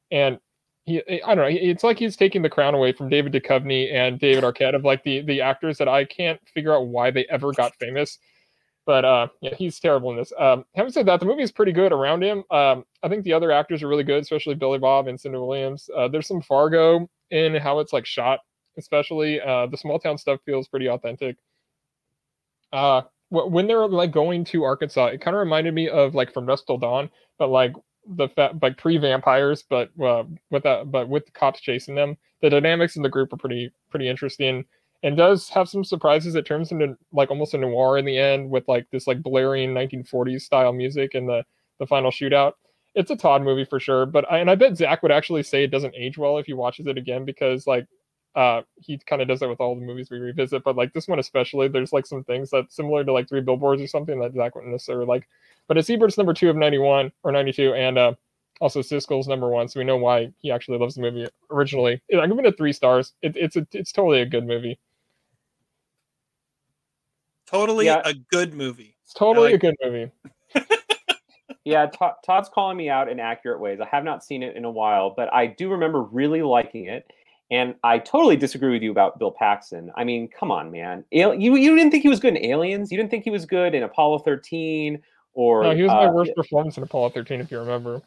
[0.09, 0.39] and
[0.87, 1.57] he I don't know.
[1.59, 5.03] It's like he's taking the crown away from David Duchovny and David Arquette of like
[5.03, 8.17] the the actors that I can't figure out why they ever got famous.
[8.85, 10.31] But uh, yeah, he's terrible in this.
[10.39, 12.45] Um, having said that, the movie is pretty good around him.
[12.49, 15.89] Um, I think the other actors are really good, especially Billy Bob and Cynda Williams.
[15.95, 18.39] Uh, there's some Fargo in how it's like shot,
[18.77, 21.35] especially uh, the small town stuff feels pretty authentic.
[22.71, 26.45] Uh, when they're like going to Arkansas, it kind of reminded me of like from
[26.45, 27.73] Dusk Till Dawn, but like
[28.07, 32.17] the fa- like pre vampires, but uh, with that, but with the cops chasing them.
[32.41, 34.65] The dynamics in the group are pretty pretty interesting,
[35.03, 36.35] and does have some surprises.
[36.35, 39.73] It turns into like almost a noir in the end with like this like blaring
[39.73, 41.43] 1940s style music and the
[41.79, 42.53] the final shootout.
[42.95, 45.63] It's a Todd movie for sure, but I, and I bet Zach would actually say
[45.63, 47.87] it doesn't age well if he watches it again because like
[48.35, 51.07] uh he kind of does that with all the movies we revisit, but like this
[51.07, 54.33] one especially, there's like some things that similar to like Three Billboards or something that
[54.33, 55.27] Zach wouldn't necessarily like.
[55.67, 58.13] But it's Ebert's number two of 91 or 92, and uh,
[58.61, 62.01] also Siskel's number one, so we know why he actually loves the movie originally.
[62.13, 63.13] I'm giving it three stars.
[63.21, 64.79] It, it's a, it's totally a good movie.
[67.49, 68.01] Totally Yeah.
[68.05, 68.95] a good movie.
[69.03, 70.11] It's totally like- a good movie.
[71.63, 73.81] Yeah, Todd, Todd's calling me out in accurate ways.
[73.81, 77.11] I have not seen it in a while, but I do remember really liking it.
[77.51, 79.91] And I totally disagree with you about Bill Paxton.
[79.97, 81.03] I mean, come on, man.
[81.13, 82.89] Al- you you didn't think he was good in Aliens?
[82.89, 85.01] You didn't think he was good in Apollo 13
[85.37, 88.01] or No, he was my uh, worst performance in Apollo 13, if you remember,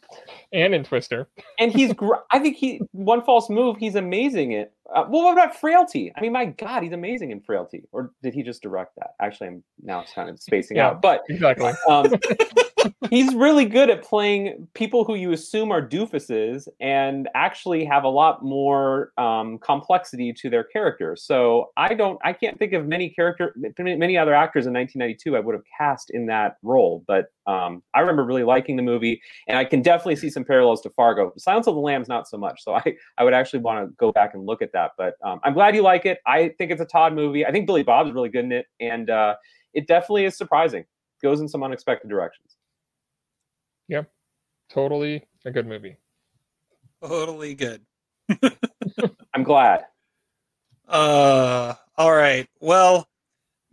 [0.53, 1.29] and in Twister.
[1.61, 5.33] and he's gr- I think he one false move, he's amazing at uh, well what
[5.33, 6.13] about Frailty?
[6.17, 7.85] I mean, my god, he's amazing in Frailty.
[7.93, 9.11] Or did he just direct that?
[9.21, 10.89] Actually, I'm now kind of spacing Yeah.
[10.89, 11.03] out.
[11.03, 11.73] But Exactly.
[11.89, 12.13] um,
[13.11, 18.09] he's really good at playing people who you assume are doofuses and actually have a
[18.09, 21.23] lot more um, complexity to their characters.
[21.23, 25.41] So I don't, I can't think of many character, many other actors in 1992 I
[25.41, 27.05] would have cast in that role.
[27.07, 30.81] But um, I remember really liking the movie, and I can definitely see some parallels
[30.83, 31.33] to Fargo.
[31.37, 32.63] Silence of the Lambs, not so much.
[32.63, 34.93] So I, I would actually want to go back and look at that.
[34.97, 36.19] But um, I'm glad you like it.
[36.27, 37.45] I think it's a Todd movie.
[37.45, 39.35] I think Billy Bob's really good in it, and uh,
[39.75, 40.85] it definitely is surprising.
[41.23, 42.57] Goes in some unexpected directions.
[43.89, 44.11] Yep.
[44.71, 45.97] Totally a good movie.
[47.03, 47.83] Totally good.
[49.35, 49.85] I'm glad.
[50.89, 52.47] Uh, all right.
[52.61, 53.09] Well,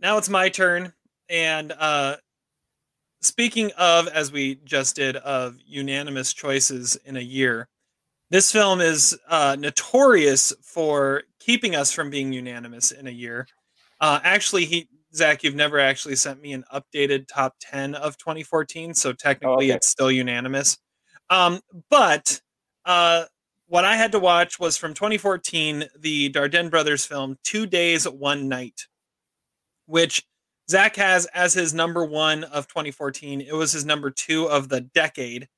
[0.00, 0.92] now it's my turn.
[1.30, 2.16] And uh,
[3.20, 7.68] speaking of, as we just did, of unanimous choices in a year,
[8.30, 13.46] this film is uh, notorious for keeping us from being unanimous in a year.
[14.00, 18.92] Uh, actually, he Zach, you've never actually sent me an updated top ten of 2014,
[18.94, 19.76] so technically okay.
[19.76, 20.76] it's still unanimous.
[21.30, 22.40] Um, but
[22.84, 23.24] uh,
[23.66, 28.48] what I had to watch was from 2014, the Dardenne brothers film Two Days, One
[28.48, 28.86] Night,
[29.86, 30.22] which
[30.70, 33.40] Zach has as his number one of 2014.
[33.40, 35.48] It was his number two of the decade,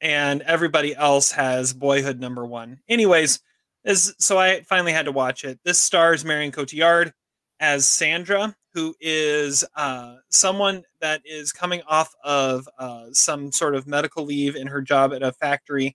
[0.00, 2.80] and everybody else has Boyhood number one.
[2.88, 3.40] Anyways,
[3.84, 5.60] this, so I finally had to watch it.
[5.64, 7.12] This stars Marion Cotillard
[7.60, 13.86] as Sandra, who is uh, someone that is coming off of uh, some sort of
[13.86, 15.94] medical leave in her job at a factory.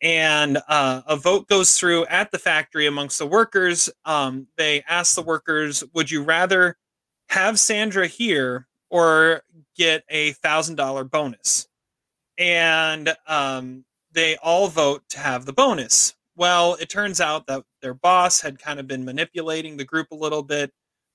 [0.00, 3.90] And uh, a vote goes through at the factory amongst the workers.
[4.04, 6.76] Um, they ask the workers, Would you rather
[7.28, 9.42] have Sandra here or
[9.76, 11.66] get a thousand dollar bonus.
[12.38, 16.14] And um, they all vote to have the bonus.
[16.36, 20.16] Well, it turns out that their boss had kind of been manipulating the group a
[20.16, 20.72] little bit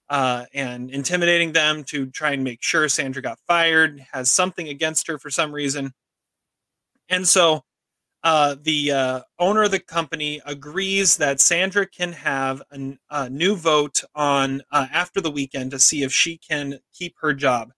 [0.09, 5.07] uh, and intimidating them to try and make sure Sandra got fired, has something against
[5.07, 5.93] her for some reason.
[7.09, 7.63] And so
[8.23, 13.55] uh, the uh, owner of the company agrees that Sandra can have a, a new
[13.55, 17.71] vote on uh, after the weekend to see if she can keep her job.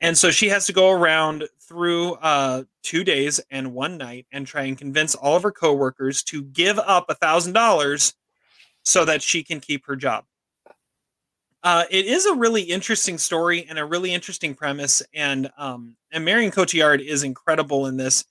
[0.00, 4.46] And so she has to go around through uh, two days and one night and
[4.46, 8.14] try and convince all of her coworkers to give up a thousand dollars
[8.82, 10.24] so that she can keep her job.
[11.62, 16.22] Uh, it is a really interesting story and a really interesting premise, and um, and
[16.22, 18.26] Marion Cotillard is incredible in this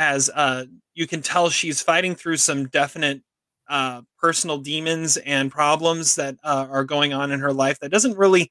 [0.00, 0.64] as uh,
[0.94, 3.20] you can tell she's fighting through some definite
[3.68, 8.16] uh, personal demons and problems that uh, are going on in her life that doesn't
[8.16, 8.50] really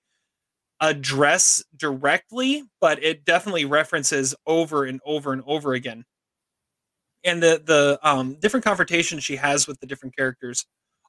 [0.80, 6.06] address directly, but it definitely references over and over and over again.
[7.26, 10.66] And the the um, different confrontations she has with the different characters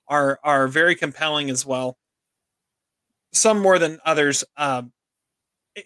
[0.09, 1.99] are are very compelling as well.
[3.33, 4.43] Some more than others.
[4.57, 4.91] Um,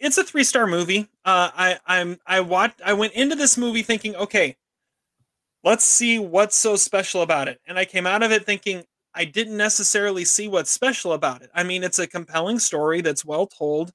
[0.00, 1.08] it's a three star movie.
[1.24, 2.80] Uh, I I'm I watched.
[2.84, 4.56] I went into this movie thinking, okay,
[5.62, 8.84] let's see what's so special about it, and I came out of it thinking
[9.14, 11.50] I didn't necessarily see what's special about it.
[11.54, 13.92] I mean, it's a compelling story that's well told.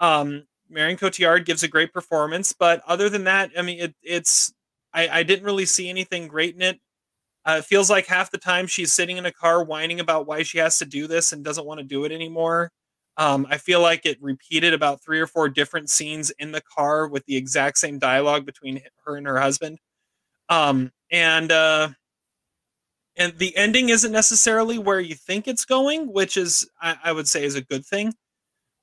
[0.00, 4.52] Um, Marion Cotillard gives a great performance, but other than that, I mean, it, it's
[4.92, 6.80] I, I didn't really see anything great in it.
[7.46, 10.42] Uh, it feels like half the time she's sitting in a car whining about why
[10.42, 12.70] she has to do this and doesn't want to do it anymore.
[13.18, 17.08] Um, I feel like it repeated about three or four different scenes in the car
[17.08, 19.78] with the exact same dialogue between her and her husband.
[20.48, 21.90] Um, and uh,
[23.16, 27.28] and the ending isn't necessarily where you think it's going, which is I, I would
[27.28, 28.14] say is a good thing.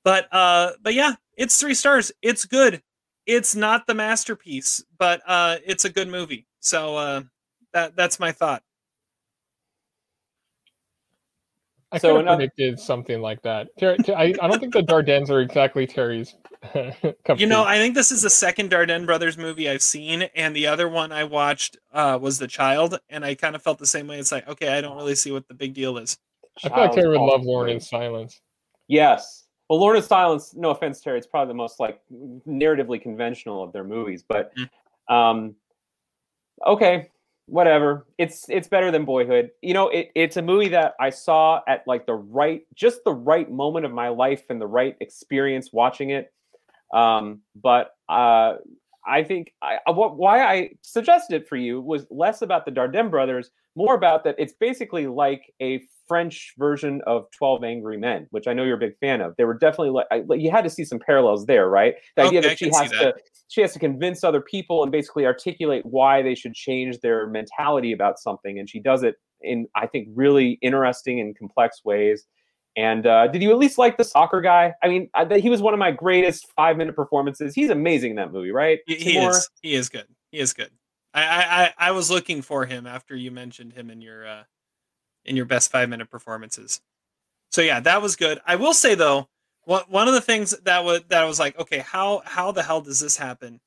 [0.04, 2.12] But uh, but yeah, it's three stars.
[2.22, 2.82] It's good.
[3.26, 6.46] It's not the masterpiece, but uh, it's a good movie.
[6.60, 7.22] So uh,
[7.72, 8.62] that that's my thought.
[11.96, 13.68] I So so another- predicted something like that.
[13.78, 16.34] Ter- Ter- I, I don't think the Dardennes are exactly Terry's.
[17.36, 17.64] You know.
[17.64, 21.12] I think this is the second Dardenne brothers movie I've seen, and the other one
[21.12, 24.18] I watched uh, was The Child, and I kind of felt the same way.
[24.18, 26.18] It's like, okay, I don't really see what the big deal is.
[26.64, 28.40] I feel like Terry would love Lorna's Silence.
[28.88, 29.44] Yes.
[29.68, 32.00] Well, Lorna's Silence, no offense, Terry, it's probably the most like
[32.48, 34.52] narratively conventional of their movies, but
[35.08, 35.54] um
[36.66, 37.10] okay,
[37.46, 38.06] whatever.
[38.18, 39.50] It's it's better than Boyhood.
[39.62, 43.12] You know, it, it's a movie that I saw at like the right just the
[43.14, 46.32] right moment of my life and the right experience watching it.
[46.94, 48.54] Um, but uh
[49.08, 52.72] I think I, I- what why I suggested it for you was less about the
[52.72, 58.26] Dardenne brothers, more about that it's basically like a French version of 12 Angry Men,
[58.30, 59.34] which I know you're a big fan of.
[59.36, 61.94] They were definitely like, I, you had to see some parallels there, right?
[62.16, 62.98] The idea Okay, I that she has that.
[62.98, 63.14] to
[63.48, 67.92] she has to convince other people and basically articulate why they should change their mentality
[67.92, 72.26] about something, and she does it in I think really interesting and complex ways.
[72.76, 74.74] And uh, did you at least like the soccer guy?
[74.82, 77.54] I mean, I, he was one of my greatest five minute performances.
[77.54, 78.80] He's amazing in that movie, right?
[78.86, 79.48] He, he is.
[79.62, 80.06] He is good.
[80.30, 80.70] He is good.
[81.14, 84.42] I, I I I was looking for him after you mentioned him in your uh,
[85.26, 86.80] in your best five minute performances.
[87.50, 88.40] So yeah, that was good.
[88.46, 89.28] I will say though,
[89.64, 92.62] one one of the things that was that I was like, okay, how how the
[92.62, 93.60] hell does this happen?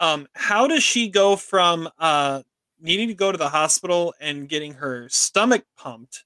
[0.00, 2.42] Um, how does she go from uh
[2.80, 6.24] needing to go to the hospital and getting her stomach pumped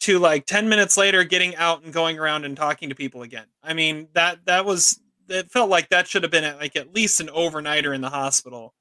[0.00, 3.46] to like 10 minutes later getting out and going around and talking to people again?
[3.62, 6.94] I mean, that that was it felt like that should have been at, like at
[6.94, 8.74] least an overnighter in the hospital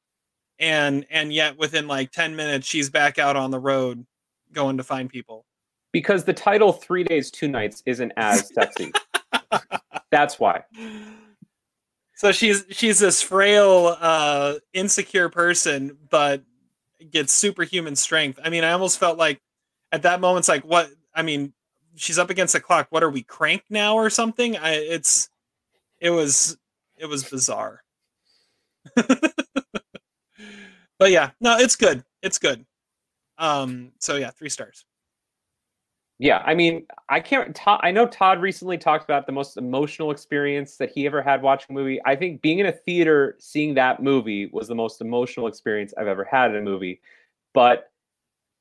[0.59, 4.05] and and yet within like 10 minutes she's back out on the road
[4.53, 5.45] going to find people.
[5.91, 8.91] Because the title Three Days, Two Nights isn't as sexy.
[10.11, 10.63] That's why.
[12.15, 16.43] so she's she's this frail uh insecure person but
[17.11, 18.39] gets superhuman strength.
[18.43, 19.39] I mean i almost felt like
[19.91, 21.53] at that moment it's like what i mean
[21.95, 22.88] she's up against the clock.
[22.89, 24.57] What are we crank now or something?
[24.57, 25.30] I it's
[25.99, 26.57] it was
[26.97, 27.84] it was bizarre.
[30.99, 32.03] But yeah no it's good.
[32.21, 32.65] It's good
[33.40, 34.86] Um, so yeah, three stars.
[36.22, 37.57] Yeah, I mean, I can't.
[37.66, 41.74] I know Todd recently talked about the most emotional experience that he ever had watching
[41.74, 42.02] a movie.
[42.06, 46.07] I think being in a theater, seeing that movie was the most emotional experience I've
[46.07, 46.99] ever had in a movie.
[47.53, 47.90] But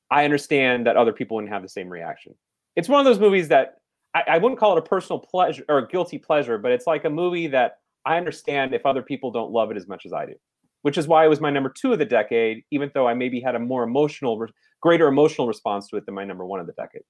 [0.08, 2.34] I understand that other people wouldn't have the same reaction.
[2.76, 3.78] It's one of those movies that
[4.14, 7.04] I, I wouldn't call it a personal pleasure or a guilty pleasure, but it's like
[7.04, 10.26] a movie that I understand if other people don't love it as much as I
[10.26, 10.34] do,
[10.82, 13.40] which is why it was my number two of the decade, even though I maybe
[13.40, 14.38] had a more emotional,
[14.80, 17.02] greater emotional response to it than my number one of the decade.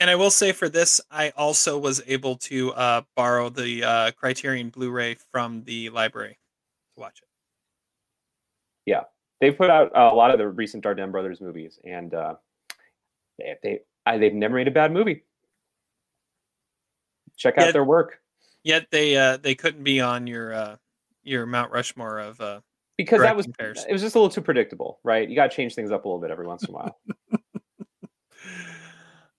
[0.00, 4.10] And I will say for this, I also was able to uh, borrow the uh,
[4.12, 6.38] Criterion Blu-ray from the library
[6.94, 7.28] to watch it.
[8.84, 9.02] Yeah,
[9.40, 12.34] they put out a lot of the recent Dardenne brothers movies, and uh,
[13.38, 15.22] they, they I, they've never made a bad movie.
[17.36, 18.18] Check out Yet- their work
[18.64, 20.76] Yet they uh, they couldn't be on your uh,
[21.24, 22.40] your Mount Rushmore of
[22.96, 23.84] because that was pairs.
[23.88, 25.28] it was just a little too predictable, right?
[25.28, 26.98] You got to change things up a little bit every once in a while.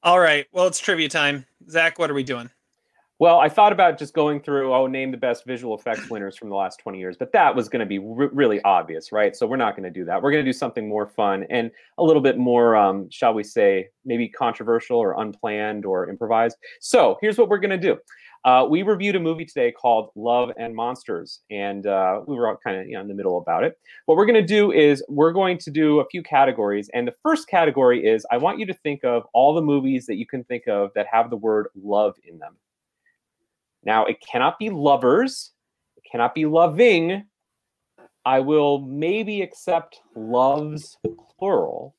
[0.04, 1.46] All right, well it's trivia time.
[1.70, 2.50] Zach, what are we doing?
[3.20, 6.50] Well, I thought about just going through, oh, name the best visual effects winners from
[6.50, 9.36] the last 20 years, but that was going to be re- really obvious, right?
[9.36, 10.22] So we're not going to do that.
[10.22, 13.44] We're going to do something more fun and a little bit more, um, shall we
[13.44, 16.58] say, maybe controversial or unplanned or improvised.
[16.82, 17.98] So here's what we're going to do.
[18.46, 22.58] Uh, we reviewed a movie today called Love and Monsters, and uh, we were all
[22.62, 23.80] kind of you know, in the middle about it.
[24.06, 27.16] What we're going to do is we're going to do a few categories, and the
[27.24, 30.44] first category is I want you to think of all the movies that you can
[30.44, 32.58] think of that have the word love in them.
[33.86, 35.52] Now, it cannot be lovers,
[35.96, 37.24] it cannot be loving.
[38.26, 40.98] I will maybe accept loves
[41.38, 41.96] plural,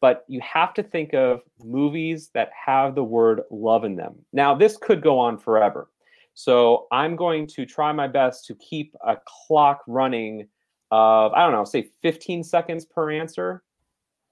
[0.00, 4.14] but you have to think of movies that have the word love in them.
[4.32, 5.90] Now, this could go on forever.
[6.34, 10.48] So I'm going to try my best to keep a clock running
[10.90, 13.62] of, I don't know, say 15 seconds per answer,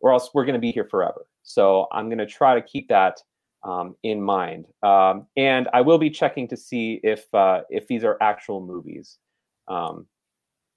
[0.01, 1.27] or else we're going to be here forever.
[1.43, 3.19] So I'm going to try to keep that
[3.62, 4.66] um, in mind.
[4.82, 9.19] Um, and I will be checking to see if uh, if these are actual movies.
[9.66, 10.07] Um,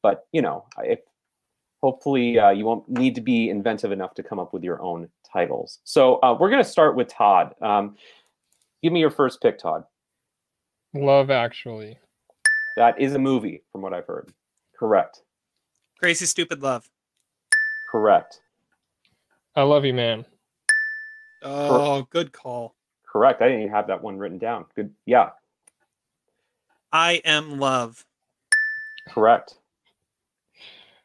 [0.01, 0.99] but you know, if
[1.81, 5.09] hopefully uh, you won't need to be inventive enough to come up with your own
[5.31, 5.79] titles.
[5.83, 7.55] So uh, we're going to start with Todd.
[7.61, 7.95] Um,
[8.83, 9.83] give me your first pick, Todd.
[10.93, 11.97] Love Actually.
[12.77, 14.31] That is a movie, from what I've heard.
[14.77, 15.21] Correct.
[15.99, 16.89] Crazy Stupid Love.
[17.91, 18.41] Correct.
[19.55, 20.25] I Love You, Man.
[21.43, 22.75] Oh, good call.
[23.05, 23.41] Correct.
[23.41, 24.65] I didn't even have that one written down.
[24.75, 24.93] Good.
[25.05, 25.31] Yeah.
[26.93, 28.05] I am love.
[29.09, 29.55] Correct.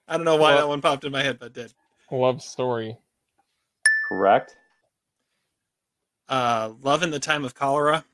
[0.08, 1.74] I don't know why Well- that one popped in my head, but it did.
[2.10, 2.96] Love Story.
[4.08, 4.56] Correct.
[6.28, 8.04] Uh, love in the time of cholera.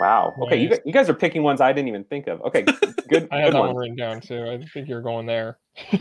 [0.00, 0.34] Wow.
[0.42, 0.78] Okay, you, Nice.
[0.78, 2.40] gu- you guys are picking ones I didn't even think of.
[2.42, 2.62] Okay,
[3.08, 3.28] good.
[3.30, 3.68] I had good that one.
[3.68, 4.44] one written down too.
[4.48, 5.58] I think you're going there.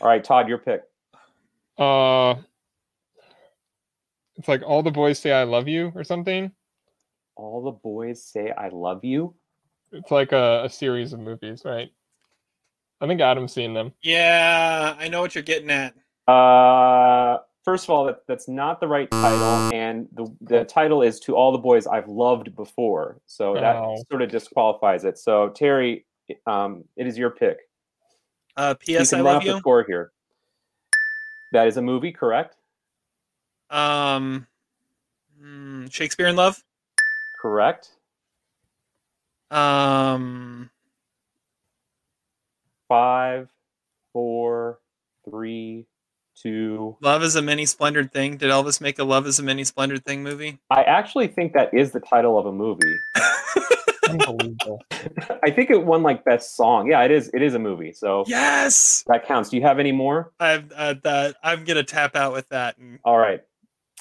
[0.00, 0.82] All right, Todd, your pick.
[1.78, 2.34] Uh,
[4.36, 6.50] it's like all the boys say I love you or something.
[7.36, 9.34] All the boys say I love you.
[9.92, 11.90] It's like a, a series of movies, right?
[13.02, 13.92] I think Adam's seen them.
[14.02, 15.92] Yeah, I know what you're getting at.
[16.32, 21.18] Uh, first of all, that, that's not the right title, and the the title is
[21.20, 23.96] "To All the Boys I've Loved Before," so that Oh.
[24.08, 25.18] sort of disqualifies it.
[25.18, 26.06] So Terry,
[26.46, 27.58] um, it is your pick.
[28.56, 29.10] Uh, You P.S.
[29.10, 29.58] can I run love up the you.
[29.58, 30.12] score here.
[31.50, 32.54] That is a movie, correct?
[33.68, 34.46] Um,
[35.40, 36.62] hmm, Shakespeare in Love.
[37.40, 37.90] Correct.
[39.50, 40.70] Um,
[42.92, 43.48] Five,
[44.12, 44.78] four,
[45.24, 45.86] three,
[46.36, 46.98] two.
[47.00, 48.36] Love is a many splendid thing.
[48.36, 50.58] Did Elvis make a Love is a many splendid thing movie?
[50.68, 52.98] I actually think that is the title of a movie.
[54.10, 54.82] Unbelievable.
[55.42, 56.90] I think it won like best song.
[56.90, 57.30] Yeah, it is.
[57.32, 59.48] It is a movie, so yes, that counts.
[59.48, 60.34] Do you have any more?
[60.38, 63.40] I've uh, that I'm gonna tap out with that and All right.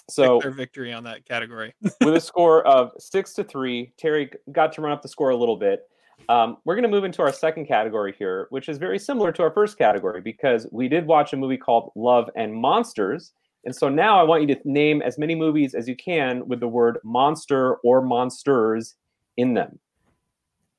[0.09, 1.73] So declare victory on that category.
[2.01, 5.37] with a score of six to three, Terry got to run up the score a
[5.37, 5.87] little bit.
[6.29, 9.43] Um, we're going to move into our second category here, which is very similar to
[9.43, 13.33] our first category because we did watch a movie called Love and Monsters.
[13.65, 16.59] And so now I want you to name as many movies as you can with
[16.59, 18.95] the word monster or monsters
[19.37, 19.79] in them.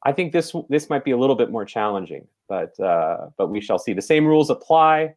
[0.05, 3.61] I think this this might be a little bit more challenging, but uh, but we
[3.61, 3.93] shall see.
[3.93, 5.15] The same rules apply.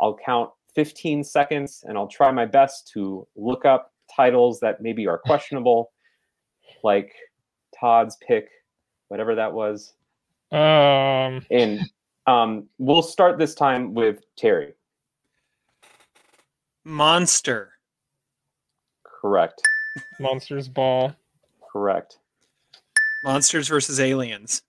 [0.00, 5.06] I'll count 15 seconds, and I'll try my best to look up titles that maybe
[5.06, 5.92] are questionable,
[6.82, 7.12] like
[7.78, 8.48] Todd's pick,
[9.12, 9.92] whatever that was.
[10.52, 11.82] Um, And
[12.26, 14.72] um, we'll start this time with Terry.
[16.82, 17.72] Monster.
[19.04, 19.60] Correct.
[20.18, 21.14] Monsters Ball.
[21.70, 22.20] Correct.
[23.22, 24.62] Monsters versus aliens.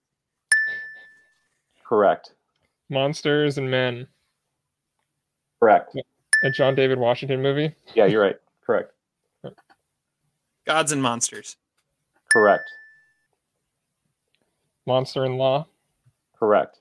[1.86, 2.34] Correct.
[2.90, 4.06] Monsters and Men.
[5.61, 5.95] Correct.
[6.44, 7.74] A John David Washington movie.
[7.95, 8.36] Yeah, you're right.
[8.65, 8.91] Correct.
[10.65, 11.56] Gods and monsters.
[12.30, 12.70] Correct.
[14.86, 15.68] Monster in Law.
[16.38, 16.80] Correct.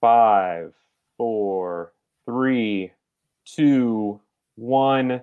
[0.00, 0.74] Five,
[1.16, 1.92] four,
[2.26, 2.92] three,
[3.44, 4.20] two,
[4.56, 5.22] one.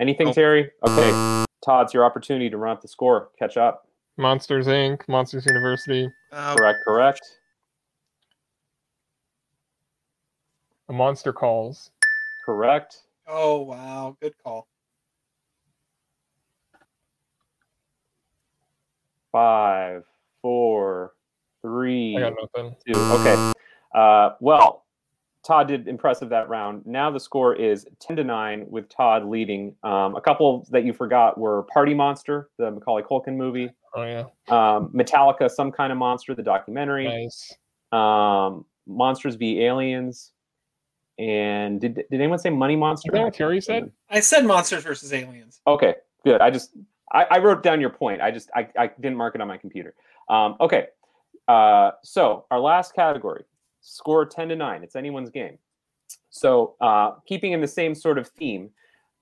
[0.00, 0.34] Anything, Nope.
[0.34, 0.70] Terry?
[0.86, 1.44] Okay.
[1.64, 3.30] Todd, it's your opportunity to run up the score.
[3.38, 3.86] Catch up.
[4.16, 5.06] Monsters Inc.
[5.08, 6.08] Monsters University.
[6.32, 7.20] Uh, Correct, correct.
[10.88, 11.90] A Monster Calls.
[12.44, 13.02] Correct.
[13.26, 14.66] oh wow, good call.
[19.32, 20.04] Five,
[20.42, 21.12] four,
[21.62, 22.74] three, I got nothing.
[22.86, 22.98] two.
[22.98, 23.52] Okay.
[23.94, 24.84] Uh, well,
[25.46, 26.84] Todd did impressive that round.
[26.86, 29.74] Now the score is 10 to 9 with Todd leading.
[29.82, 34.24] Um, a couple that you forgot were Party Monster, the Macaulay Culkin movie, Oh yeah.
[34.48, 37.52] um, Metallica, Some Kind of Monster, the documentary, Nice.
[37.92, 40.32] um, Monsters v Aliens,
[41.18, 43.10] and did, did anyone say Money Monster?
[43.12, 43.90] Is that what Terry said?
[44.10, 45.60] I said monsters versus aliens.
[45.66, 45.94] Okay,
[46.24, 46.40] good.
[46.40, 46.70] I just
[47.12, 48.20] I, I wrote down your point.
[48.20, 49.94] I just I, I didn't mark it on my computer.
[50.28, 50.86] Um, okay,
[51.46, 53.44] uh, so our last category,
[53.80, 54.82] score ten to nine.
[54.82, 55.58] It's anyone's game.
[56.30, 58.70] So uh, keeping in the same sort of theme,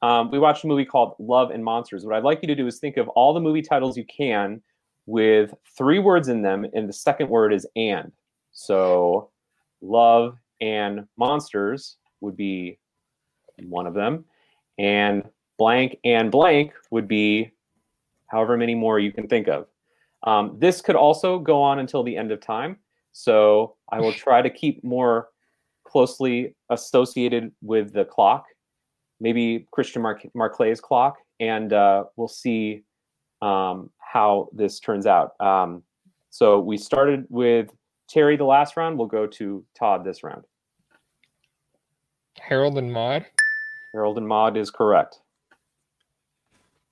[0.03, 2.05] um, we watched a movie called Love and Monsters.
[2.05, 4.61] What I'd like you to do is think of all the movie titles you can
[5.07, 8.13] with three words in them, and the second word is and.
[8.53, 9.31] So,
[9.81, 12.79] Love and Monsters would be
[13.63, 14.25] one of them,
[14.79, 15.23] and
[15.59, 17.53] blank and blank would be
[18.29, 19.67] however many more you can think of.
[20.23, 22.79] Um, this could also go on until the end of time.
[23.13, 25.29] So I will try to keep more
[25.87, 28.47] closely associated with the clock,
[29.21, 32.83] maybe Christian Marc- Marclay's clock, and uh, we'll see
[33.41, 35.41] um, how this turns out.
[35.41, 35.83] Um,
[36.31, 37.71] so we started with
[38.09, 38.99] Terry the last round.
[38.99, 40.45] We'll go to Todd this round.
[42.39, 43.27] Harold and Maude.
[43.93, 45.21] Harold and Maude is correct.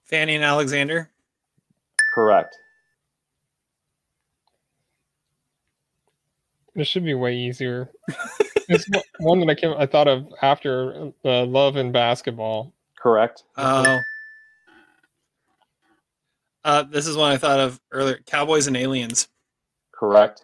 [0.04, 1.10] Fanny and Alexander.
[2.14, 2.56] Correct.
[6.76, 7.90] This should be way easier.
[8.68, 12.72] it's one- one that I came I thought of after uh, Love and Basketball.
[12.96, 13.42] Correct.
[13.56, 13.98] Oh.
[16.64, 18.20] Uh, this is one I thought of earlier.
[18.26, 19.28] Cowboys and aliens.
[19.92, 20.42] Correct.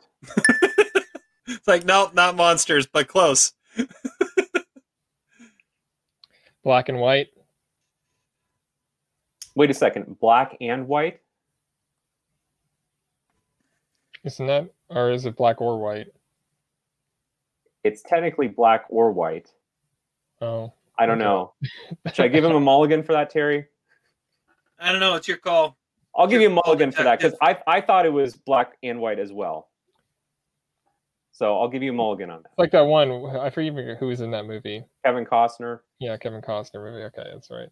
[1.47, 3.53] It's like no, not monsters, but close.
[6.63, 7.29] Black and White.
[9.55, 10.19] Wait a second.
[10.21, 11.21] Black and white?
[14.25, 16.09] Isn't that or is it black or white?
[17.85, 19.51] It's technically black or white.
[20.41, 20.73] Oh.
[20.99, 21.25] I don't Okay.
[21.25, 21.53] know.
[22.13, 23.67] Should I give him a mulligan for that, Terry?
[24.79, 25.15] I don't know.
[25.15, 25.77] It's your call.
[26.15, 28.35] I'll give you a Your call, mulligan for that because I, I thought it was
[28.35, 29.69] black and white as well.
[31.33, 32.49] So I'll give you a mulligan on that.
[32.51, 34.85] It's like that one I forget who was in that movie.
[35.07, 37.05] Kevin Costner, Yeah, Kevin Costner movie.
[37.05, 37.69] Okay, that's right.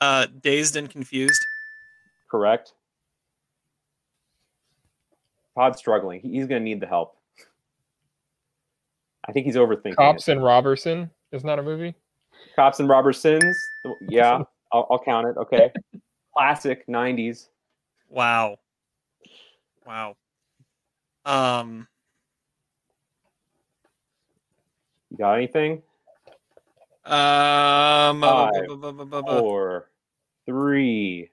[0.00, 1.40] Uh, dazed and confused.
[2.30, 2.72] correct?
[5.56, 6.20] Todd's struggling.
[6.20, 7.16] He- He's going to need the help.
[9.26, 10.32] I think he's overthinking Cops it.
[10.32, 11.10] and Robberson.
[11.32, 11.94] Isn't a movie?
[12.56, 13.54] Cops and Robbersons.
[14.08, 15.36] Yeah, I'll, I'll count it.
[15.38, 15.72] Okay.
[16.36, 17.48] Classic 90s.
[18.10, 18.58] Wow.
[19.86, 20.16] Wow.
[21.24, 21.88] Um,
[25.10, 25.82] You got anything?
[27.06, 28.52] um, Five,
[29.26, 29.90] Four,
[30.46, 31.30] three,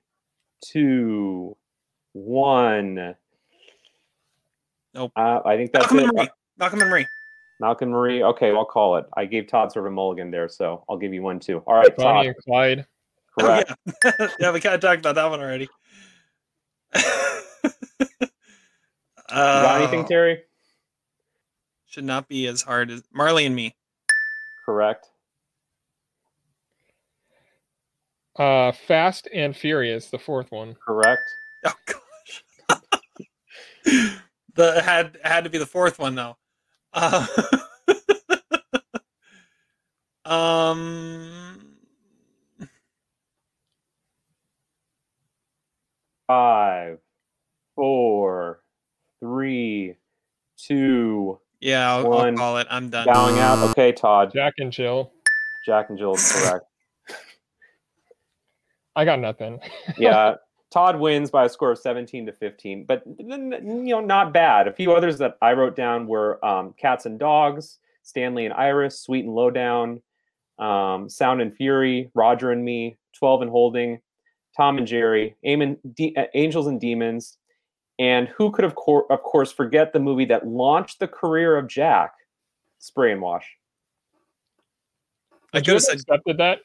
[0.64, 1.56] two,
[2.14, 3.16] one.
[4.94, 5.12] Nope.
[5.16, 6.04] Uh, I think that's Malcolm it.
[6.10, 6.30] and Marie.
[6.58, 7.08] Malcolm and Marie.
[7.60, 8.24] Malcolm Marie.
[8.24, 9.06] Okay, I'll call it.
[9.16, 11.60] I gave Todd sort of a mulligan there, so I'll give you one too.
[11.68, 12.26] All right, Bonnie Todd.
[12.28, 12.86] and Clyde.
[13.40, 13.72] Correct.
[13.72, 14.28] Oh, yeah.
[14.40, 15.70] yeah, we kind of talked about that one already.
[19.32, 20.44] You got anything, Uh, Terry?
[21.88, 23.74] should not be as hard as Marley and Me.
[24.66, 25.08] Correct.
[28.38, 30.76] Uh, Fast and Furious, the fourth one.
[30.86, 31.22] Correct.
[31.66, 32.44] Oh gosh.
[34.56, 36.38] the had had to be the fourth one though.
[36.94, 37.26] Uh,
[40.26, 41.28] um
[46.28, 47.00] Five,
[47.76, 48.62] four,
[49.20, 49.98] three,
[50.56, 52.68] two, yeah, I'll, I'll call it.
[52.72, 53.06] I'm done.
[53.06, 53.60] bowing out.
[53.70, 54.32] Okay, Todd.
[54.34, 55.14] Jack and Jill.
[55.64, 56.66] Jack and Jill is correct.
[58.96, 59.60] I got nothing.
[59.98, 60.36] yeah,
[60.72, 64.34] Todd wins by a score of 17 to 15, but n- n- you know, not
[64.34, 64.68] bad.
[64.68, 69.00] A few others that I wrote down were um, Cats and Dogs, Stanley and Iris,
[69.02, 70.02] Sweet and Lowdown,
[70.60, 74.00] um, Sound and Fury, Roger and Me, 12 and Holding,
[74.56, 77.38] Tom and Jerry, Amen, De- uh, Angels and Demons,
[78.00, 81.68] and who could, of, cour- of course, forget the movie that launched the career of
[81.68, 82.14] Jack,
[82.80, 83.58] spray and wash.
[85.54, 86.60] I Would could have accepted that.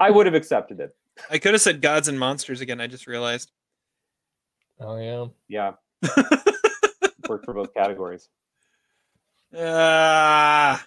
[0.00, 0.90] I would have accepted it.
[1.30, 2.80] I could have said gods and monsters again.
[2.80, 3.50] I just realized.
[4.80, 5.26] Oh yeah.
[5.48, 5.72] Yeah,
[7.28, 8.28] worked for both categories.
[9.56, 10.84] Ah.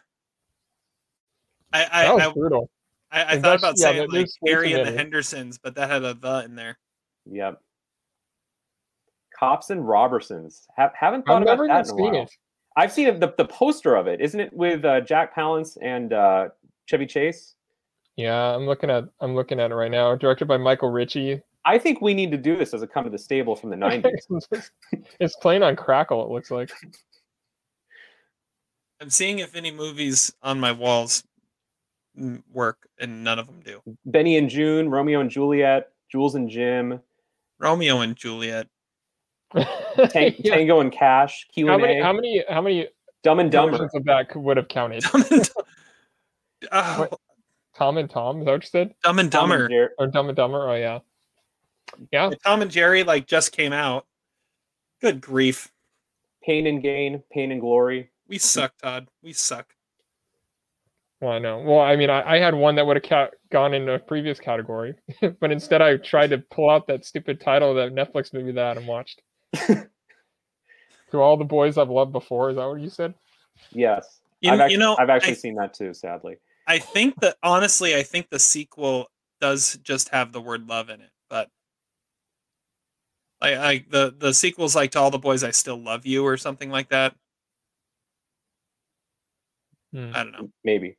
[1.74, 2.70] I I, That was I, brutal.
[3.12, 4.98] I, I thought about yeah, saying there- like there's way too Harry and the.
[4.98, 6.78] Hendersons, but that had a the in there.
[7.26, 7.62] Yep.
[9.38, 10.66] Cops and Robbersons.
[10.78, 12.24] Ha- haven't thought I've about never even that in a seen while.
[12.24, 12.32] it.
[12.78, 14.22] I've seen the, the poster of it.
[14.22, 16.50] Isn't it with uh, Jack Palance and uh,
[16.86, 17.56] Chevy Chase?
[18.22, 20.16] Yeah, I'm looking at I'm looking at it right now.
[20.16, 21.42] Directed by Michael Ritchie.
[21.66, 23.76] I think we need to do this as a come to the stable from the
[23.78, 24.70] 90s.
[25.20, 26.24] it's playing on Crackle.
[26.26, 26.72] It looks like.
[29.00, 31.24] I'm seeing if any movies on my walls
[32.52, 33.82] work, and none of them do.
[34.06, 37.00] Benny and Joon, Romeo and Juliet, Jules and Jim,
[37.60, 38.68] Romeo and Juliet.
[40.10, 40.56] Tang- Yeah.
[40.56, 42.00] Tango and Cash, Q How and many?
[42.00, 42.44] A, How many?
[42.50, 42.88] How many
[43.24, 43.72] Dumb and Dumber.
[43.74, 45.04] versions of that would have counted?
[45.04, 45.50] Dumb and,
[46.72, 47.20] oh, What?
[47.82, 48.42] Tom and Tom.
[48.42, 48.94] Is that what you said?
[49.02, 49.70] Dumb and Tom and Dumber.
[49.70, 50.70] Jer- Or Dumb and Dumber?
[50.70, 51.00] Oh yeah.
[52.12, 52.30] Yeah.
[52.46, 54.06] Tom and Jerry like just came out.
[55.02, 55.72] Good grief.
[56.44, 58.12] Pain and Gain, Pain and Glory.
[58.28, 59.08] We suck, Todd.
[59.24, 59.74] We suck.
[61.20, 61.60] Well, I know.
[61.60, 64.40] Well, I mean, I, I had one that would have ca- gone in a previous
[64.40, 64.94] category,
[65.40, 68.78] but instead I tried to pull out that stupid title of that Netflix movie that
[68.78, 69.24] Adam watched.
[69.56, 69.88] to
[71.14, 72.52] all the boys I've loved before.
[72.52, 73.16] Is that what you said?
[73.72, 74.22] Yes.
[74.40, 76.38] You, I've actually, you know, I've actually I, seen that too, sadly.
[76.72, 79.08] I think that honestly, I think the sequel
[79.42, 81.50] does just have the word love in it, but
[83.42, 86.38] I, I the the sequel's like to all the boys I still love you or
[86.38, 87.14] something like that.
[89.92, 90.12] Hmm.
[90.14, 90.50] I don't know.
[90.64, 90.96] Maybe.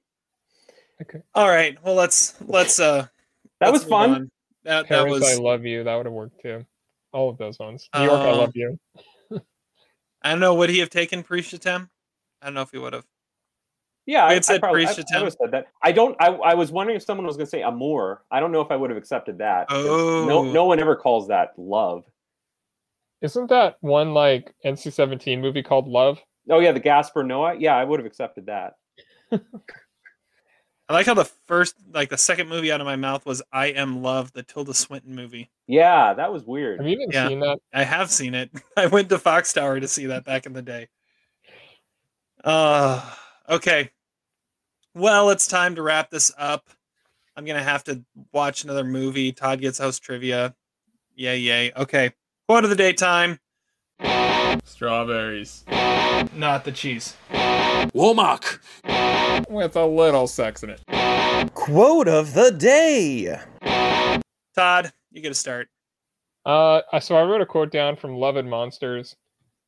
[1.00, 1.22] Okay.
[1.34, 3.06] All right, well let's let's uh
[3.60, 4.10] That let's was fun.
[4.10, 4.30] on.
[4.64, 5.84] That that was I love you.
[5.84, 6.66] That would have worked too.
[7.12, 7.88] All of those ones.
[7.96, 8.78] New York, I Um, love you.
[10.22, 10.54] I don't know.
[10.54, 11.88] Would he have taken Prishatem?
[12.42, 13.06] I don't know if he would have.
[14.06, 15.66] Yeah, We I, said I probably Priest I would have said that.
[15.82, 16.16] I don't.
[16.20, 18.22] I, I was wondering if someone was going to say Amour.
[18.32, 19.66] I don't know if I would have accepted that.
[19.70, 20.52] No, Oh.
[20.52, 22.04] no one ever calls that love.
[23.20, 26.18] Isn't that one like NC-17 movie called Love?
[26.50, 27.60] Oh yeah, the Gaspar Noé.
[27.60, 28.72] Yeah, I would have accepted that.
[30.88, 33.66] I like how the first, like the second movie out of my mouth was "I
[33.68, 35.48] Am Love," the Tilda Swinton movie.
[35.68, 36.80] Yeah, that was weird.
[36.80, 37.28] Have you even Yeah.
[37.28, 37.60] seen that?
[37.72, 38.50] I have seen it.
[38.76, 40.88] I went to Fox Tower to see that back in the day.
[42.42, 43.00] Uh,
[43.48, 43.90] okay.
[44.94, 46.68] Well, it's time to wrap this up.
[47.36, 48.02] I'm gonna have to
[48.32, 49.32] watch another movie.
[49.32, 50.54] Todd gets house trivia.
[51.14, 51.72] Yay, yay.
[51.76, 52.12] Okay.
[52.46, 53.38] Quote of the day time.
[54.64, 55.64] Strawberries
[56.34, 57.16] Not the cheese.
[57.30, 58.58] Womack.
[59.48, 60.80] with a little sex in it.
[61.54, 63.38] Quote of the day.
[64.54, 65.68] Todd, you get to start.
[66.44, 69.16] Uh, so I wrote a quote down from Love and Monsters,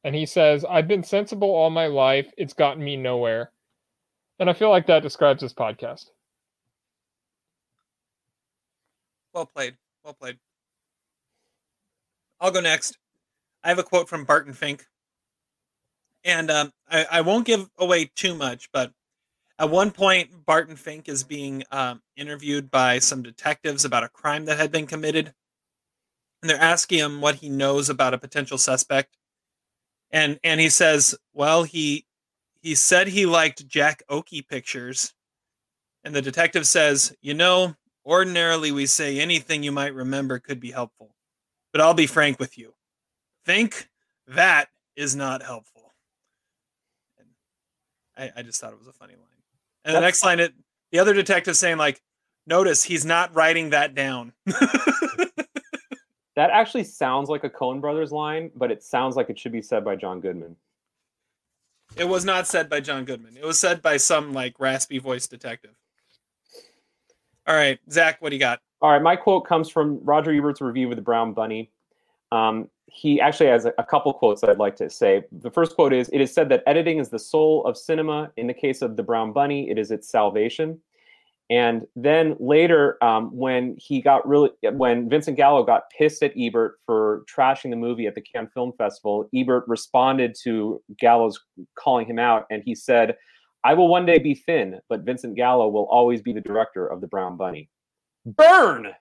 [0.03, 2.33] and he says, "I've been sensible all my life.
[2.37, 3.53] It's gotten me nowhere,"
[4.39, 6.07] and I feel like that describes this podcast.
[9.33, 9.77] Well played.
[10.05, 10.39] Well played.
[12.41, 12.99] I'll go next.
[13.63, 14.87] I have a quote from Barton Fink.
[16.25, 18.93] And um, I, I won't give away too much, but
[19.59, 24.47] at one point, Barton Fink is being um, interviewed by some detectives about a crime
[24.47, 25.33] that had been committed.
[26.43, 29.17] And they're asking him what he knows about a potential suspect.
[30.11, 32.05] And and he says, well, he
[32.65, 35.13] he said he liked Jack Oakie pictures.
[36.03, 37.77] And the detective says, you know,
[38.07, 41.15] Ordinarily, we say anything you might remember could be helpful.
[41.73, 42.75] But I'll be frank with you.
[43.47, 43.89] Think
[44.27, 45.93] that is not helpful.
[47.19, 47.29] And
[48.15, 49.23] I, I just thought it was a funny line.
[49.85, 50.53] And the That's- next line, it
[50.93, 52.01] the other detective saying, like,
[52.47, 54.33] notice he's not writing that down.
[56.37, 59.63] That actually sounds like a Coen Brothers line, but it sounds like it should be
[59.63, 60.57] said by John Goodman.
[61.97, 63.37] It was not said by John Goodman.
[63.37, 65.73] It was said by some like raspy voice detective.
[67.47, 68.61] All right, Zach, what do you got?
[68.81, 71.71] All right, my quote comes from Roger Ebert's review of the Brown Bunny.
[72.33, 75.25] Um, he actually has a, couple quotes that I'd like to say.
[75.33, 78.31] The first quote is It is said that editing is the soul of cinema.
[78.37, 80.81] In the case of the Brown Bunny, it is its salvation.
[81.51, 86.77] And then later, um, when he got really, when Vincent Gallo got pissed at Ebert
[86.87, 91.39] for trashing the movie at the Cannes Film Festival, Ebert responded to Gallo's
[91.75, 93.17] calling him out, and he said,
[93.63, 97.03] "I will one day be thin, but Vincent Gallo will always be the director of
[97.03, 97.69] the Brown Bunny."
[98.25, 98.95] Burn!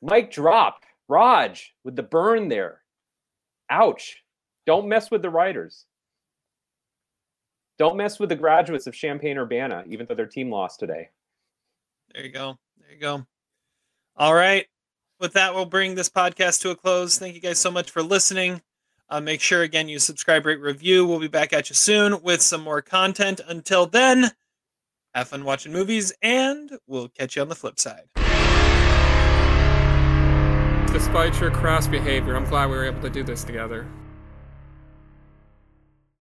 [0.00, 0.84] Mic drop.
[1.08, 2.82] Raj with the burn there.
[3.70, 4.22] Ouch.
[4.66, 5.86] Don't mess with the writers.
[7.78, 11.08] Don't mess with the graduates of Champaign Urbana, even though their team lost today.
[12.14, 12.58] There you go.
[12.78, 13.26] There you go.
[14.16, 14.66] All right.
[15.20, 17.18] With that, we'll bring this podcast to a close.
[17.18, 18.60] Thank you guys so much for listening.
[19.08, 21.06] Uh, make sure again you subscribe, rate, review.
[21.06, 23.40] We'll be back at you soon with some more content.
[23.46, 24.32] Until then,
[25.14, 28.08] have fun watching movies, and we'll catch you on the flip side.
[30.92, 33.86] Despite your crass behavior, I'm glad we were able to do this together.